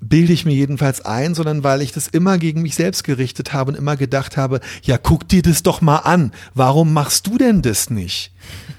bilde 0.00 0.32
ich 0.32 0.44
mir 0.44 0.54
jedenfalls 0.54 1.04
ein, 1.04 1.34
sondern 1.34 1.64
weil 1.64 1.82
ich 1.82 1.92
das 1.92 2.06
immer 2.06 2.38
gegen 2.38 2.62
mich 2.62 2.74
selbst 2.74 3.02
gerichtet 3.04 3.52
habe 3.52 3.72
und 3.72 3.78
immer 3.78 3.96
gedacht 3.96 4.36
habe, 4.36 4.60
ja, 4.82 4.98
guck 4.98 5.28
dir 5.28 5.42
das 5.42 5.62
doch 5.62 5.80
mal 5.80 5.98
an. 5.98 6.32
Warum 6.54 6.92
machst 6.92 7.26
du 7.26 7.38
denn 7.38 7.62
das 7.62 7.90
nicht? 7.90 8.32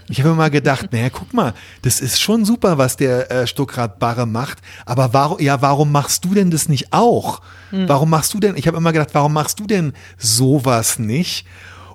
Ich 0.10 0.20
habe 0.20 0.30
immer 0.30 0.50
gedacht, 0.50 0.90
naja, 0.92 1.10
guck 1.10 1.34
mal, 1.34 1.54
das 1.82 2.00
ist 2.00 2.22
schon 2.22 2.46
super, 2.46 2.78
was 2.78 2.98
der 2.98 3.32
äh, 3.32 3.48
Stuckrad 3.48 4.00
Barre 4.00 4.26
macht, 4.26 4.60
aber 4.86 5.14
warum, 5.14 5.40
ja, 5.40 5.62
warum 5.62 5.92
machst 5.92 6.24
du 6.26 6.34
denn 6.34 6.52
das 6.52 6.70
nicht 6.70 6.94
auch? 6.94 7.42
Warum 7.72 8.10
machst 8.10 8.34
du 8.34 8.40
denn, 8.40 8.56
ich 8.56 8.66
habe 8.68 8.78
immer 8.78 8.94
gedacht, 8.94 9.10
warum 9.12 9.34
machst 9.34 9.60
du 9.60 9.68
denn 9.68 9.92
sowas 10.18 11.00
nicht? 11.00 11.46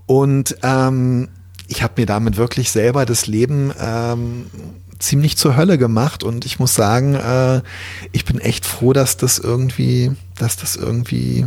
Und 0.05 0.57
ähm, 0.63 1.31
ich 1.69 1.83
habe 1.83 1.95
mir 1.97 2.07
damit 2.07 2.37
wirklich 2.37 2.71
selber 2.71 3.07
das 3.07 3.27
Leben 3.27 3.73
ähm, 3.81 4.47
ziemlich 5.03 5.37
zur 5.37 5.57
Hölle 5.57 5.79
gemacht 5.79 6.23
und 6.23 6.45
ich 6.45 6.59
muss 6.59 6.75
sagen, 6.75 7.15
äh, 7.15 7.63
ich 8.13 8.25
bin 8.25 8.39
echt 8.39 8.65
froh, 8.65 8.93
dass 8.93 9.17
das 9.17 9.39
irgendwie, 9.39 10.13
dass 10.37 10.57
das 10.57 10.77
irgendwie 10.77 11.47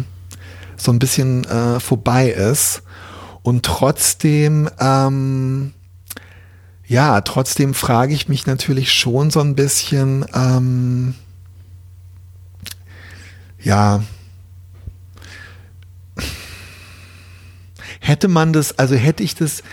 so 0.78 0.92
ein 0.92 1.00
bisschen 1.00 1.46
äh, 1.46 1.80
vorbei 1.80 2.30
ist. 2.30 2.84
Und 3.42 3.64
trotzdem, 3.64 4.70
ähm, 4.80 5.74
ja, 6.88 7.22
trotzdem 7.22 7.74
frage 7.74 8.14
ich 8.14 8.28
mich 8.28 8.46
natürlich 8.46 8.92
schon 8.92 9.32
so 9.32 9.40
ein 9.40 9.56
bisschen, 9.56 10.26
ähm, 10.34 11.16
ja, 13.62 14.04
hätte 18.00 18.28
man 18.28 18.54
das, 18.54 18.78
also 18.78 18.96
hätte 18.96 19.24
ich 19.24 19.36
das, 19.36 19.64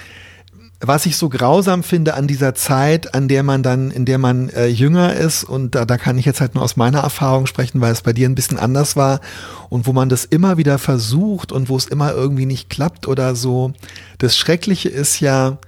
was 0.85 1.07
ich 1.07 1.17
so 1.17 1.29
grausam 1.29 1.85
finde 1.85 2.15
an 2.15 2.27
dieser 2.27 2.55
Zeit, 2.55 3.15
an 3.15 3.29
der 3.29 3.45
man 3.45 3.63
dann, 3.63 3.93
in 3.93 4.05
der 4.05 4.19
man 4.19 4.49
äh, 4.51 4.67
jünger 4.67 5.15
ist, 5.15 5.45
und 5.45 5.77
da, 5.77 5.85
da 5.85 5.97
kann 5.97 6.19
ich 6.19 6.25
jetzt 6.25 6.41
halt 6.41 6.57
nur 6.57 6.65
aus 6.65 6.77
meiner 6.77 6.99
Erfahrung 7.01 7.47
sprechen, 7.47 7.81
weil 7.81 7.93
es 7.93 8.03
bei 8.03 8.13
dir 8.13 8.29
ein 8.29 8.35
bisschen 8.35 8.59
anders 8.59 8.97
war 8.97 9.21
und 9.69 9.87
wo 9.87 9.93
man 9.93 10.09
das 10.09 10.25
immer 10.25 10.57
wieder 10.57 10.79
versucht 10.79 11.53
und 11.53 11.69
wo 11.69 11.77
es 11.77 11.87
immer 11.87 12.13
irgendwie 12.13 12.47
nicht 12.47 12.69
klappt 12.69 13.07
oder 13.07 13.37
so. 13.37 13.73
Das 14.19 14.37
Schreckliche 14.37 14.89
ist 14.89 15.21
ja, 15.21 15.59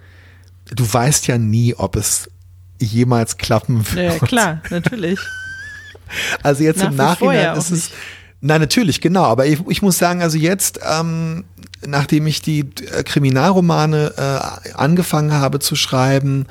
du 0.75 0.93
weißt 0.93 1.29
ja 1.29 1.39
nie, 1.39 1.75
ob 1.77 1.95
es 1.95 2.29
jemals 2.81 3.37
klappen 3.37 3.87
wird. 3.93 4.21
Ja, 4.21 4.27
klar, 4.27 4.63
natürlich. 4.71 5.21
Also 6.43 6.63
jetzt 6.63 6.79
Nach 6.79 6.91
im 6.91 6.97
Nachhinein 6.97 7.57
ist 7.57 7.71
es. 7.71 7.71
nicht. 7.71 7.93
Na 8.47 8.59
natürlich, 8.59 9.01
genau. 9.01 9.23
Aber 9.23 9.47
ich, 9.47 9.59
ich 9.69 9.81
muss 9.81 9.97
sagen, 9.97 10.21
also 10.21 10.37
jetzt, 10.37 10.79
ähm, 10.87 11.45
nachdem 11.87 12.27
ich 12.27 12.43
die 12.43 12.61
äh, 12.61 13.03
Kriminalromane 13.03 14.13
äh, 14.19 14.73
angefangen 14.75 15.33
habe 15.33 15.61
zu 15.61 15.77
schreiben 15.77 16.45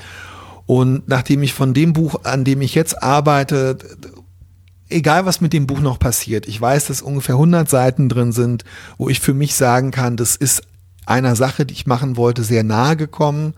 und 0.65 1.07
nachdem 1.07 1.43
ich 1.43 1.53
von 1.53 1.75
dem 1.75 1.93
Buch, 1.93 2.21
an 2.23 2.45
dem 2.45 2.63
ich 2.63 2.73
jetzt 2.73 3.03
arbeite, 3.03 3.77
egal 4.89 5.27
was 5.27 5.39
mit 5.39 5.53
dem 5.53 5.67
Buch 5.67 5.81
noch 5.81 5.99
passiert, 5.99 6.47
ich 6.47 6.59
weiß, 6.59 6.87
dass 6.87 7.03
ungefähr 7.03 7.35
100 7.35 7.69
Seiten 7.69 8.09
drin 8.09 8.31
sind, 8.31 8.63
wo 8.97 9.07
ich 9.07 9.19
für 9.19 9.35
mich 9.35 9.53
sagen 9.53 9.91
kann, 9.91 10.17
das 10.17 10.35
ist 10.35 10.63
einer 11.05 11.35
Sache, 11.35 11.63
die 11.63 11.75
ich 11.75 11.85
machen 11.85 12.17
wollte, 12.17 12.43
sehr 12.43 12.63
nahe 12.63 12.97
gekommen. 12.97 13.53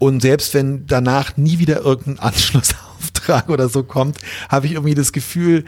Und 0.00 0.22
selbst 0.22 0.54
wenn 0.54 0.88
danach 0.88 1.36
nie 1.36 1.60
wieder 1.60 1.82
irgendein 1.82 2.18
Anschlussauftrag 2.30 3.48
oder 3.48 3.68
so 3.68 3.84
kommt, 3.84 4.18
habe 4.48 4.66
ich 4.66 4.72
irgendwie 4.72 4.96
das 4.96 5.12
Gefühl, 5.12 5.64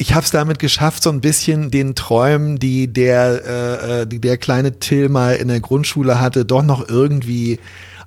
ich 0.00 0.14
habe 0.14 0.24
es 0.24 0.30
damit 0.30 0.58
geschafft, 0.58 1.02
so 1.02 1.10
ein 1.10 1.20
bisschen 1.20 1.70
den 1.70 1.94
Träumen, 1.94 2.58
die 2.58 2.90
der, 2.90 3.44
äh, 3.44 4.00
äh, 4.00 4.06
die 4.06 4.18
der 4.18 4.38
kleine 4.38 4.78
Till 4.80 5.10
mal 5.10 5.36
in 5.36 5.48
der 5.48 5.60
Grundschule 5.60 6.18
hatte, 6.18 6.46
doch 6.46 6.62
noch 6.62 6.88
irgendwie 6.88 7.60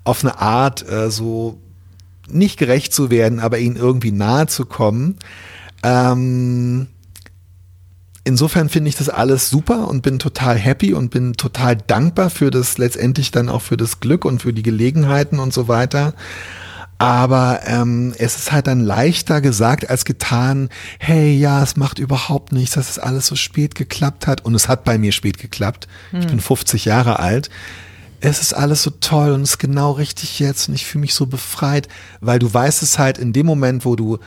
auf 0.03 0.23
eine 0.23 0.39
Art 0.39 0.89
äh, 0.89 1.12
so 1.12 1.60
nicht 2.27 2.58
gerecht 2.58 2.95
zu 2.95 3.12
werden, 3.12 3.39
aber 3.39 3.60
ihnen 3.60 3.75
irgendwie 3.75 4.12
nahe 4.12 4.47
zu 4.47 4.65
kommen. 4.65 5.19
Ähm, 5.84 6.88
insofern 8.23 8.69
finde 8.69 8.89
ich 8.89 8.95
das 8.95 9.10
alles 9.10 9.51
super 9.51 9.88
und 9.88 10.01
bin 10.01 10.17
total 10.17 10.58
happy 10.58 10.95
und 10.95 11.12
bin 11.12 11.34
total 11.34 11.75
dankbar 11.75 12.32
für 12.32 12.49
das 12.49 12.79
letztendlich 12.79 13.29
dann 13.29 13.49
auch 13.49 13.62
für 13.62 13.77
das 13.77 13.99
Glück 13.99 14.25
und 14.25 14.41
für 14.41 14.51
die 14.51 14.63
Gelegenheiten 14.63 15.38
und 15.38 15.53
so 15.53 15.67
weiter. 15.67 16.15
Aber 17.03 17.61
ähm, 17.65 18.13
es 18.17 18.35
ist 18.37 18.51
halt 18.51 18.67
dann 18.67 18.79
leichter 18.81 19.41
gesagt 19.41 19.89
als 19.89 20.05
getan, 20.05 20.69
hey, 20.99 21.35
ja, 21.37 21.61
es 21.63 21.75
macht 21.75 21.99
überhaupt 21.99 22.51
nichts, 22.51 22.75
dass 22.75 22.89
es 22.89 22.99
alles 22.99 23.27
so 23.27 23.35
spät 23.35 23.75
geklappt 23.75 24.27
hat. 24.27 24.41
Und 24.45 24.55
es 24.55 24.67
hat 24.67 24.83
bei 24.83 24.97
mir 24.97 25.11
spät 25.11 25.37
geklappt. 25.37 25.87
Ich 26.11 26.27
bin 26.27 26.39
50 26.39 26.85
Jahre 26.85 27.19
alt. 27.19 27.49
Es 28.21 28.39
ist 28.41 28.53
alles 28.53 28.83
so 28.83 28.89
toll 28.89 29.31
und 29.31 29.41
es 29.41 29.51
ist 29.51 29.57
genau 29.57 29.91
richtig 29.91 30.39
jetzt 30.39 30.69
und 30.69 30.75
ich 30.75 30.85
fühle 30.85 31.01
mich 31.01 31.13
so 31.13 31.25
befreit, 31.25 31.89
weil 32.21 32.39
du 32.39 32.53
weißt 32.53 32.81
es 32.81 32.97
halt 32.97 33.17
in 33.17 33.33
dem 33.33 33.45
Moment, 33.45 33.83
wo 33.83 33.97
du 33.97 34.17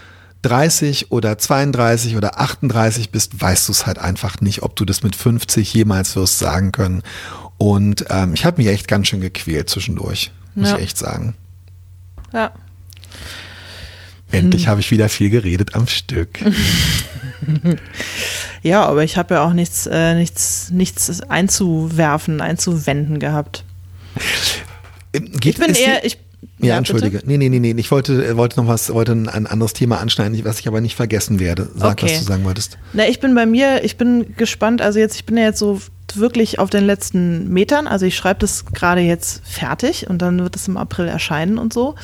30 0.43 1.11
oder 1.13 1.39
32 1.39 2.15
oder 2.17 2.39
38 2.39 3.11
bist, 3.11 3.41
weißt 3.41 3.69
du 3.69 3.73
es 3.73 3.87
halt 3.87 3.99
einfach 3.99 4.43
nicht, 4.43 4.63
ob 4.63 4.77
du 4.77 4.85
das 4.85 5.03
mit 5.03 5.17
50 5.17 5.73
jemals 5.73 6.15
wirst 6.15 6.39
sagen 6.39 6.73
können. 6.73 7.03
Und 7.57 8.05
ähm, 8.11 8.35
ich 8.35 8.45
habe 8.45 8.59
mich 8.63 8.71
echt 8.71 8.87
ganz 8.87 9.09
schön 9.09 9.23
gequält 9.23 9.71
zwischendurch, 9.71 10.31
muss 10.55 10.69
Ja. 10.71 10.77
ich 10.77 10.83
echt 10.85 10.99
sagen. 10.99 11.35
Ja. 12.35 12.53
Endlich 14.33 14.67
habe 14.67 14.81
ich 14.81 14.91
wieder 14.91 15.09
viel 15.09 15.31
geredet 15.31 15.75
am 15.75 15.87
Stück. 15.87 16.39
Ja, 18.63 18.85
aber 18.87 19.05
ich 19.05 19.17
habe 19.17 19.35
ja 19.35 19.45
auch 19.45 19.53
nichts, 19.53 19.87
äh, 19.87 20.15
nichts, 20.15 20.71
nichts 20.73 21.21
einzuwerfen, 21.21 22.41
einzuwenden 22.41 23.21
gehabt. 23.21 23.63
Ähm, 25.13 25.31
Geht, 25.33 25.59
Ich 25.59 25.65
bin 25.67 25.75
eher, 25.75 26.05
ich, 26.05 26.15
ja, 26.15 26.49
bitte? 26.59 26.73
entschuldige. 26.73 27.23
Nee, 27.25 27.37
nee, 27.37 27.49
nee, 27.49 27.61
nee. 27.61 27.75
Ich 27.79 27.91
wollte, 27.93 28.27
äh, 28.27 28.37
wollte 28.37 28.61
noch 28.61 28.67
was, 28.69 28.93
wollte 28.93 29.13
ein, 29.13 29.29
ein 29.29 29.47
anderes 29.47 29.73
Thema 29.75 30.01
anschneiden, 30.01 30.45
was 30.45 30.59
ich 30.59 30.67
aber 30.67 30.81
nicht 30.81 30.97
vergessen 30.97 31.39
werde. 31.39 31.69
Sag, 31.77 31.93
Okay. 32.03 32.07
was 32.07 32.19
du 32.19 32.25
sagen 32.25 32.45
wolltest. 32.45 32.79
Na, 32.93 33.07
ich 33.07 33.21
bin 33.21 33.35
bei 33.35 33.47
mir, 33.47 33.85
ich 33.85 33.97
bin 33.97 34.35
gespannt, 34.37 34.83
also 34.83 34.99
jetzt, 34.99 35.15
ich 35.15 35.27
bin 35.27 35.37
ja 35.37 35.45
jetzt 35.45 35.59
so 35.61 35.81
wirklich 36.15 36.59
auf 36.59 36.71
den 36.71 36.85
letzten 36.85 37.49
Metern, 37.53 37.87
also 37.87 38.07
ich 38.07 38.17
schreibe 38.17 38.41
das 38.41 38.65
gerade 38.67 39.03
jetzt 39.03 39.43
fertig 39.47 40.09
und 40.09 40.23
dann 40.23 40.39
wird 40.43 40.57
es 40.57 40.67
im 40.67 40.77
April 40.77 41.07
erscheinen 41.07 41.59
und 41.59 41.73
so. 41.73 41.95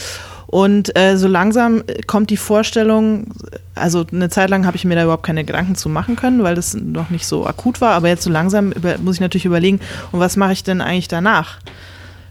Und 0.53 0.95
äh, 0.99 1.17
so 1.17 1.29
langsam 1.29 1.83
kommt 2.07 2.29
die 2.29 2.37
Vorstellung, 2.37 3.29
also 3.75 4.05
eine 4.13 4.29
Zeit 4.29 4.51
lang 4.51 4.67
habe 4.67 4.77
ich 4.77 4.85
mir 4.85 4.95
da 4.95 5.05
überhaupt 5.05 5.23
keine 5.23 5.45
Gedanken 5.45 5.77
zu 5.77 5.89
machen 5.89 6.15
können, 6.15 6.43
weil 6.43 6.55
das 6.55 6.75
noch 6.75 7.09
nicht 7.09 7.27
so 7.27 7.47
akut 7.47 7.81
war, 7.81 7.95
aber 7.95 8.09
jetzt 8.09 8.23
so 8.23 8.29
langsam 8.29 8.71
über, 8.71 8.99
muss 8.99 9.15
ich 9.15 9.23
natürlich 9.23 9.47
überlegen, 9.47 9.81
und 10.13 10.21
was 10.21 10.37
mache 10.37 10.53
ich 10.53 10.63
denn 10.63 10.83
eigentlich 10.83 11.09
danach? 11.09 11.59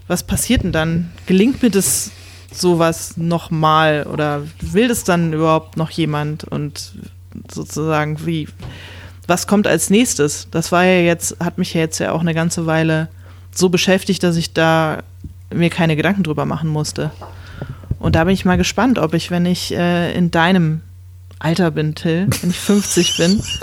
Was 0.07 0.21
passiert 0.21 0.62
denn 0.62 0.71
dann? 0.71 1.12
Gelingt 1.25 1.63
mir 1.63 1.71
das 1.71 2.12
sowas 2.53 3.17
nochmal 3.17 4.03
oder 4.03 4.43
will 4.60 4.88
das 4.88 5.03
dann 5.03 5.34
überhaupt 5.34 5.75
noch 5.75 5.89
jemand 5.89 6.43
und 6.43 6.91
sozusagen 7.51 8.23
wie, 8.27 8.47
was 9.25 9.47
kommt 9.47 9.65
als 9.65 9.89
nächstes? 9.89 10.47
Das 10.51 10.71
war 10.71 10.84
ja 10.84 11.01
jetzt, 11.01 11.38
hat 11.39 11.57
mich 11.57 11.73
ja 11.73 11.81
jetzt 11.81 11.97
ja 11.97 12.12
auch 12.12 12.21
eine 12.21 12.36
ganze 12.36 12.67
Weile 12.67 13.07
so 13.51 13.69
beschäftigt, 13.69 14.21
dass 14.21 14.36
ich 14.36 14.53
da 14.53 14.99
mir 15.51 15.71
keine 15.71 15.95
Gedanken 15.95 16.21
drüber 16.21 16.45
machen 16.45 16.69
musste. 16.69 17.10
Und 18.02 18.16
da 18.16 18.24
bin 18.24 18.34
ich 18.34 18.46
mal 18.46 18.58
gespannt, 18.58 19.00
ob 19.00 19.14
ich, 19.14 19.32
wenn 19.32 19.46
ich 19.46 19.74
äh, 19.74 20.14
in 20.14 20.32
deinem 20.32 20.82
Alter 21.40 21.72
bin, 21.72 21.96
Till, 21.96 22.28
wenn 22.42 22.50
ich 22.50 22.60
50 22.60 23.18
bin 23.18 23.42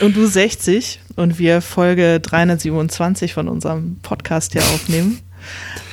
und 0.00 0.16
du 0.16 0.26
60 0.26 1.00
und 1.16 1.38
wir 1.38 1.62
Folge 1.62 2.20
327 2.20 3.34
von 3.34 3.48
unserem 3.48 3.96
Podcast 4.02 4.52
hier 4.52 4.62
aufnehmen. 4.62 5.20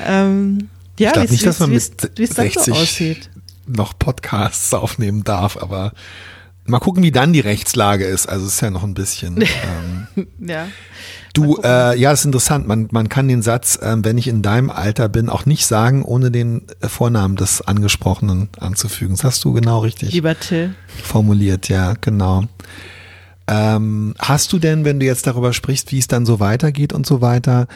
Ähm, 0.05 0.69
ja, 0.99 1.09
Ich 1.09 1.13
glaub 1.13 1.23
wie's- 1.23 1.31
nicht, 1.31 1.45
dass 1.45 1.59
man 1.59 1.69
mit 1.71 2.11
wie's 2.17 2.29
dann 2.33 2.49
so 2.49 2.53
60 2.61 2.73
aussieht. 2.73 3.29
noch 3.67 3.97
Podcasts 3.97 4.73
aufnehmen 4.73 5.23
darf, 5.23 5.57
aber 5.57 5.93
mal 6.65 6.79
gucken, 6.79 7.03
wie 7.03 7.11
dann 7.11 7.33
die 7.33 7.39
Rechtslage 7.39 8.05
ist. 8.05 8.27
Also 8.27 8.45
es 8.45 8.55
ist 8.55 8.61
ja 8.61 8.69
noch 8.69 8.83
ein 8.83 8.93
bisschen. 8.93 9.41
ähm, 10.15 10.27
Ja. 10.39 10.67
du, 11.33 11.57
äh, 11.63 11.97
ja, 11.99 12.11
ist 12.11 12.25
interessant. 12.25 12.67
Man, 12.67 12.87
man 12.91 13.09
kann 13.09 13.27
den 13.27 13.41
Satz, 13.41 13.79
ähm, 13.81 14.03
wenn 14.05 14.17
ich 14.17 14.27
in 14.27 14.41
deinem 14.41 14.69
Alter 14.69 15.09
bin, 15.09 15.29
auch 15.29 15.45
nicht 15.45 15.65
sagen, 15.65 16.03
ohne 16.03 16.31
den 16.31 16.63
äh, 16.81 16.87
Vornamen 16.87 17.35
des 17.35 17.61
Angesprochenen 17.61 18.49
anzufügen. 18.59 19.15
Das 19.15 19.23
hast 19.23 19.43
du 19.43 19.53
genau 19.53 19.79
richtig 19.79 20.11
Lieber 20.13 20.39
Till. 20.39 20.75
formuliert, 21.03 21.67
ja, 21.69 21.93
genau. 21.99 22.43
Ähm, 23.47 24.13
hast 24.19 24.53
du 24.53 24.59
denn, 24.59 24.85
wenn 24.85 24.99
du 24.99 25.05
jetzt 25.05 25.27
darüber 25.27 25.51
sprichst, 25.53 25.91
wie 25.91 25.99
es 25.99 26.07
dann 26.07 26.25
so 26.25 26.39
weitergeht 26.39 26.93
und 26.93 27.05
so 27.05 27.21
weiter, 27.21 27.67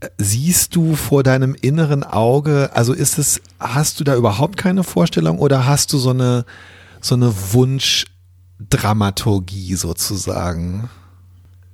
äh, 0.00 0.08
siehst 0.18 0.74
du 0.76 0.94
vor 0.96 1.22
deinem 1.22 1.54
inneren 1.54 2.02
Auge, 2.02 2.70
also 2.74 2.92
ist 2.92 3.16
es, 3.18 3.40
hast 3.58 3.98
du 4.00 4.04
da 4.04 4.14
überhaupt 4.16 4.56
keine 4.58 4.82
Vorstellung 4.84 5.38
oder 5.38 5.64
hast 5.66 5.92
du 5.92 5.98
so 5.98 6.10
eine, 6.10 6.44
so 7.00 7.14
eine 7.14 7.32
Wunschdramaturgie 8.58 9.74
sozusagen? 9.74 10.88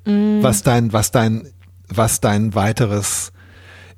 Mm. 0.05 0.43
Was 0.43 0.63
dein, 0.63 0.93
was 0.93 1.11
dein, 1.11 1.49
was 1.89 2.21
dein 2.21 2.55
weiteres, 2.55 3.33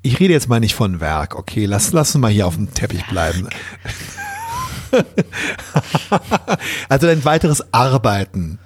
ich 0.01 0.19
rede 0.19 0.33
jetzt 0.33 0.49
mal 0.49 0.59
nicht 0.59 0.75
von 0.75 0.99
Werk, 0.99 1.35
okay, 1.35 1.65
lass, 1.65 1.91
lass 1.91 2.13
uns 2.13 2.21
mal 2.21 2.31
hier 2.31 2.47
auf 2.47 2.55
dem 2.55 2.73
Teppich 2.73 3.05
bleiben. 3.07 3.47
also 6.89 7.07
dein 7.07 7.25
weiteres 7.25 7.73
Arbeiten. 7.73 8.59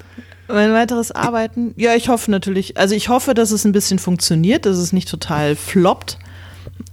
Mein 0.47 0.73
weiteres 0.73 1.12
Arbeiten, 1.12 1.73
ja, 1.77 1.93
ich 1.93 2.10
hoffe 2.10 2.32
natürlich, 2.32 2.75
also 2.77 2.95
ich 2.95 3.08
hoffe, 3.08 3.36
dass 3.36 3.51
es 3.51 3.65
ein 3.65 3.71
bisschen 3.71 3.99
funktioniert, 3.99 4.65
dass 4.65 4.77
es 4.77 4.91
nicht 4.93 5.08
total 5.08 5.55
floppt. 5.55 6.17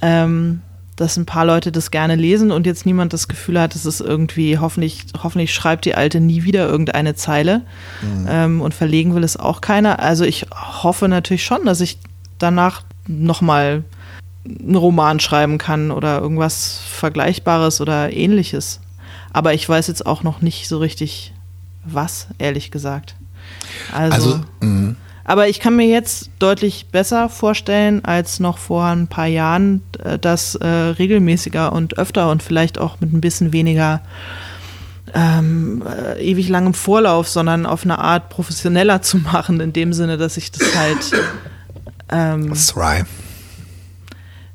Ähm, 0.02 0.60
dass 0.96 1.18
ein 1.18 1.26
paar 1.26 1.44
Leute 1.44 1.72
das 1.72 1.90
gerne 1.90 2.16
lesen 2.16 2.50
und 2.50 2.66
jetzt 2.66 2.86
niemand 2.86 3.12
das 3.12 3.28
Gefühl 3.28 3.60
hat, 3.60 3.74
dass 3.74 3.84
es 3.84 4.00
irgendwie, 4.00 4.58
hoffentlich, 4.58 5.04
hoffentlich 5.22 5.52
schreibt 5.52 5.84
die 5.84 5.94
Alte 5.94 6.20
nie 6.20 6.44
wieder 6.44 6.66
irgendeine 6.66 7.14
Zeile 7.14 7.62
mhm. 8.00 8.26
ähm, 8.28 8.60
und 8.62 8.72
verlegen 8.72 9.14
will 9.14 9.22
es 9.22 9.36
auch 9.36 9.60
keiner. 9.60 10.00
Also 10.00 10.24
ich 10.24 10.46
hoffe 10.52 11.08
natürlich 11.08 11.44
schon, 11.44 11.66
dass 11.66 11.82
ich 11.82 11.98
danach 12.38 12.82
nochmal 13.06 13.84
einen 14.46 14.76
Roman 14.76 15.20
schreiben 15.20 15.58
kann 15.58 15.90
oder 15.90 16.20
irgendwas 16.20 16.80
Vergleichbares 16.90 17.80
oder 17.80 18.12
ähnliches. 18.12 18.80
Aber 19.32 19.52
ich 19.52 19.68
weiß 19.68 19.88
jetzt 19.88 20.06
auch 20.06 20.22
noch 20.22 20.40
nicht 20.40 20.66
so 20.66 20.78
richtig, 20.78 21.34
was, 21.84 22.28
ehrlich 22.38 22.70
gesagt. 22.70 23.16
Also, 23.92 24.14
also 24.14 24.40
mhm. 24.60 24.96
Aber 25.28 25.48
ich 25.48 25.58
kann 25.58 25.74
mir 25.74 25.88
jetzt 25.88 26.30
deutlich 26.38 26.86
besser 26.92 27.28
vorstellen 27.28 28.04
als 28.04 28.38
noch 28.38 28.58
vor 28.58 28.84
ein 28.84 29.08
paar 29.08 29.26
Jahren, 29.26 29.82
äh, 30.04 30.20
das 30.20 30.54
äh, 30.54 30.66
regelmäßiger 30.66 31.72
und 31.72 31.98
öfter 31.98 32.30
und 32.30 32.44
vielleicht 32.44 32.78
auch 32.78 33.00
mit 33.00 33.12
ein 33.12 33.20
bisschen 33.20 33.52
weniger 33.52 34.02
ähm, 35.14 35.82
äh, 35.84 36.22
ewig 36.22 36.48
langem 36.48 36.74
Vorlauf, 36.74 37.28
sondern 37.28 37.66
auf 37.66 37.82
eine 37.82 37.98
Art 37.98 38.28
professioneller 38.28 39.02
zu 39.02 39.18
machen, 39.18 39.58
in 39.60 39.72
dem 39.72 39.92
Sinne, 39.92 40.16
dass 40.16 40.36
ich 40.36 40.52
das 40.52 40.76
halt. 40.76 41.12
Ähm, 42.08 42.52
right. 42.76 43.04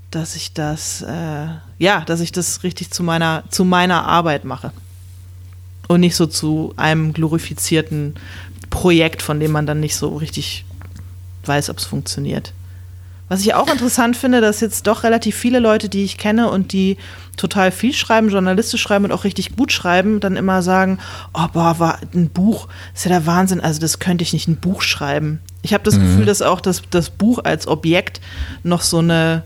Dass 0.10 0.38
ich 0.38 0.53
das, 0.53 1.01
äh, 1.01 1.47
ja, 1.79 1.99
dass 2.05 2.21
ich 2.21 2.31
das 2.31 2.63
richtig 2.63 2.91
zu 2.91 3.03
meiner, 3.03 3.43
zu 3.49 3.65
meiner 3.65 4.05
Arbeit 4.05 4.45
mache. 4.45 4.71
Und 5.89 5.99
nicht 5.99 6.15
so 6.15 6.27
zu 6.27 6.73
einem 6.77 7.12
glorifizierten 7.12 8.15
Projekt, 8.71 9.21
von 9.21 9.39
dem 9.39 9.51
man 9.51 9.67
dann 9.67 9.79
nicht 9.79 9.95
so 9.95 10.17
richtig 10.17 10.65
weiß, 11.45 11.69
ob 11.69 11.77
es 11.77 11.86
funktioniert. 11.86 12.53
Was 13.29 13.41
ich 13.41 13.53
auch 13.53 13.71
interessant 13.71 14.17
finde, 14.17 14.41
dass 14.41 14.60
jetzt 14.60 14.88
doch 14.88 15.03
relativ 15.03 15.38
viele 15.38 15.60
Leute, 15.60 15.88
die 15.88 16.03
ich 16.03 16.17
kenne 16.17 16.49
und 16.49 16.73
die 16.73 16.97
total 17.38 17.71
viel 17.71 17.93
schreiben, 17.93 18.29
journalistisch 18.29 18.81
schreiben 18.81 19.05
und 19.05 19.13
auch 19.13 19.23
richtig 19.23 19.55
gut 19.55 19.71
schreiben, 19.71 20.19
dann 20.19 20.36
immer 20.36 20.62
sagen, 20.62 20.99
oh 21.34 21.47
boah, 21.53 21.79
war 21.79 21.99
ein 22.13 22.29
Buch, 22.29 22.67
ist 22.93 23.05
ja 23.05 23.10
der 23.10 23.25
Wahnsinn, 23.25 23.62
also 23.62 23.79
das 23.79 23.99
könnte 23.99 24.23
ich 24.23 24.34
nicht 24.34 24.49
ein 24.49 24.57
Buch 24.57 24.81
schreiben. 24.81 25.39
Ich 25.62 25.73
habe 25.73 25.84
das 25.86 25.95
mhm. 25.95 26.01
Gefühl, 26.01 26.25
dass 26.25 26.41
auch 26.41 26.60
das, 26.60 26.81
das 26.89 27.10
Buch 27.10 27.39
als 27.43 27.67
Objekt 27.67 28.19
noch 28.63 28.81
so 28.81 28.97
eine 28.97 29.43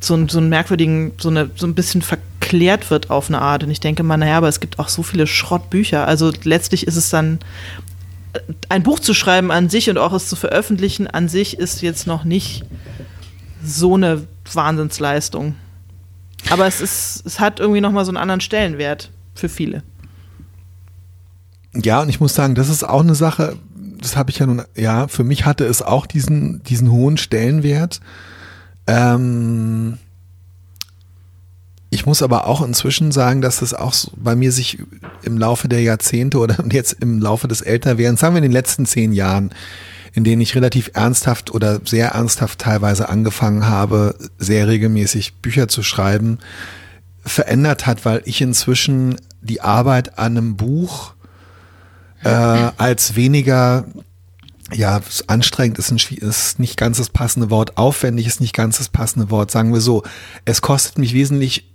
so, 0.00 0.26
so 0.28 0.38
einen 0.38 0.48
merkwürdigen, 0.48 1.12
so, 1.18 1.28
eine, 1.28 1.50
so 1.54 1.66
ein 1.66 1.74
bisschen 1.74 2.00
verklärt 2.02 2.90
wird 2.90 3.10
auf 3.10 3.28
eine 3.28 3.40
Art. 3.40 3.62
Und 3.62 3.70
ich 3.70 3.80
denke 3.80 4.02
mal, 4.02 4.16
naja, 4.16 4.38
aber 4.38 4.48
es 4.48 4.60
gibt 4.60 4.78
auch 4.78 4.88
so 4.88 5.02
viele 5.02 5.26
Schrottbücher. 5.26 6.08
Also 6.08 6.32
letztlich 6.42 6.86
ist 6.86 6.96
es 6.96 7.10
dann 7.10 7.38
ein 8.68 8.82
Buch 8.82 9.00
zu 9.00 9.14
schreiben 9.14 9.50
an 9.50 9.68
sich 9.68 9.90
und 9.90 9.98
auch 9.98 10.12
es 10.12 10.28
zu 10.28 10.36
veröffentlichen 10.36 11.06
an 11.06 11.28
sich 11.28 11.58
ist 11.58 11.82
jetzt 11.82 12.06
noch 12.06 12.24
nicht 12.24 12.64
so 13.64 13.94
eine 13.94 14.26
Wahnsinnsleistung. 14.52 15.56
Aber 16.48 16.66
es 16.66 16.80
ist, 16.80 17.22
es 17.26 17.40
hat 17.40 17.60
irgendwie 17.60 17.80
nochmal 17.80 18.04
so 18.04 18.10
einen 18.10 18.16
anderen 18.16 18.40
Stellenwert 18.40 19.10
für 19.34 19.48
viele. 19.48 19.82
Ja, 21.74 22.02
und 22.02 22.08
ich 22.08 22.20
muss 22.20 22.34
sagen, 22.34 22.54
das 22.54 22.68
ist 22.68 22.82
auch 22.82 23.00
eine 23.00 23.14
Sache, 23.14 23.56
das 24.00 24.16
habe 24.16 24.30
ich 24.30 24.38
ja 24.38 24.46
nun, 24.46 24.62
ja, 24.74 25.08
für 25.08 25.24
mich 25.24 25.44
hatte 25.44 25.64
es 25.66 25.82
auch 25.82 26.06
diesen, 26.06 26.62
diesen 26.64 26.90
hohen 26.90 27.16
Stellenwert. 27.16 28.00
Ähm, 28.86 29.98
ich 31.90 32.06
muss 32.06 32.22
aber 32.22 32.46
auch 32.46 32.62
inzwischen 32.62 33.10
sagen, 33.10 33.42
dass 33.42 33.62
es 33.62 33.74
auch 33.74 33.94
bei 34.16 34.36
mir 34.36 34.52
sich 34.52 34.78
im 35.22 35.36
Laufe 35.36 35.68
der 35.68 35.82
Jahrzehnte 35.82 36.38
oder 36.38 36.56
jetzt 36.72 36.96
im 37.00 37.20
Laufe 37.20 37.48
des 37.48 37.62
Älterwerdens, 37.62 38.20
sagen 38.20 38.34
wir 38.34 38.38
in 38.38 38.44
den 38.44 38.52
letzten 38.52 38.86
zehn 38.86 39.12
Jahren, 39.12 39.50
in 40.12 40.24
denen 40.24 40.40
ich 40.40 40.54
relativ 40.54 40.90
ernsthaft 40.94 41.52
oder 41.52 41.80
sehr 41.84 42.10
ernsthaft 42.10 42.60
teilweise 42.60 43.08
angefangen 43.08 43.66
habe, 43.66 44.14
sehr 44.38 44.68
regelmäßig 44.68 45.34
Bücher 45.34 45.68
zu 45.68 45.82
schreiben, 45.82 46.38
verändert 47.24 47.86
hat, 47.86 48.04
weil 48.04 48.22
ich 48.24 48.40
inzwischen 48.40 49.16
die 49.42 49.60
Arbeit 49.60 50.18
an 50.18 50.36
einem 50.36 50.56
Buch 50.56 51.14
äh, 52.22 52.28
als 52.28 53.16
weniger 53.16 53.84
ja, 54.72 55.00
anstrengend 55.26 55.78
ist, 55.78 55.90
ein, 55.90 55.98
ist 56.20 56.58
nicht 56.58 56.76
ganz 56.76 56.98
das 56.98 57.10
passende 57.10 57.50
Wort, 57.50 57.76
aufwendig 57.76 58.26
ist 58.26 58.40
nicht 58.40 58.54
ganz 58.54 58.78
das 58.78 58.88
passende 58.88 59.30
Wort, 59.30 59.50
sagen 59.50 59.72
wir 59.72 59.80
so. 59.80 60.04
Es 60.44 60.62
kostet 60.62 60.98
mich 60.98 61.12
wesentlich 61.12 61.69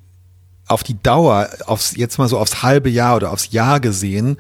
auf 0.68 0.84
die 0.84 1.02
Dauer, 1.02 1.50
aufs, 1.66 1.96
jetzt 1.96 2.18
mal 2.18 2.28
so 2.28 2.40
aufs 2.40 2.64
halbe 2.64 2.90
Jahr 2.90 3.16
oder 3.16 3.32
aufs 3.32 3.52
Jahr 3.52 3.80
gesehen, 3.80 4.38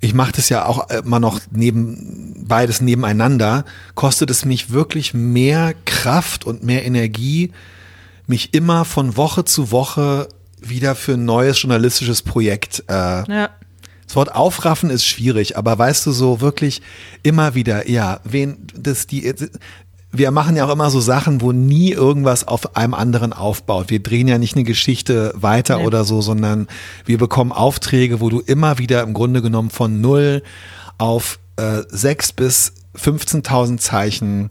ich 0.00 0.12
mache 0.12 0.32
das 0.32 0.50
ja 0.50 0.66
auch 0.66 0.90
immer 0.90 1.18
noch 1.18 1.40
neben 1.50 2.44
beides 2.46 2.82
nebeneinander, 2.82 3.64
kostet 3.94 4.28
es 4.30 4.44
mich 4.44 4.70
wirklich 4.70 5.14
mehr 5.14 5.74
Kraft 5.86 6.44
und 6.44 6.62
mehr 6.62 6.84
Energie, 6.84 7.52
mich 8.26 8.52
immer 8.52 8.84
von 8.84 9.16
Woche 9.16 9.46
zu 9.46 9.70
Woche 9.70 10.28
wieder 10.60 10.94
für 10.94 11.14
ein 11.14 11.24
neues 11.24 11.60
journalistisches 11.62 12.20
Projekt. 12.22 12.84
Äh, 12.88 12.92
ja. 12.92 13.50
Das 14.06 14.16
Wort 14.16 14.34
aufraffen 14.34 14.90
ist 14.90 15.06
schwierig, 15.06 15.56
aber 15.56 15.78
weißt 15.78 16.04
du 16.06 16.12
so 16.12 16.42
wirklich 16.42 16.82
immer 17.22 17.54
wieder, 17.54 17.88
ja, 17.88 18.20
wen 18.24 18.66
das 18.76 19.06
die 19.06 19.34
wir 20.16 20.30
machen 20.30 20.56
ja 20.56 20.66
auch 20.66 20.72
immer 20.72 20.90
so 20.90 21.00
Sachen, 21.00 21.40
wo 21.40 21.52
nie 21.52 21.90
irgendwas 21.90 22.46
auf 22.46 22.76
einem 22.76 22.94
anderen 22.94 23.32
aufbaut. 23.32 23.90
Wir 23.90 24.02
drehen 24.02 24.28
ja 24.28 24.38
nicht 24.38 24.54
eine 24.54 24.64
Geschichte 24.64 25.32
weiter 25.34 25.78
nee. 25.78 25.86
oder 25.86 26.04
so, 26.04 26.20
sondern 26.20 26.68
wir 27.04 27.18
bekommen 27.18 27.52
Aufträge, 27.52 28.20
wo 28.20 28.30
du 28.30 28.40
immer 28.40 28.78
wieder 28.78 29.02
im 29.02 29.12
Grunde 29.12 29.42
genommen 29.42 29.70
von 29.70 30.00
null 30.00 30.42
auf 30.98 31.40
äh, 31.56 31.82
sechs 31.88 32.32
bis 32.32 32.74
15.000 32.96 33.78
Zeichen 33.78 34.50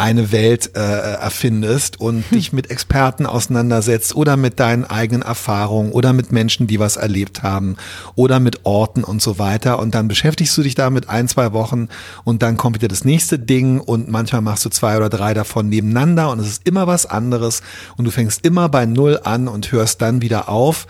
eine 0.00 0.32
Welt 0.32 0.74
äh, 0.76 0.80
erfindest 0.80 2.00
und 2.00 2.24
hm. 2.30 2.38
dich 2.38 2.54
mit 2.54 2.70
Experten 2.70 3.26
auseinandersetzt 3.26 4.16
oder 4.16 4.38
mit 4.38 4.58
deinen 4.58 4.84
eigenen 4.84 5.20
Erfahrungen 5.20 5.92
oder 5.92 6.14
mit 6.14 6.32
Menschen, 6.32 6.66
die 6.66 6.80
was 6.80 6.96
erlebt 6.96 7.42
haben 7.42 7.76
oder 8.14 8.40
mit 8.40 8.64
Orten 8.64 9.04
und 9.04 9.20
so 9.20 9.38
weiter. 9.38 9.78
Und 9.78 9.94
dann 9.94 10.08
beschäftigst 10.08 10.56
du 10.56 10.62
dich 10.62 10.74
damit 10.74 11.10
ein, 11.10 11.28
zwei 11.28 11.52
Wochen 11.52 11.88
und 12.24 12.42
dann 12.42 12.56
kommt 12.56 12.76
wieder 12.76 12.88
das 12.88 13.04
nächste 13.04 13.38
Ding 13.38 13.78
und 13.78 14.08
manchmal 14.08 14.40
machst 14.40 14.64
du 14.64 14.70
zwei 14.70 14.96
oder 14.96 15.10
drei 15.10 15.34
davon 15.34 15.68
nebeneinander 15.68 16.30
und 16.30 16.40
es 16.40 16.48
ist 16.48 16.66
immer 16.66 16.86
was 16.86 17.04
anderes 17.04 17.62
und 17.98 18.06
du 18.06 18.10
fängst 18.10 18.46
immer 18.46 18.70
bei 18.70 18.86
Null 18.86 19.20
an 19.22 19.48
und 19.48 19.70
hörst 19.70 20.00
dann 20.00 20.22
wieder 20.22 20.48
auf. 20.48 20.86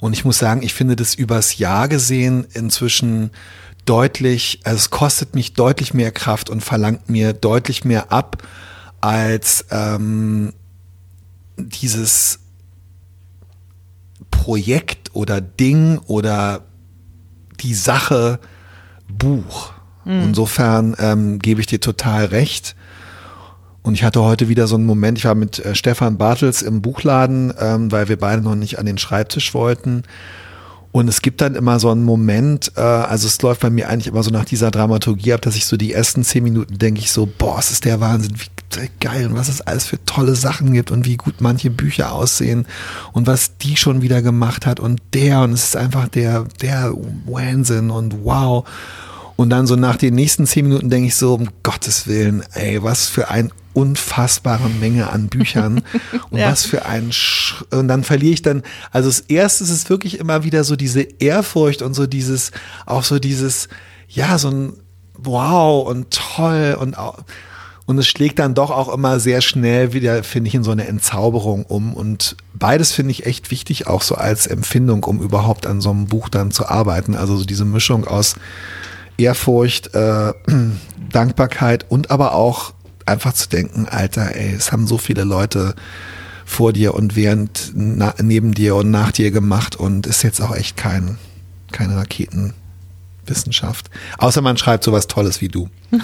Und 0.00 0.14
ich 0.14 0.24
muss 0.24 0.38
sagen, 0.38 0.62
ich 0.62 0.72
finde 0.72 0.96
das 0.96 1.14
übers 1.14 1.58
Jahr 1.58 1.88
gesehen 1.88 2.46
inzwischen 2.54 3.30
deutlich, 3.84 4.60
also 4.64 4.76
es 4.76 4.90
kostet 4.90 5.34
mich 5.34 5.54
deutlich 5.54 5.94
mehr 5.94 6.12
Kraft 6.12 6.50
und 6.50 6.62
verlangt 6.62 7.08
mir 7.08 7.32
deutlich 7.32 7.84
mehr 7.84 8.12
ab 8.12 8.42
als 9.00 9.66
ähm, 9.70 10.52
dieses 11.56 12.40
Projekt 14.30 15.14
oder 15.14 15.40
Ding 15.40 15.98
oder 16.06 16.62
die 17.60 17.74
Sache 17.74 18.38
Buch. 19.08 19.72
Mhm. 20.04 20.22
Insofern 20.22 20.96
ähm, 20.98 21.38
gebe 21.38 21.60
ich 21.60 21.66
dir 21.66 21.80
total 21.80 22.26
recht. 22.26 22.74
Und 23.82 23.94
ich 23.94 24.02
hatte 24.02 24.22
heute 24.22 24.48
wieder 24.48 24.66
so 24.66 24.76
einen 24.76 24.86
Moment, 24.86 25.18
ich 25.18 25.26
war 25.26 25.34
mit 25.34 25.58
äh, 25.58 25.74
Stefan 25.74 26.16
Bartels 26.16 26.62
im 26.62 26.80
Buchladen, 26.80 27.52
ähm, 27.58 27.92
weil 27.92 28.08
wir 28.08 28.18
beide 28.18 28.40
noch 28.40 28.54
nicht 28.54 28.78
an 28.78 28.86
den 28.86 28.98
Schreibtisch 28.98 29.52
wollten. 29.52 30.04
Und 30.94 31.08
es 31.08 31.22
gibt 31.22 31.40
dann 31.40 31.56
immer 31.56 31.80
so 31.80 31.90
einen 31.90 32.04
Moment, 32.04 32.70
äh, 32.76 32.80
also 32.80 33.26
es 33.26 33.42
läuft 33.42 33.62
bei 33.62 33.68
mir 33.68 33.88
eigentlich 33.88 34.06
immer 34.06 34.22
so 34.22 34.30
nach 34.30 34.44
dieser 34.44 34.70
Dramaturgie 34.70 35.32
ab, 35.32 35.42
dass 35.42 35.56
ich 35.56 35.66
so 35.66 35.76
die 35.76 35.92
ersten 35.92 36.22
zehn 36.22 36.44
Minuten 36.44 36.78
denke 36.78 37.00
ich 37.00 37.10
so, 37.10 37.26
boah, 37.26 37.58
es 37.58 37.72
ist 37.72 37.84
der 37.84 38.00
Wahnsinn, 38.00 38.36
wie 38.36 38.88
geil 39.00 39.26
und 39.26 39.34
was 39.34 39.48
es 39.48 39.60
alles 39.60 39.86
für 39.86 39.98
tolle 40.04 40.36
Sachen 40.36 40.72
gibt 40.72 40.92
und 40.92 41.04
wie 41.04 41.16
gut 41.16 41.40
manche 41.40 41.70
Bücher 41.70 42.12
aussehen 42.12 42.64
und 43.12 43.26
was 43.26 43.58
die 43.58 43.76
schon 43.76 44.02
wieder 44.02 44.22
gemacht 44.22 44.66
hat 44.66 44.78
und 44.78 45.02
der 45.14 45.40
und 45.40 45.54
es 45.54 45.64
ist 45.64 45.76
einfach 45.76 46.06
der, 46.06 46.44
der 46.62 46.94
Wahnsinn 47.26 47.90
und 47.90 48.22
wow. 48.22 48.64
Und 49.36 49.50
dann 49.50 49.66
so 49.66 49.76
nach 49.76 49.96
den 49.96 50.14
nächsten 50.14 50.46
zehn 50.46 50.66
Minuten 50.66 50.90
denke 50.90 51.08
ich 51.08 51.16
so, 51.16 51.34
um 51.34 51.48
Gottes 51.62 52.06
Willen, 52.06 52.44
ey, 52.52 52.82
was 52.82 53.08
für 53.08 53.28
ein 53.28 53.52
unfassbare 53.72 54.68
Menge 54.68 55.10
an 55.10 55.28
Büchern 55.28 55.82
und 56.30 56.38
ja. 56.38 56.50
was 56.50 56.64
für 56.64 56.86
ein 56.86 57.10
Sch 57.12 57.64
und 57.72 57.88
dann 57.88 58.04
verliere 58.04 58.34
ich 58.34 58.42
dann 58.42 58.62
also 58.92 59.08
das 59.08 59.18
erste 59.18 59.64
ist 59.64 59.90
wirklich 59.90 60.20
immer 60.20 60.44
wieder 60.44 60.62
so 60.62 60.76
diese 60.76 61.00
Ehrfurcht 61.00 61.82
und 61.82 61.92
so 61.94 62.06
dieses 62.06 62.52
auch 62.86 63.02
so 63.02 63.18
dieses 63.18 63.68
ja 64.08 64.38
so 64.38 64.48
ein 64.48 64.74
wow 65.18 65.88
und 65.88 66.10
toll 66.12 66.76
und 66.78 66.96
auch 66.96 67.18
Und 67.86 67.98
es 67.98 68.06
schlägt 68.06 68.38
dann 68.38 68.54
doch 68.54 68.70
auch 68.70 68.92
immer 68.92 69.20
sehr 69.20 69.42
schnell 69.42 69.92
wieder, 69.92 70.24
finde 70.24 70.48
ich, 70.48 70.54
in 70.54 70.64
so 70.64 70.70
eine 70.70 70.86
Entzauberung 70.86 71.64
um. 71.66 71.92
Und 71.92 72.36
beides 72.54 72.92
finde 72.92 73.10
ich 73.10 73.26
echt 73.26 73.50
wichtig, 73.50 73.86
auch 73.86 74.00
so 74.00 74.14
als 74.14 74.46
Empfindung, 74.46 75.04
um 75.04 75.20
überhaupt 75.20 75.66
an 75.66 75.82
so 75.82 75.90
einem 75.90 76.06
Buch 76.06 76.30
dann 76.30 76.50
zu 76.50 76.66
arbeiten. 76.66 77.14
Also 77.14 77.36
so 77.36 77.44
diese 77.44 77.66
Mischung 77.66 78.06
aus 78.06 78.36
Ehrfurcht, 79.16 79.94
äh, 79.94 80.32
Dankbarkeit 81.10 81.86
und 81.88 82.10
aber 82.10 82.34
auch 82.34 82.74
einfach 83.06 83.32
zu 83.34 83.48
denken, 83.48 83.86
Alter, 83.88 84.34
ey, 84.34 84.52
es 84.54 84.72
haben 84.72 84.86
so 84.86 84.98
viele 84.98 85.24
Leute 85.24 85.74
vor 86.44 86.72
dir 86.72 86.94
und 86.94 87.16
während 87.16 87.72
na, 87.74 88.14
neben 88.22 88.52
dir 88.52 88.76
und 88.76 88.90
nach 88.90 89.12
dir 89.12 89.30
gemacht 89.30 89.76
und 89.76 90.06
ist 90.06 90.22
jetzt 90.22 90.40
auch 90.40 90.54
echt 90.54 90.76
kein, 90.76 91.18
keine 91.72 91.96
Raketenwissenschaft. 91.96 93.90
Außer 94.18 94.42
man 94.42 94.56
schreibt 94.56 94.84
sowas 94.84 95.06
Tolles 95.06 95.40
wie 95.40 95.48
du. 95.48 95.68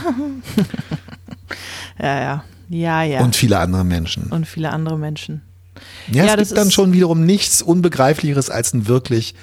ja, 1.99 2.20
ja. 2.20 2.44
Ja, 2.68 3.03
ja. 3.03 3.20
Und 3.20 3.35
viele 3.35 3.59
andere 3.59 3.85
Menschen. 3.85 4.25
Und 4.25 4.46
viele 4.46 4.70
andere 4.70 4.96
Menschen. 4.96 5.42
Ja, 6.11 6.25
ja 6.25 6.35
es 6.35 6.51
gibt 6.51 6.59
dann 6.59 6.70
schon 6.70 6.92
wiederum 6.92 7.27
nichts 7.27 7.62
Unbegreiflicheres 7.62 8.49
als 8.49 8.73
ein 8.73 8.87
wirklich 8.87 9.35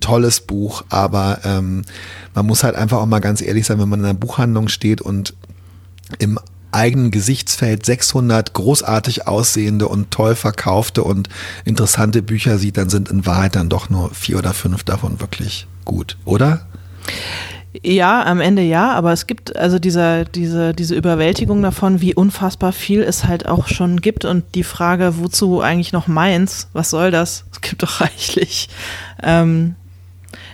tolles 0.00 0.40
Buch, 0.40 0.84
aber 0.88 1.40
ähm, 1.44 1.82
man 2.34 2.46
muss 2.46 2.64
halt 2.64 2.76
einfach 2.76 2.98
auch 2.98 3.06
mal 3.06 3.20
ganz 3.20 3.42
ehrlich 3.42 3.66
sein, 3.66 3.78
wenn 3.78 3.88
man 3.88 4.00
in 4.00 4.06
einer 4.06 4.14
Buchhandlung 4.14 4.68
steht 4.68 5.00
und 5.00 5.34
im 6.18 6.38
eigenen 6.72 7.10
Gesichtsfeld 7.10 7.84
600 7.84 8.52
großartig 8.52 9.26
aussehende 9.26 9.88
und 9.88 10.10
toll 10.10 10.34
verkaufte 10.34 11.02
und 11.02 11.28
interessante 11.64 12.22
Bücher 12.22 12.58
sieht, 12.58 12.76
dann 12.76 12.90
sind 12.90 13.08
in 13.10 13.26
Wahrheit 13.26 13.56
dann 13.56 13.68
doch 13.68 13.90
nur 13.90 14.14
vier 14.14 14.38
oder 14.38 14.54
fünf 14.54 14.84
davon 14.84 15.20
wirklich 15.20 15.66
gut, 15.84 16.16
oder? 16.24 16.66
Ja, 17.82 18.24
am 18.24 18.40
Ende 18.40 18.62
ja, 18.62 18.92
aber 18.92 19.12
es 19.12 19.28
gibt 19.28 19.56
also 19.56 19.78
dieser, 19.78 20.24
diese, 20.24 20.74
diese 20.74 20.96
Überwältigung 20.96 21.62
davon, 21.62 22.00
wie 22.00 22.14
unfassbar 22.14 22.72
viel 22.72 23.02
es 23.02 23.24
halt 23.24 23.46
auch 23.46 23.68
schon 23.68 24.00
gibt 24.00 24.24
und 24.24 24.44
die 24.56 24.64
Frage, 24.64 25.18
wozu 25.18 25.60
eigentlich 25.60 25.92
noch 25.92 26.08
meins, 26.08 26.68
was 26.72 26.90
soll 26.90 27.12
das? 27.12 27.44
Es 27.52 27.60
gibt 27.60 27.82
doch 27.82 28.00
reichlich. 28.00 28.68
Ähm, 29.22 29.76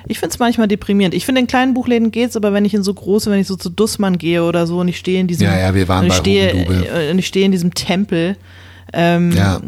ich 0.08 0.18
finde 0.18 0.34
es 0.34 0.38
manchmal 0.38 0.68
deprimierend. 0.68 1.14
Ich 1.14 1.26
finde, 1.26 1.40
in 1.40 1.46
kleinen 1.46 1.74
Buchläden 1.74 2.10
geht 2.10 2.30
es, 2.30 2.36
aber 2.36 2.52
wenn 2.52 2.64
ich 2.64 2.74
in 2.74 2.82
so 2.82 2.94
große, 2.94 3.30
wenn 3.30 3.40
ich 3.40 3.46
so 3.46 3.56
zu 3.56 3.70
Dussmann 3.70 4.18
gehe 4.18 4.44
oder 4.44 4.66
so 4.66 4.78
und 4.78 4.88
ich 4.88 4.98
stehe 4.98 5.20
in 5.20 5.26
diesem, 5.26 5.46
ja, 5.46 5.58
ja, 5.58 5.74
wir 5.74 5.88
waren 5.88 6.04
und 6.04 6.12
ich 6.12 6.14
stehe, 6.14 6.50
äh, 6.50 7.10
und 7.10 7.18
ich 7.18 7.26
stehe 7.26 7.44
in 7.44 7.52
diesem 7.52 7.74
Tempel, 7.74 8.36
ähm, 8.92 9.32
ja. 9.32 9.60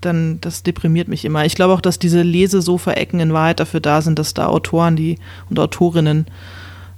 dann 0.00 0.40
das 0.40 0.62
deprimiert 0.62 1.08
mich 1.08 1.24
immer. 1.24 1.44
Ich 1.44 1.56
glaube 1.56 1.74
auch, 1.74 1.80
dass 1.80 1.98
diese 1.98 2.22
Lesesofa-Ecken 2.22 3.18
in 3.18 3.32
Wahrheit 3.32 3.58
dafür 3.58 3.80
da 3.80 4.00
sind, 4.00 4.18
dass 4.18 4.32
da 4.32 4.46
Autoren 4.46 4.94
die 4.94 5.18
und 5.50 5.58
Autorinnen 5.58 6.26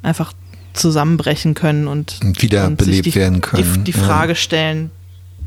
einfach 0.03 0.35
zusammenbrechen 0.75 1.55
können 1.55 1.89
und, 1.89 2.21
und 2.23 2.43
wieder 2.43 2.67
und 2.67 2.77
belebt 2.77 3.07
die, 3.07 3.15
werden 3.15 3.41
können. 3.41 3.85
Die, 3.85 3.85
die 3.85 3.93
Frage 3.93 4.35
stellen, 4.35 4.91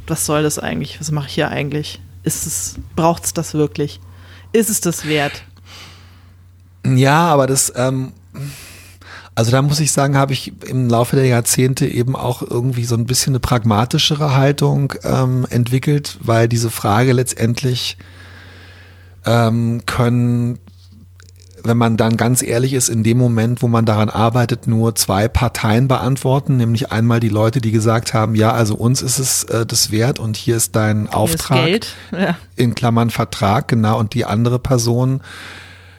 was 0.07 0.25
soll 0.25 0.41
das 0.41 0.57
eigentlich? 0.57 0.99
Was 0.99 1.11
mache 1.11 1.27
ich 1.27 1.35
hier 1.35 1.49
eigentlich? 1.49 1.99
Ist 2.23 2.47
es, 2.47 2.75
braucht 2.95 3.25
es 3.25 3.33
das 3.33 3.53
wirklich? 3.53 3.99
Ist 4.51 4.69
es 4.69 4.81
das 4.81 5.07
wert? 5.07 5.43
Ja, 6.86 7.28
aber 7.28 7.48
das, 7.48 7.72
ähm, 7.76 8.12
also 9.36 9.52
da 9.52 9.62
muss 9.62 9.80
ich 9.80 9.91
sagen, 9.91 10.17
habe 10.17 10.34
ich 10.34 10.52
im 10.67 10.89
Laufe 10.89 11.15
der 11.15 11.26
Jahrzehnte 11.26 11.88
eben 11.88 12.15
auch 12.15 12.41
irgendwie 12.41 12.86
so 12.86 12.96
ein 12.96 13.06
bisschen 13.06 13.32
eine 13.32 13.39
pragmatischere 13.39 14.36
Haltung 14.36 14.94
ähm, 15.04 15.48
entwickelt, 15.50 16.17
weil 16.22 16.48
diese 16.48 16.70
Frage 16.70 17.13
letztendlich 17.13 17.98
ähm, 19.26 19.84
können, 19.86 20.60
wenn 21.63 21.78
man 21.78 21.96
dann 21.96 22.17
ganz 22.17 22.41
ehrlich 22.41 22.74
ist, 22.74 22.89
in 22.89 23.04
dem 23.04 23.17
Moment, 23.20 23.62
wo 23.62 23.67
man 23.67 23.86
daran 23.86 24.10
arbeitet, 24.10 24.67
nur 24.67 24.96
zwei 24.96 25.28
Parteien 25.28 25.88
beantworten, 25.88 26.58
nämlich 26.58 26.91
einmal 26.91 27.20
die 27.20 27.30
Leute, 27.30 27.62
die 27.62 27.72
gesagt 27.72 28.13
haben, 28.13 28.36
ja, 28.36 28.52
also 28.52 28.76
uns 28.76 29.02
ist 29.02 29.20
es 29.20 29.44
äh, 29.46 29.65
das 29.65 29.91
wert 29.91 30.20
und 30.20 30.36
hier 30.36 30.58
ist 30.58 30.76
dein 30.76 31.08
hier 31.08 31.15
Auftrag, 31.15 31.60
ist 31.60 31.65
Geld. 31.65 31.96
Ja. 32.12 32.38
in 32.56 32.76
Klammern 32.76 33.12
Vertrag, 33.12 33.67
genau, 33.67 34.00
und 34.00 34.13
die 34.13 34.26
andere 34.26 34.60
Person, 34.60 35.22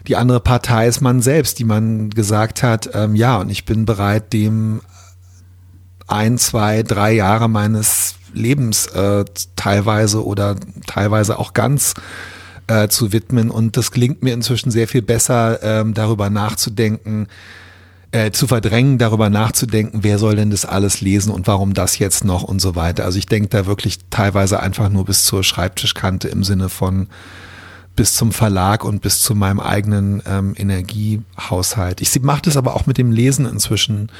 die 0.08 0.16
andere 0.16 0.40
Partei 0.40 0.88
ist 0.88 1.00
man 1.00 1.22
selbst, 1.22 1.58
die 1.58 1.64
man 1.64 2.10
gesagt 2.10 2.62
hat, 2.62 2.90
ähm, 2.94 3.14
ja, 3.14 3.36
und 3.36 3.50
ich 3.50 3.64
bin 3.64 3.84
bereit, 3.84 4.32
dem 4.32 4.80
ein, 6.06 6.38
zwei, 6.38 6.82
drei 6.82 7.12
Jahre 7.12 7.48
meines 7.48 8.16
Lebens 8.34 8.86
äh, 8.86 9.24
teilweise 9.56 10.24
oder 10.24 10.56
teilweise 10.86 11.38
auch 11.38 11.52
ganz 11.52 11.94
äh, 12.66 12.88
zu 12.88 13.12
widmen. 13.12 13.50
Und 13.50 13.76
das 13.76 13.90
gelingt 13.90 14.22
mir 14.22 14.34
inzwischen 14.34 14.70
sehr 14.70 14.88
viel 14.88 15.02
besser, 15.02 15.62
ähm, 15.62 15.94
darüber 15.94 16.30
nachzudenken, 16.30 17.28
äh, 18.10 18.30
zu 18.30 18.46
verdrängen, 18.46 18.98
darüber 18.98 19.30
nachzudenken, 19.30 20.00
wer 20.02 20.18
soll 20.18 20.36
denn 20.36 20.50
das 20.50 20.66
alles 20.66 21.00
lesen 21.00 21.32
und 21.32 21.46
warum 21.46 21.72
das 21.72 21.98
jetzt 21.98 22.24
noch 22.24 22.42
und 22.42 22.60
so 22.60 22.74
weiter. 22.74 23.04
Also 23.04 23.18
ich 23.18 23.26
denke 23.26 23.48
da 23.48 23.66
wirklich 23.66 23.98
teilweise 24.10 24.60
einfach 24.60 24.90
nur 24.90 25.06
bis 25.06 25.24
zur 25.24 25.42
Schreibtischkante 25.42 26.28
im 26.28 26.44
Sinne 26.44 26.68
von, 26.68 27.08
bis 27.96 28.14
zum 28.14 28.32
Verlag 28.32 28.84
und 28.84 29.02
bis 29.02 29.22
zu 29.22 29.34
meinem 29.34 29.60
eigenen 29.60 30.22
ähm, 30.26 30.54
Energiehaushalt. 30.56 32.00
Ich 32.00 32.20
mache 32.22 32.42
das 32.42 32.56
aber 32.56 32.74
auch 32.74 32.86
mit 32.86 32.98
dem 32.98 33.12
Lesen 33.12 33.46
inzwischen 33.46 34.10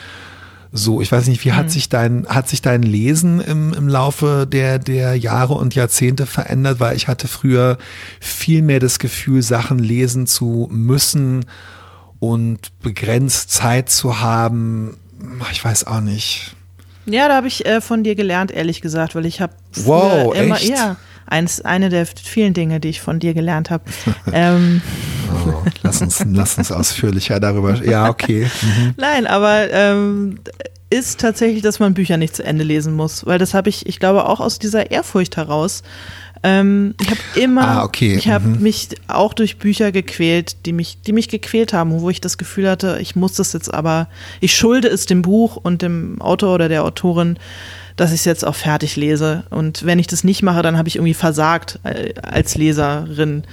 so. 0.73 1.01
Ich 1.01 1.13
weiß 1.13 1.27
nicht, 1.29 1.45
wie 1.45 1.51
mhm. 1.51 1.57
hat 1.57 1.71
sich 1.71 1.89
dein, 1.89 2.27
hat 2.29 2.49
sich 2.49 2.63
dein 2.63 2.83
Lesen 2.83 3.41
im, 3.41 3.73
im 3.75 3.89
Laufe 3.89 4.47
der, 4.51 4.79
der 4.79 5.17
Jahre 5.17 5.55
und 5.55 5.75
Jahrzehnte 5.75 6.27
verändert? 6.27 6.81
Weil 6.81 6.97
ich 6.97 7.09
hatte 7.09 7.29
früher 7.29 7.79
viel 8.21 8.63
mehr 8.63 8.81
das 8.81 8.99
Gefühl, 8.99 9.43
Sachen 9.43 9.79
lesen 9.79 10.27
zu 10.27 10.69
müssen 10.71 11.45
und 12.19 12.79
begrenzt 12.81 13.51
Zeit 13.51 13.91
zu 13.91 14.21
haben. 14.21 14.97
Ich 15.51 15.65
weiß 15.65 15.87
auch 15.87 16.01
nicht. 16.01 16.55
Ja, 17.07 17.29
da 17.29 17.37
habe 17.37 17.49
ich 17.49 17.67
äh, 17.67 17.81
von 17.81 18.05
dir 18.05 18.15
gelernt, 18.15 18.51
ehrlich 18.51 18.81
gesagt, 18.81 19.15
weil 19.15 19.27
ich 19.27 19.41
habe 19.41 19.53
wow, 19.75 20.35
immer, 20.35 20.57
echt? 20.57 20.69
ja, 20.69 20.97
eins, 21.27 21.61
eine 21.61 21.89
der 21.89 22.07
vielen 22.07 22.55
Dinge, 22.55 22.81
die 22.81 22.89
ich 22.89 23.01
von 23.01 23.19
dir 23.19 23.35
gelernt 23.35 23.71
habe. 23.71 23.85
ähm. 24.33 24.83
oh, 25.47 25.63
lass, 25.83 26.03
uns, 26.03 26.25
lass 26.27 26.59
uns 26.59 26.73
ausführlicher 26.73 27.41
darüber. 27.41 27.83
Ja, 27.85 28.09
okay. 28.09 28.51
Mhm. 28.63 28.95
Nein, 28.97 29.27
aber 29.27 29.71
ähm, 29.71 30.39
ist 30.91 31.21
tatsächlich, 31.21 31.63
dass 31.63 31.79
man 31.79 31.95
Bücher 31.95 32.19
nicht 32.19 32.37
zu 32.37 32.45
Ende 32.45 32.65
lesen 32.65 32.95
muss, 32.95 33.25
weil 33.25 33.39
das 33.39 33.55
habe 33.55 33.69
ich, 33.71 33.87
ich 33.87 33.99
glaube, 33.99 34.29
auch 34.29 34.41
aus 34.41 34.59
dieser 34.59 34.91
Ehrfurcht 34.91 35.37
heraus. 35.37 35.83
Ähm, 36.43 36.95
ich 37.01 37.09
habe 37.09 37.21
immer, 37.37 37.69
ah, 37.69 37.85
okay. 37.85 38.17
ich 38.17 38.29
habe 38.29 38.49
mhm. 38.49 38.63
mich 38.63 38.89
auch 39.07 39.33
durch 39.33 39.59
Bücher 39.59 39.93
gequält, 39.93 40.67
die 40.67 40.73
mich, 40.73 41.01
die 41.01 41.13
mich 41.13 41.29
gequält 41.29 41.73
haben, 41.73 42.01
wo 42.01 42.11
ich 42.11 42.21
das 42.21 42.37
Gefühl 42.37 42.69
hatte, 42.69 42.99
ich 43.01 43.15
muss 43.15 43.35
das 43.35 43.53
jetzt 43.53 43.73
aber, 43.73 44.09
ich 44.41 44.55
schulde 44.55 44.89
es 44.89 45.07
dem 45.07 45.23
Buch 45.23 45.57
und 45.57 45.83
dem 45.83 46.21
Autor 46.21 46.55
oder 46.55 46.69
der 46.69 46.85
Autorin, 46.85 47.39
dass 47.97 48.13
ich 48.13 48.21
es 48.21 48.25
jetzt 48.25 48.45
auch 48.45 48.55
fertig 48.55 48.97
lese. 48.97 49.45
Und 49.51 49.85
wenn 49.85 49.99
ich 49.99 50.07
das 50.07 50.25
nicht 50.25 50.43
mache, 50.43 50.63
dann 50.63 50.77
habe 50.77 50.89
ich 50.89 50.97
irgendwie 50.97 51.15
versagt 51.15 51.79
äh, 51.85 52.15
als 52.23 52.57
Leserin. 52.57 53.45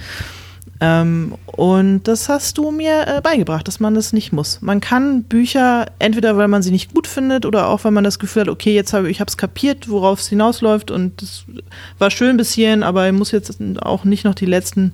Ähm, 0.81 1.35
und 1.45 2.03
das 2.03 2.29
hast 2.29 2.57
du 2.57 2.71
mir 2.71 3.05
äh, 3.05 3.21
beigebracht, 3.21 3.67
dass 3.67 3.81
man 3.81 3.95
das 3.95 4.13
nicht 4.13 4.31
muss. 4.31 4.61
Man 4.61 4.79
kann 4.79 5.23
Bücher 5.23 5.87
entweder, 5.99 6.37
weil 6.37 6.47
man 6.47 6.63
sie 6.63 6.71
nicht 6.71 6.93
gut 6.93 7.05
findet 7.05 7.45
oder 7.45 7.67
auch, 7.67 7.83
weil 7.83 7.91
man 7.91 8.05
das 8.05 8.17
Gefühl 8.17 8.43
hat, 8.43 8.49
okay, 8.49 8.73
jetzt 8.73 8.93
habe 8.93 9.09
ich 9.09 9.19
es 9.19 9.37
kapiert, 9.37 9.89
worauf 9.89 10.19
es 10.19 10.29
hinausläuft 10.29 10.89
und 10.89 11.21
das 11.21 11.43
war 11.97 12.11
schön 12.11 12.37
bis 12.37 12.53
hierhin, 12.53 12.83
aber 12.83 13.07
ich 13.07 13.13
muss 13.13 13.31
jetzt 13.31 13.59
auch 13.81 14.05
nicht 14.05 14.23
noch 14.23 14.35
die 14.35 14.45
letzten 14.45 14.93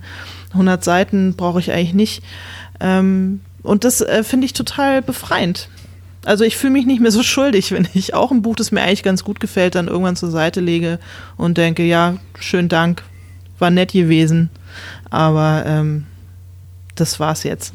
100 0.53 0.83
Seiten, 0.83 1.35
brauche 1.35 1.59
ich 1.59 1.71
eigentlich 1.71 1.93
nicht. 1.93 2.23
Ähm, 2.79 3.41
und 3.61 3.83
das 3.83 4.01
äh, 4.01 4.23
finde 4.23 4.45
ich 4.45 4.53
total 4.53 5.03
befreiend. 5.03 5.69
Also 6.25 6.43
ich 6.43 6.57
fühle 6.57 6.73
mich 6.73 6.85
nicht 6.85 7.01
mehr 7.01 7.11
so 7.11 7.23
schuldig, 7.23 7.71
wenn 7.73 7.87
ich 7.93 8.13
auch 8.13 8.31
ein 8.31 8.41
Buch, 8.41 8.55
das 8.55 8.71
mir 8.71 8.81
eigentlich 8.81 9.03
ganz 9.03 9.23
gut 9.23 9.39
gefällt, 9.39 9.75
dann 9.75 9.87
irgendwann 9.87 10.15
zur 10.15 10.31
Seite 10.31 10.59
lege 10.59 10.99
und 11.37 11.57
denke, 11.57 11.83
ja, 11.83 12.17
schönen 12.39 12.69
Dank, 12.69 13.03
war 13.59 13.69
nett 13.69 13.93
gewesen, 13.93 14.49
aber 15.09 15.63
ähm, 15.65 16.05
das 16.95 17.19
war's 17.19 17.43
jetzt. 17.43 17.73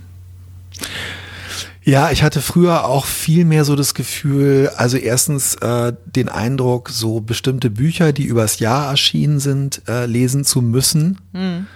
Ja, 1.82 2.10
ich 2.10 2.22
hatte 2.22 2.42
früher 2.42 2.84
auch 2.84 3.06
viel 3.06 3.44
mehr 3.44 3.64
so 3.64 3.74
das 3.74 3.94
Gefühl, 3.94 4.70
also 4.76 4.98
erstens 4.98 5.54
äh, 5.56 5.94
den 6.04 6.28
Eindruck, 6.28 6.90
so 6.90 7.20
bestimmte 7.20 7.70
Bücher, 7.70 8.12
die 8.12 8.24
übers 8.24 8.58
Jahr 8.58 8.90
erschienen 8.90 9.40
sind, 9.40 9.82
äh, 9.88 10.04
lesen 10.04 10.44
zu 10.44 10.60
müssen. 10.60 11.18
Mhm. 11.32 11.66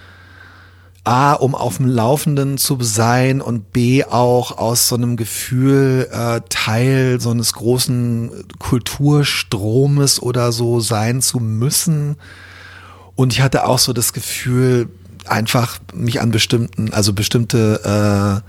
A, 1.05 1.35
um 1.35 1.55
auf 1.55 1.77
dem 1.77 1.87
Laufenden 1.87 2.57
zu 2.57 2.79
sein 2.81 3.43
und 3.43 3.73
B, 3.73 4.05
auch 4.05 4.57
aus 4.57 4.89
so 4.89 4.97
einem 4.97 5.17
Gefühl, 5.17 6.09
äh, 6.11 6.41
Teil 6.49 7.21
so 7.21 7.31
eines 7.31 7.53
großen 7.53 8.31
Kulturstromes 8.59 10.21
oder 10.23 10.51
so 10.51 10.81
sein 10.81 11.21
zu 11.21 11.41
müssen. 11.41 12.17
Und 13.17 13.35
ich 13.35 13.43
hatte 13.43 13.67
auch 13.67 13.79
so 13.79 13.93
das 13.93 14.15
Gefühl, 14.15 14.89
einfach 15.27 15.79
mich 15.93 16.21
an 16.23 16.31
bestimmten, 16.31 16.93
also 16.93 17.13
bestimmte 17.13 18.43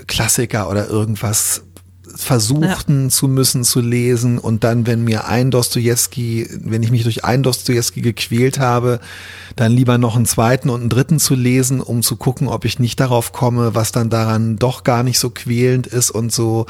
äh, 0.00 0.04
Klassiker 0.06 0.70
oder 0.70 0.88
irgendwas 0.88 1.64
versuchten 2.14 3.04
ja. 3.04 3.08
zu 3.08 3.28
müssen 3.28 3.64
zu 3.64 3.80
lesen 3.80 4.38
und 4.38 4.64
dann, 4.64 4.86
wenn 4.86 5.04
mir 5.04 5.26
ein 5.26 5.50
Dostoevsky, 5.50 6.48
wenn 6.62 6.82
ich 6.82 6.90
mich 6.90 7.02
durch 7.02 7.24
einen 7.24 7.42
Dostoevsky 7.42 8.00
gequält 8.02 8.58
habe, 8.58 9.00
dann 9.56 9.72
lieber 9.72 9.98
noch 9.98 10.16
einen 10.16 10.26
zweiten 10.26 10.70
und 10.70 10.80
einen 10.80 10.90
dritten 10.90 11.18
zu 11.18 11.34
lesen, 11.34 11.80
um 11.80 12.02
zu 12.02 12.16
gucken, 12.16 12.48
ob 12.48 12.64
ich 12.64 12.78
nicht 12.78 13.00
darauf 13.00 13.32
komme, 13.32 13.74
was 13.74 13.92
dann 13.92 14.10
daran 14.10 14.56
doch 14.56 14.84
gar 14.84 15.02
nicht 15.02 15.18
so 15.18 15.30
quälend 15.30 15.86
ist 15.86 16.10
und 16.10 16.32
so. 16.32 16.66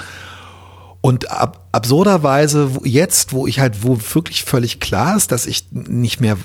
Und 1.01 1.30
ab, 1.30 1.66
absurderweise 1.72 2.70
jetzt, 2.85 3.32
wo 3.32 3.47
ich 3.47 3.61
halt, 3.61 3.85
wo 3.85 3.99
wirklich 4.14 4.45
völlig 4.45 4.80
klar 4.80 5.16
ist, 5.16 5.32
dass 5.32 5.47
ich 5.47 5.66
nicht 5.72 6.20
mehr 6.20 6.39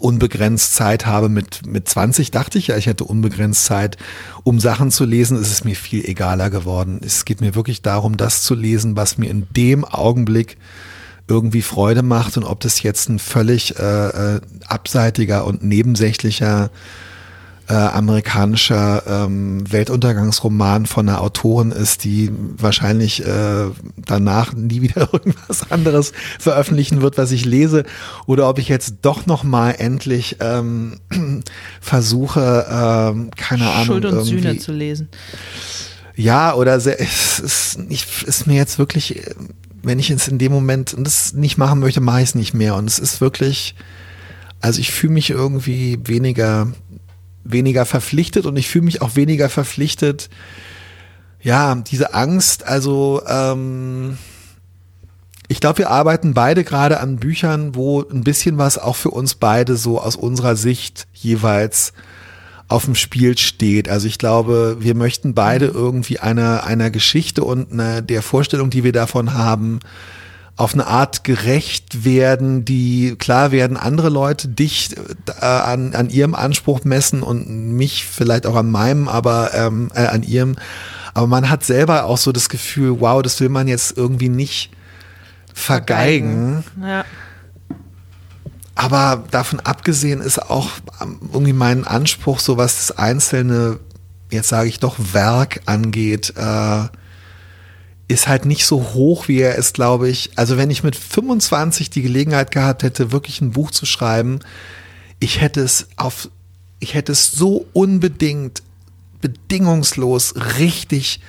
unbegrenzt 0.00 0.74
Zeit 0.74 1.06
habe. 1.06 1.28
Mit, 1.28 1.66
mit 1.66 1.88
20 1.88 2.30
dachte 2.30 2.58
ich 2.58 2.68
ja, 2.68 2.76
ich 2.76 2.86
hätte 2.86 3.04
unbegrenzt 3.04 3.64
Zeit, 3.64 3.96
um 4.42 4.60
Sachen 4.60 4.90
zu 4.90 5.04
lesen. 5.04 5.36
Es 5.36 5.50
ist 5.50 5.64
mir 5.64 5.76
viel 5.76 6.04
egaler 6.04 6.50
geworden. 6.50 7.00
Es 7.04 7.24
geht 7.24 7.40
mir 7.40 7.54
wirklich 7.54 7.82
darum, 7.82 8.16
das 8.16 8.42
zu 8.42 8.54
lesen, 8.54 8.96
was 8.96 9.18
mir 9.18 9.30
in 9.30 9.46
dem 9.56 9.84
Augenblick 9.84 10.56
irgendwie 11.28 11.62
Freude 11.62 12.02
macht 12.02 12.36
und 12.36 12.44
ob 12.44 12.60
das 12.60 12.82
jetzt 12.82 13.08
ein 13.08 13.20
völlig 13.20 13.78
äh, 13.78 14.36
äh 14.36 14.40
abseitiger 14.66 15.44
und 15.44 15.62
nebensächlicher 15.62 16.70
äh, 17.70 17.74
amerikanischer 17.74 19.04
ähm, 19.06 19.62
Weltuntergangsroman 19.70 20.86
von 20.86 21.08
einer 21.08 21.20
Autorin 21.20 21.70
ist, 21.70 22.02
die 22.02 22.30
wahrscheinlich 22.56 23.24
äh, 23.24 23.66
danach 23.96 24.52
nie 24.54 24.82
wieder 24.82 25.08
irgendwas 25.12 25.70
anderes 25.70 26.12
veröffentlichen 26.40 27.00
wird, 27.00 27.16
was 27.16 27.30
ich 27.30 27.44
lese, 27.44 27.84
oder 28.26 28.48
ob 28.48 28.58
ich 28.58 28.68
jetzt 28.68 28.96
doch 29.02 29.26
noch 29.26 29.44
mal 29.44 29.70
endlich 29.70 30.38
ähm, 30.40 30.98
versuche, 31.80 32.66
ähm, 32.68 33.30
keine 33.36 33.70
Ahnung, 33.70 33.86
Schuld 33.86 34.04
und 34.06 34.24
Sühne 34.24 34.58
zu 34.58 34.72
lesen. 34.72 35.08
Ja, 36.16 36.54
oder 36.54 36.80
sehr, 36.80 37.00
es 37.00 37.38
ist, 37.38 37.78
ich, 37.88 38.24
ist 38.26 38.48
mir 38.48 38.56
jetzt 38.56 38.80
wirklich, 38.80 39.22
wenn 39.82 40.00
ich 40.00 40.10
es 40.10 40.26
in 40.26 40.38
dem 40.38 40.50
Moment 40.50 40.96
das 40.98 41.34
nicht 41.34 41.56
machen 41.56 41.78
möchte, 41.78 42.00
mache 42.00 42.18
ich 42.20 42.30
es 42.30 42.34
nicht 42.34 42.52
mehr. 42.52 42.74
Und 42.74 42.90
es 42.90 42.98
ist 42.98 43.20
wirklich, 43.20 43.76
also 44.60 44.80
ich 44.80 44.90
fühle 44.90 45.12
mich 45.12 45.30
irgendwie 45.30 46.00
weniger 46.04 46.66
weniger 47.44 47.84
verpflichtet 47.86 48.46
und 48.46 48.56
ich 48.56 48.68
fühle 48.68 48.84
mich 48.84 49.02
auch 49.02 49.16
weniger 49.16 49.48
verpflichtet. 49.48 50.30
Ja, 51.42 51.74
diese 51.74 52.12
Angst, 52.12 52.64
also 52.64 53.22
ähm, 53.26 54.18
ich 55.48 55.60
glaube, 55.60 55.78
wir 55.78 55.90
arbeiten 55.90 56.34
beide 56.34 56.64
gerade 56.64 57.00
an 57.00 57.16
Büchern, 57.16 57.74
wo 57.74 58.02
ein 58.02 58.22
bisschen 58.22 58.58
was 58.58 58.78
auch 58.78 58.96
für 58.96 59.10
uns 59.10 59.34
beide 59.34 59.76
so 59.76 60.00
aus 60.00 60.16
unserer 60.16 60.54
Sicht 60.54 61.08
jeweils 61.12 61.92
auf 62.68 62.84
dem 62.84 62.94
Spiel 62.94 63.36
steht. 63.36 63.88
Also 63.88 64.06
ich 64.06 64.18
glaube, 64.18 64.76
wir 64.78 64.94
möchten 64.94 65.34
beide 65.34 65.66
irgendwie 65.66 66.20
einer, 66.20 66.64
einer 66.64 66.90
Geschichte 66.90 67.42
und 67.42 67.72
eine, 67.72 68.00
der 68.00 68.22
Vorstellung, 68.22 68.70
die 68.70 68.84
wir 68.84 68.92
davon 68.92 69.34
haben, 69.34 69.80
auf 70.56 70.74
eine 70.74 70.86
Art 70.86 71.24
gerecht 71.24 72.04
werden, 72.04 72.64
die 72.64 73.16
klar 73.18 73.50
werden 73.50 73.76
andere 73.76 74.10
Leute 74.10 74.48
dich 74.48 74.94
äh, 75.26 75.44
an, 75.44 75.94
an 75.94 76.10
ihrem 76.10 76.34
Anspruch 76.34 76.84
messen 76.84 77.22
und 77.22 77.48
mich 77.48 78.04
vielleicht 78.04 78.46
auch 78.46 78.56
an 78.56 78.70
meinem, 78.70 79.08
aber 79.08 79.54
ähm, 79.54 79.90
äh, 79.94 80.06
an 80.06 80.22
ihrem. 80.22 80.56
Aber 81.14 81.26
man 81.26 81.48
hat 81.48 81.64
selber 81.64 82.04
auch 82.04 82.18
so 82.18 82.30
das 82.30 82.48
Gefühl, 82.48 83.00
wow, 83.00 83.22
das 83.22 83.40
will 83.40 83.48
man 83.48 83.68
jetzt 83.68 83.96
irgendwie 83.96 84.28
nicht 84.28 84.70
vergeigen. 85.54 86.62
Ja. 86.80 87.04
Aber 88.74 89.24
davon 89.30 89.60
abgesehen 89.60 90.20
ist 90.20 90.38
auch 90.50 90.70
ähm, 91.00 91.18
irgendwie 91.32 91.52
mein 91.52 91.86
Anspruch, 91.86 92.40
so 92.40 92.56
was 92.56 92.76
das 92.76 92.98
einzelne, 92.98 93.78
jetzt 94.30 94.48
sage 94.48 94.68
ich 94.68 94.80
doch, 94.80 94.96
Werk 95.12 95.60
angeht, 95.66 96.32
äh, 96.36 96.84
ist 98.10 98.26
halt 98.26 98.44
nicht 98.44 98.66
so 98.66 98.92
hoch, 98.94 99.28
wie 99.28 99.40
er 99.40 99.54
ist, 99.54 99.74
glaube 99.74 100.08
ich. 100.08 100.30
Also 100.36 100.56
wenn 100.56 100.70
ich 100.70 100.82
mit 100.82 100.96
25 100.96 101.90
die 101.90 102.02
Gelegenheit 102.02 102.50
gehabt 102.50 102.82
hätte, 102.82 103.12
wirklich 103.12 103.40
ein 103.40 103.52
Buch 103.52 103.70
zu 103.70 103.86
schreiben, 103.86 104.40
ich 105.20 105.40
hätte 105.40 105.60
es 105.60 105.88
auf, 105.96 106.28
ich 106.80 106.94
hätte 106.94 107.12
es 107.12 107.30
so 107.30 107.66
unbedingt, 107.72 108.62
bedingungslos, 109.20 110.34
richtig, 110.58 111.20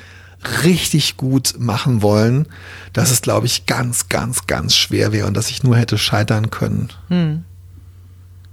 richtig 0.63 1.17
gut 1.17 1.55
machen 1.59 2.01
wollen, 2.01 2.47
dass 2.93 3.11
es, 3.11 3.21
glaube 3.21 3.45
ich, 3.45 3.65
ganz, 3.67 4.09
ganz, 4.09 4.47
ganz 4.47 4.75
schwer 4.75 5.11
wäre 5.11 5.27
und 5.27 5.35
dass 5.35 5.49
ich 5.49 5.61
nur 5.61 5.77
hätte 5.77 5.97
scheitern 5.97 6.49
können. 6.49 6.89
Hm. 7.09 7.43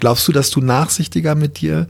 Glaubst 0.00 0.28
du, 0.28 0.32
dass 0.32 0.50
du 0.50 0.60
nachsichtiger 0.60 1.34
mit 1.34 1.60
dir 1.60 1.88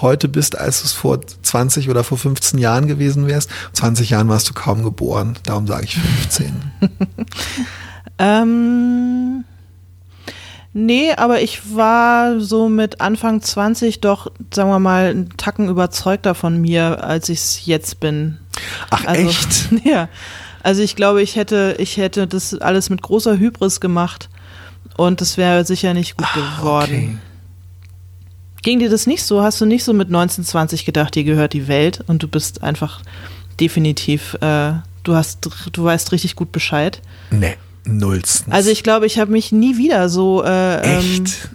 heute 0.00 0.28
bist, 0.28 0.58
als 0.58 0.80
du 0.80 0.86
es 0.86 0.92
vor 0.92 1.20
20 1.20 1.88
oder 1.88 2.04
vor 2.04 2.18
15 2.18 2.58
Jahren 2.58 2.86
gewesen 2.86 3.26
wärst. 3.26 3.50
20 3.72 4.10
Jahren 4.10 4.28
warst 4.28 4.48
du 4.48 4.54
kaum 4.54 4.82
geboren, 4.82 5.38
darum 5.44 5.66
sage 5.66 5.84
ich 5.84 5.96
15. 5.96 6.72
ähm, 8.18 9.44
nee, 10.72 11.12
aber 11.12 11.42
ich 11.42 11.74
war 11.74 12.40
so 12.40 12.68
mit 12.68 13.00
Anfang 13.00 13.40
20 13.40 14.00
doch, 14.00 14.30
sagen 14.52 14.70
wir 14.70 14.80
mal, 14.80 15.10
einen 15.10 15.36
Tacken 15.36 15.68
überzeugter 15.68 16.34
von 16.34 16.60
mir, 16.60 17.04
als 17.04 17.28
ich 17.28 17.38
es 17.38 17.66
jetzt 17.66 18.00
bin. 18.00 18.38
Ach 18.90 19.04
also, 19.06 19.28
echt? 19.28 19.68
Ja. 19.84 20.08
Also 20.62 20.80
ich 20.82 20.96
glaube, 20.96 21.20
ich 21.20 21.36
hätte, 21.36 21.76
ich 21.78 21.98
hätte 21.98 22.26
das 22.26 22.54
alles 22.54 22.88
mit 22.88 23.02
großer 23.02 23.38
Hybris 23.38 23.80
gemacht 23.80 24.30
und 24.96 25.20
das 25.20 25.36
wäre 25.36 25.64
sicher 25.66 25.92
nicht 25.92 26.16
gut 26.16 26.26
ah, 26.32 26.56
geworden. 26.58 26.84
Okay. 26.84 27.18
Ging 28.64 28.78
dir 28.78 28.88
das 28.88 29.06
nicht 29.06 29.22
so? 29.22 29.42
Hast 29.42 29.60
du 29.60 29.66
nicht 29.66 29.84
so 29.84 29.92
mit 29.92 30.08
1920 30.08 30.86
gedacht, 30.86 31.14
dir 31.14 31.24
gehört 31.24 31.52
die 31.52 31.68
Welt 31.68 32.02
und 32.06 32.22
du 32.22 32.28
bist 32.28 32.62
einfach 32.62 33.02
definitiv, 33.60 34.34
äh, 34.40 34.72
du 35.02 35.14
hast, 35.14 35.50
du 35.70 35.84
weißt 35.84 36.12
richtig 36.12 36.34
gut 36.34 36.50
Bescheid? 36.50 37.02
Nee, 37.30 37.56
nullstens. 37.84 38.54
Also 38.54 38.70
ich 38.70 38.82
glaube, 38.82 39.04
ich 39.04 39.18
habe 39.18 39.30
mich 39.30 39.52
nie 39.52 39.76
wieder 39.76 40.08
so 40.08 40.42
äh, 40.42 40.80
Echt? 40.80 41.18
Ähm, 41.18 41.50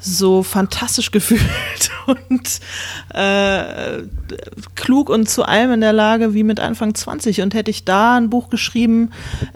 so 0.00 0.42
fantastisch 0.42 1.10
gefühlt 1.12 1.90
und 2.06 2.60
äh, 3.14 4.02
klug 4.74 5.10
und 5.10 5.28
zu 5.28 5.44
allem 5.44 5.72
in 5.72 5.80
der 5.82 5.92
Lage 5.92 6.32
wie 6.32 6.44
mit 6.44 6.60
Anfang 6.60 6.94
20. 6.94 7.42
Und 7.42 7.52
hätte 7.52 7.70
ich 7.70 7.84
da 7.84 8.16
ein 8.16 8.30
Buch 8.30 8.48
geschrieben, 8.48 9.10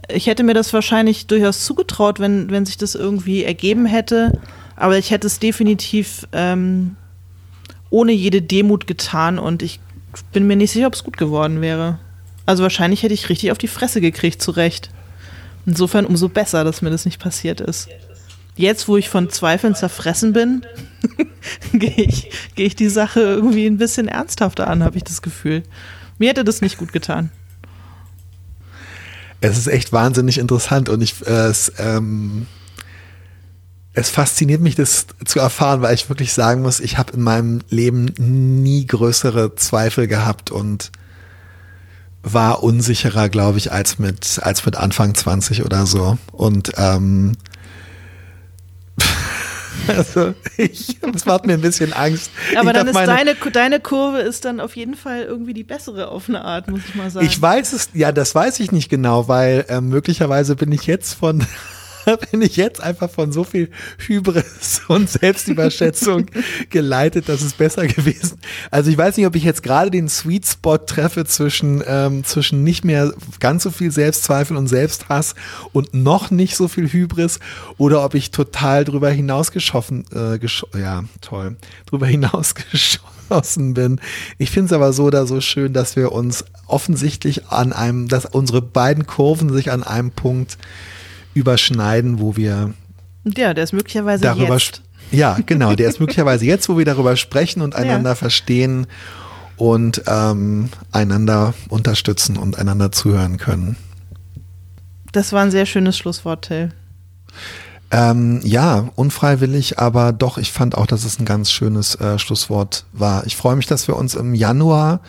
ich 0.08 0.26
hätte 0.26 0.44
mir 0.44 0.54
das 0.54 0.74
wahrscheinlich 0.74 1.26
durchaus 1.26 1.64
zugetraut, 1.64 2.20
wenn, 2.20 2.50
wenn 2.50 2.66
sich 2.66 2.76
das 2.76 2.94
irgendwie 2.94 3.44
ergeben 3.44 3.86
hätte. 3.86 4.38
Aber 4.76 4.98
ich 4.98 5.10
hätte 5.10 5.26
es 5.26 5.38
definitiv 5.38 6.28
ähm, 6.32 6.96
ohne 7.90 8.12
jede 8.12 8.42
Demut 8.42 8.86
getan 8.86 9.38
und 9.38 9.62
ich 9.62 9.80
bin 10.32 10.46
mir 10.46 10.56
nicht 10.56 10.70
sicher, 10.70 10.86
ob 10.86 10.94
es 10.94 11.04
gut 11.04 11.16
geworden 11.16 11.60
wäre. 11.60 11.98
Also 12.44 12.62
wahrscheinlich 12.62 13.02
hätte 13.02 13.14
ich 13.14 13.28
richtig 13.28 13.50
auf 13.52 13.58
die 13.58 13.68
Fresse 13.68 14.00
gekriegt, 14.00 14.40
zu 14.40 14.52
Recht. 14.52 14.90
Insofern 15.66 16.06
umso 16.06 16.28
besser, 16.28 16.62
dass 16.62 16.82
mir 16.82 16.90
das 16.90 17.04
nicht 17.04 17.18
passiert 17.18 17.60
ist. 17.60 17.88
Jetzt, 18.56 18.88
wo 18.88 18.96
ich 18.96 19.08
von 19.08 19.28
Zweifeln 19.28 19.74
zerfressen 19.74 20.32
bin, 20.32 20.64
gehe 21.72 21.90
ich, 21.90 22.30
geh 22.54 22.64
ich 22.64 22.76
die 22.76 22.88
Sache 22.88 23.20
irgendwie 23.20 23.66
ein 23.66 23.76
bisschen 23.76 24.08
ernsthafter 24.08 24.68
an, 24.68 24.82
habe 24.82 24.96
ich 24.96 25.04
das 25.04 25.22
Gefühl. 25.22 25.62
Mir 26.18 26.30
hätte 26.30 26.44
das 26.44 26.62
nicht 26.62 26.78
gut 26.78 26.92
getan. 26.92 27.30
Es 29.40 29.58
ist 29.58 29.66
echt 29.66 29.92
wahnsinnig 29.92 30.38
interessant 30.38 30.88
und 30.88 31.02
ich, 31.02 31.26
äh, 31.26 31.48
es, 31.48 31.72
ähm, 31.78 32.46
es 33.96 34.10
fasziniert 34.10 34.60
mich, 34.60 34.74
das 34.74 35.06
zu 35.24 35.40
erfahren, 35.40 35.80
weil 35.80 35.94
ich 35.94 36.10
wirklich 36.10 36.34
sagen 36.34 36.60
muss, 36.60 36.80
ich 36.80 36.98
habe 36.98 37.14
in 37.14 37.22
meinem 37.22 37.60
Leben 37.70 38.12
nie 38.18 38.86
größere 38.86 39.54
Zweifel 39.56 40.06
gehabt 40.06 40.50
und 40.50 40.92
war 42.22 42.62
unsicherer, 42.62 43.30
glaube 43.30 43.56
ich, 43.56 43.72
als 43.72 43.98
mit, 43.98 44.38
als 44.42 44.66
mit 44.66 44.76
Anfang 44.76 45.14
20 45.14 45.64
oder 45.64 45.86
so. 45.86 46.18
Und 46.32 46.72
ähm, 46.76 47.38
also 49.88 50.34
ich, 50.58 50.98
es 51.14 51.24
macht 51.24 51.46
mir 51.46 51.54
ein 51.54 51.62
bisschen 51.62 51.94
Angst. 51.94 52.30
Aber 52.54 52.72
ich 52.72 52.76
dann 52.76 52.88
ist 52.88 52.94
deine, 52.94 53.34
deine 53.50 53.80
Kurve 53.80 54.18
ist 54.18 54.44
dann 54.44 54.60
auf 54.60 54.76
jeden 54.76 54.94
Fall 54.94 55.22
irgendwie 55.22 55.54
die 55.54 55.64
bessere 55.64 56.08
auf 56.08 56.28
eine 56.28 56.44
Art, 56.44 56.68
muss 56.68 56.80
ich 56.86 56.94
mal 56.96 57.10
sagen. 57.10 57.24
Ich 57.24 57.40
weiß 57.40 57.72
es, 57.72 57.88
ja, 57.94 58.12
das 58.12 58.34
weiß 58.34 58.60
ich 58.60 58.72
nicht 58.72 58.90
genau, 58.90 59.26
weil 59.26 59.64
äh, 59.68 59.80
möglicherweise 59.80 60.54
bin 60.54 60.70
ich 60.70 60.86
jetzt 60.86 61.14
von 61.14 61.46
bin 62.30 62.42
ich 62.42 62.56
jetzt 62.56 62.80
einfach 62.80 63.10
von 63.10 63.32
so 63.32 63.44
viel 63.44 63.70
Hybris 63.98 64.82
und 64.88 65.10
Selbstüberschätzung 65.10 66.26
geleitet, 66.70 67.28
dass 67.28 67.42
es 67.42 67.54
besser 67.54 67.86
gewesen. 67.86 68.38
Also 68.70 68.90
ich 68.90 68.98
weiß 68.98 69.16
nicht, 69.16 69.26
ob 69.26 69.34
ich 69.34 69.44
jetzt 69.44 69.62
gerade 69.62 69.90
den 69.90 70.08
Sweet 70.08 70.46
Spot 70.46 70.78
treffe 70.78 71.24
zwischen, 71.24 71.82
ähm, 71.86 72.24
zwischen 72.24 72.62
nicht 72.64 72.84
mehr 72.84 73.12
ganz 73.40 73.64
so 73.64 73.70
viel 73.70 73.90
Selbstzweifel 73.90 74.56
und 74.56 74.68
Selbsthass 74.68 75.34
und 75.72 75.94
noch 75.94 76.30
nicht 76.30 76.56
so 76.56 76.68
viel 76.68 76.88
Hybris 76.88 77.40
oder 77.78 78.04
ob 78.04 78.14
ich 78.14 78.30
total 78.30 78.84
drüber 78.84 79.10
hinausgeschossen, 79.10 80.04
äh, 80.14 80.38
ja, 80.78 81.04
toll, 81.20 81.56
drüber 81.86 82.06
hinausgeschossen 82.06 83.74
bin. 83.74 84.00
Ich 84.38 84.50
finde 84.50 84.66
es 84.66 84.72
aber 84.72 84.92
so 84.92 85.04
oder 85.04 85.26
so 85.26 85.40
schön, 85.40 85.72
dass 85.72 85.96
wir 85.96 86.12
uns 86.12 86.44
offensichtlich 86.66 87.48
an 87.48 87.72
einem, 87.72 88.08
dass 88.08 88.26
unsere 88.26 88.62
beiden 88.62 89.06
Kurven 89.06 89.52
sich 89.52 89.72
an 89.72 89.82
einem 89.82 90.12
Punkt 90.12 90.58
überschneiden, 91.36 92.18
wo 92.18 92.36
wir 92.36 92.72
ja, 93.36 93.54
der 93.54 93.64
ist 93.64 93.72
möglicherweise 93.72 94.22
darüber 94.22 94.54
jetzt. 94.54 94.82
Ja, 95.10 95.38
genau, 95.44 95.74
der 95.74 95.88
ist 95.88 96.00
möglicherweise 96.00 96.44
jetzt, 96.44 96.68
wo 96.68 96.78
wir 96.78 96.84
darüber 96.84 97.16
sprechen 97.16 97.60
und 97.60 97.74
einander 97.74 98.10
ja. 98.10 98.14
verstehen 98.14 98.86
und 99.56 100.02
ähm, 100.06 100.68
einander 100.92 101.54
unterstützen 101.68 102.36
und 102.36 102.58
einander 102.58 102.92
zuhören 102.92 103.36
können. 103.36 103.76
Das 105.12 105.32
war 105.32 105.42
ein 105.42 105.50
sehr 105.50 105.66
schönes 105.66 105.96
Schlusswort, 105.96 106.46
Till. 106.46 106.70
Ähm, 107.90 108.40
ja, 108.42 108.90
unfreiwillig, 108.96 109.78
aber 109.78 110.12
doch, 110.12 110.38
ich 110.38 110.52
fand 110.52 110.76
auch, 110.76 110.86
dass 110.86 111.04
es 111.04 111.18
ein 111.18 111.24
ganz 111.24 111.50
schönes 111.50 111.94
äh, 111.96 112.18
Schlusswort 112.18 112.84
war. 112.92 113.26
Ich 113.26 113.36
freue 113.36 113.56
mich, 113.56 113.66
dass 113.66 113.88
wir 113.88 113.96
uns 113.96 114.14
im 114.14 114.34
Januar 114.34 115.00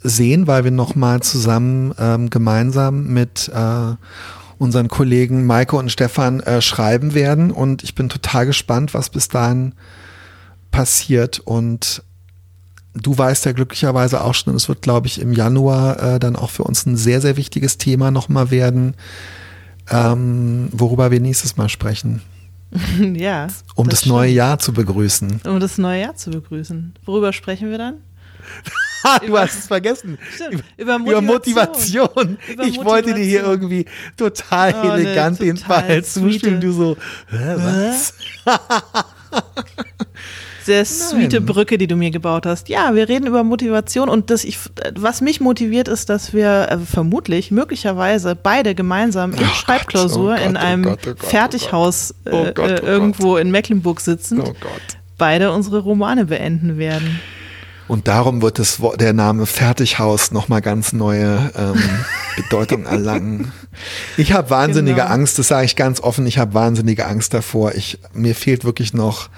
sehen, 0.00 0.46
weil 0.46 0.64
wir 0.64 0.70
nochmal 0.70 1.20
zusammen 1.20 1.94
ähm, 1.98 2.30
gemeinsam 2.30 3.06
mit 3.06 3.48
äh, 3.48 3.94
unseren 4.58 4.88
Kollegen 4.88 5.46
Maike 5.46 5.76
und 5.76 5.90
Stefan 5.90 6.40
äh, 6.40 6.60
schreiben 6.60 7.14
werden. 7.14 7.50
Und 7.50 7.82
ich 7.82 7.94
bin 7.94 8.08
total 8.08 8.46
gespannt, 8.46 8.94
was 8.94 9.10
bis 9.10 9.28
dahin 9.28 9.74
passiert. 10.70 11.40
Und 11.40 12.02
du 12.94 13.16
weißt 13.16 13.44
ja 13.44 13.52
glücklicherweise 13.52 14.22
auch 14.22 14.34
schon, 14.34 14.54
es 14.54 14.68
wird, 14.68 14.82
glaube 14.82 15.06
ich, 15.06 15.20
im 15.20 15.32
Januar 15.32 16.02
äh, 16.02 16.18
dann 16.18 16.36
auch 16.36 16.50
für 16.50 16.64
uns 16.64 16.86
ein 16.86 16.96
sehr, 16.96 17.20
sehr 17.20 17.36
wichtiges 17.36 17.78
Thema 17.78 18.10
nochmal 18.10 18.50
werden, 18.50 18.94
ähm, 19.90 20.68
worüber 20.72 21.10
wir 21.10 21.20
nächstes 21.20 21.56
Mal 21.56 21.68
sprechen. 21.68 22.22
ja. 23.14 23.48
Um 23.74 23.88
das, 23.88 24.00
das 24.00 24.08
neue 24.08 24.30
Jahr 24.30 24.58
zu 24.58 24.72
begrüßen. 24.72 25.42
Um 25.44 25.60
das 25.60 25.78
neue 25.78 26.00
Jahr 26.00 26.16
zu 26.16 26.30
begrüßen. 26.30 26.94
Worüber 27.04 27.32
sprechen 27.32 27.70
wir 27.70 27.78
dann? 27.78 27.94
du 29.26 29.38
hast 29.38 29.58
es 29.58 29.66
vergessen. 29.66 30.18
Stimmt, 30.34 30.64
über, 30.76 30.98
Motivation. 30.98 31.14
Über 31.14 31.22
Motivation. 31.22 32.38
Über 32.52 32.64
ich 32.64 32.84
wollte 32.84 33.14
dir 33.14 33.24
hier 33.24 33.42
irgendwie 33.42 33.86
total 34.16 34.74
oh, 34.74 34.90
elegant 34.90 35.40
ne, 35.40 35.46
den 35.46 35.60
Ball 35.66 36.04
zustimmen. 36.04 36.60
Du 36.60 36.72
so, 36.72 36.96
Hä, 37.28 37.56
was? 37.56 38.14
Sehr 40.66 40.84
sweete 40.84 41.40
Brücke, 41.40 41.78
die 41.78 41.86
du 41.86 41.94
mir 41.94 42.10
gebaut 42.10 42.44
hast. 42.44 42.68
Ja, 42.68 42.92
wir 42.96 43.08
reden 43.08 43.28
über 43.28 43.44
Motivation 43.44 44.08
und 44.08 44.30
das 44.30 44.42
ich, 44.42 44.58
was 44.96 45.20
mich 45.20 45.40
motiviert 45.40 45.86
ist, 45.86 46.08
dass 46.08 46.32
wir 46.32 46.66
äh, 46.68 46.78
vermutlich, 46.78 47.52
möglicherweise 47.52 48.34
beide 48.34 48.74
gemeinsam 48.74 49.32
in 49.32 49.44
oh 49.44 49.54
Schreibklausur 49.54 50.30
Gott, 50.30 50.40
oh 50.40 50.42
Gott, 50.42 50.50
in 50.50 50.56
einem 50.56 50.86
oh 50.86 50.96
Gott, 51.00 51.20
Fertighaus 51.20 52.16
äh, 52.24 52.48
äh, 52.48 52.80
irgendwo 52.80 53.36
in 53.36 53.52
Mecklenburg 53.52 54.00
sitzen, 54.00 54.42
beide 55.16 55.52
unsere 55.52 55.78
Romane 55.78 56.24
beenden 56.24 56.78
werden. 56.78 57.20
Und 57.88 58.08
darum 58.08 58.42
wird 58.42 58.58
das, 58.58 58.80
der 58.98 59.12
Name 59.12 59.46
Fertighaus 59.46 60.32
nochmal 60.32 60.60
ganz 60.60 60.92
neue 60.92 61.52
ähm, 61.56 61.80
Bedeutung 62.36 62.84
erlangen. 62.84 63.52
Ich 64.16 64.32
habe 64.32 64.50
wahnsinnige 64.50 65.02
genau. 65.02 65.12
Angst, 65.12 65.38
das 65.38 65.48
sage 65.48 65.66
ich 65.66 65.76
ganz 65.76 66.00
offen, 66.00 66.26
ich 66.26 66.38
habe 66.38 66.54
wahnsinnige 66.54 67.06
Angst 67.06 67.32
davor. 67.32 67.74
Ich, 67.74 67.98
mir 68.12 68.34
fehlt 68.34 68.64
wirklich 68.64 68.92
noch 68.92 69.28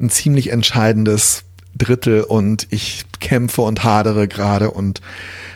ein 0.00 0.10
ziemlich 0.10 0.50
entscheidendes 0.50 1.44
Drittel 1.76 2.22
und 2.22 2.66
ich 2.70 3.04
kämpfe 3.20 3.62
und 3.62 3.84
hadere 3.84 4.28
gerade 4.28 4.70
und 4.70 5.00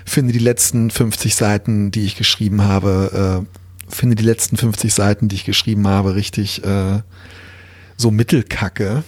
finde 0.05 0.33
die 0.33 0.39
letzten 0.39 0.91
50 0.91 1.35
Seiten, 1.35 1.91
die 1.91 2.05
ich 2.05 2.17
geschrieben 2.17 2.63
habe, 2.63 3.45
äh, 3.47 3.95
finde 3.95 4.17
die 4.17 4.25
letzten 4.25 4.57
50 4.57 4.93
Seiten, 4.93 5.29
die 5.29 5.37
ich 5.37 5.45
geschrieben 5.45 5.87
habe, 5.87 6.15
richtig 6.15 6.65
äh, 6.65 7.01
so 7.97 8.11
Mittelkacke. 8.11 9.05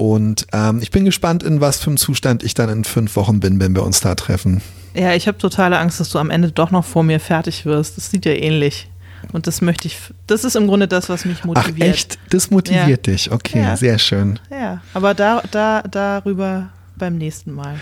Und 0.00 0.46
ähm, 0.54 0.80
ich 0.80 0.90
bin 0.90 1.04
gespannt, 1.04 1.42
in 1.42 1.60
was 1.60 1.80
für 1.80 1.88
einem 1.88 1.98
Zustand 1.98 2.42
ich 2.42 2.54
dann 2.54 2.70
in 2.70 2.84
fünf 2.84 3.16
Wochen 3.16 3.38
bin, 3.38 3.60
wenn 3.60 3.74
wir 3.74 3.82
uns 3.82 4.00
da 4.00 4.14
treffen. 4.14 4.62
Ja, 4.94 5.12
ich 5.12 5.28
habe 5.28 5.36
totale 5.36 5.78
Angst, 5.78 6.00
dass 6.00 6.08
du 6.08 6.18
am 6.18 6.30
Ende 6.30 6.50
doch 6.52 6.70
noch 6.70 6.86
vor 6.86 7.02
mir 7.02 7.20
fertig 7.20 7.66
wirst. 7.66 7.98
Das 7.98 8.10
sieht 8.10 8.24
ja 8.24 8.32
ähnlich. 8.32 8.88
Und 9.34 9.46
das 9.46 9.60
möchte 9.60 9.88
ich, 9.88 9.98
das 10.26 10.44
ist 10.44 10.56
im 10.56 10.68
Grunde 10.68 10.88
das, 10.88 11.10
was 11.10 11.26
mich 11.26 11.44
motiviert. 11.44 11.76
Ach 11.82 11.94
echt? 11.94 12.18
Das 12.30 12.50
motiviert 12.50 13.06
ja. 13.06 13.12
dich. 13.12 13.30
Okay, 13.30 13.58
ja. 13.58 13.76
sehr 13.76 13.98
schön. 13.98 14.38
Ja, 14.50 14.80
aber 14.94 15.12
da, 15.12 15.42
da, 15.50 15.82
darüber 15.82 16.70
beim 16.96 17.18
nächsten 17.18 17.52
Mal. 17.52 17.74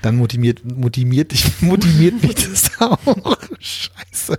Dann 0.00 0.16
motiviert, 0.16 0.64
motiviert, 0.64 1.32
dich, 1.32 1.44
motiviert 1.60 2.22
mich 2.22 2.36
das 2.36 2.70
auch. 2.80 3.36
Scheiße. 3.60 4.38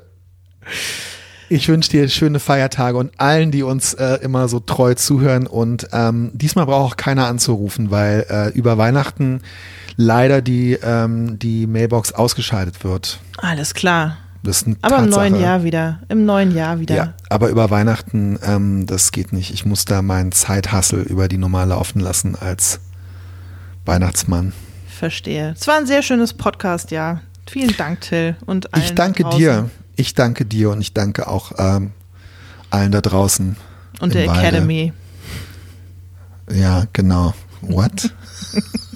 Ich 1.50 1.70
wünsche 1.70 1.90
dir 1.90 2.08
schöne 2.10 2.40
Feiertage 2.40 2.98
und 2.98 3.20
allen, 3.20 3.52
die 3.52 3.64
uns 3.64 3.94
äh, 3.94 4.16
immer 4.16 4.48
so 4.48 4.60
treu 4.60 4.96
zuhören. 4.96 5.48
Und 5.48 5.88
ähm, 5.94 6.32
diesmal 6.34 6.66
braucht 6.66 6.94
auch 6.94 6.98
keiner 6.98 7.28
anzurufen, 7.28 7.90
weil 7.90 8.26
äh, 8.30 8.50
über 8.50 8.78
Weihnachten 8.78 9.42
leider 9.96 10.42
die, 10.42 10.74
ähm, 10.74 11.40
die 11.40 11.66
Mailbox 11.68 12.12
ausgeschaltet 12.14 12.84
wird. 12.84 13.20
Alles 13.38 13.74
klar. 13.74 14.18
aber 14.82 15.00
im 15.00 15.10
neuen 15.10 15.40
Jahr 15.40 15.64
wieder. 15.64 16.00
Im 16.10 16.26
neuen 16.26 16.56
Jahr 16.56 16.80
wieder. 16.80 16.96
Ja, 16.96 17.14
aber 17.30 17.50
über 17.50 17.70
Weihnachten, 17.70 18.40
ähm, 18.44 18.86
das 18.86 19.12
geht 19.12 19.34
nicht. 19.34 19.54
Ich 19.54 19.66
muss 19.66 19.86
da 19.86 20.02
meinen 20.02 20.32
Zeithassel 20.32 21.02
über 21.02 21.28
die 21.28 21.38
normal 21.38 21.70
laufen 21.70 22.00
lassen 22.00 22.36
als 22.36 22.80
Weihnachtsmann. 23.86 24.54
Verstehe. 24.88 25.54
Es 25.58 25.68
war 25.68 25.78
ein 25.78 25.86
sehr 25.86 26.02
schönes 26.02 26.34
Podcast, 26.34 26.92
ja. 26.92 27.22
Vielen 27.50 27.76
Dank, 27.78 28.02
Till. 28.02 28.36
Und 28.46 28.70
ich 28.78 28.94
danke 28.94 29.24
draußen. 29.24 29.40
dir. 29.40 29.70
Ich 29.98 30.14
danke 30.14 30.46
dir 30.46 30.70
und 30.70 30.80
ich 30.80 30.94
danke 30.94 31.28
auch 31.28 31.54
ähm, 31.58 31.92
allen 32.70 32.92
da 32.92 33.02
draußen. 33.02 33.58
Und 34.00 34.14
der 34.14 34.28
Walde. 34.28 34.42
Academy. 34.42 34.94
Ja, 36.52 36.86
genau. 36.94 37.34
What? 37.62 38.14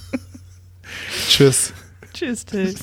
Tschüss. 1.27 1.73
Tschüss, 2.13 2.45
Till. 2.45 2.75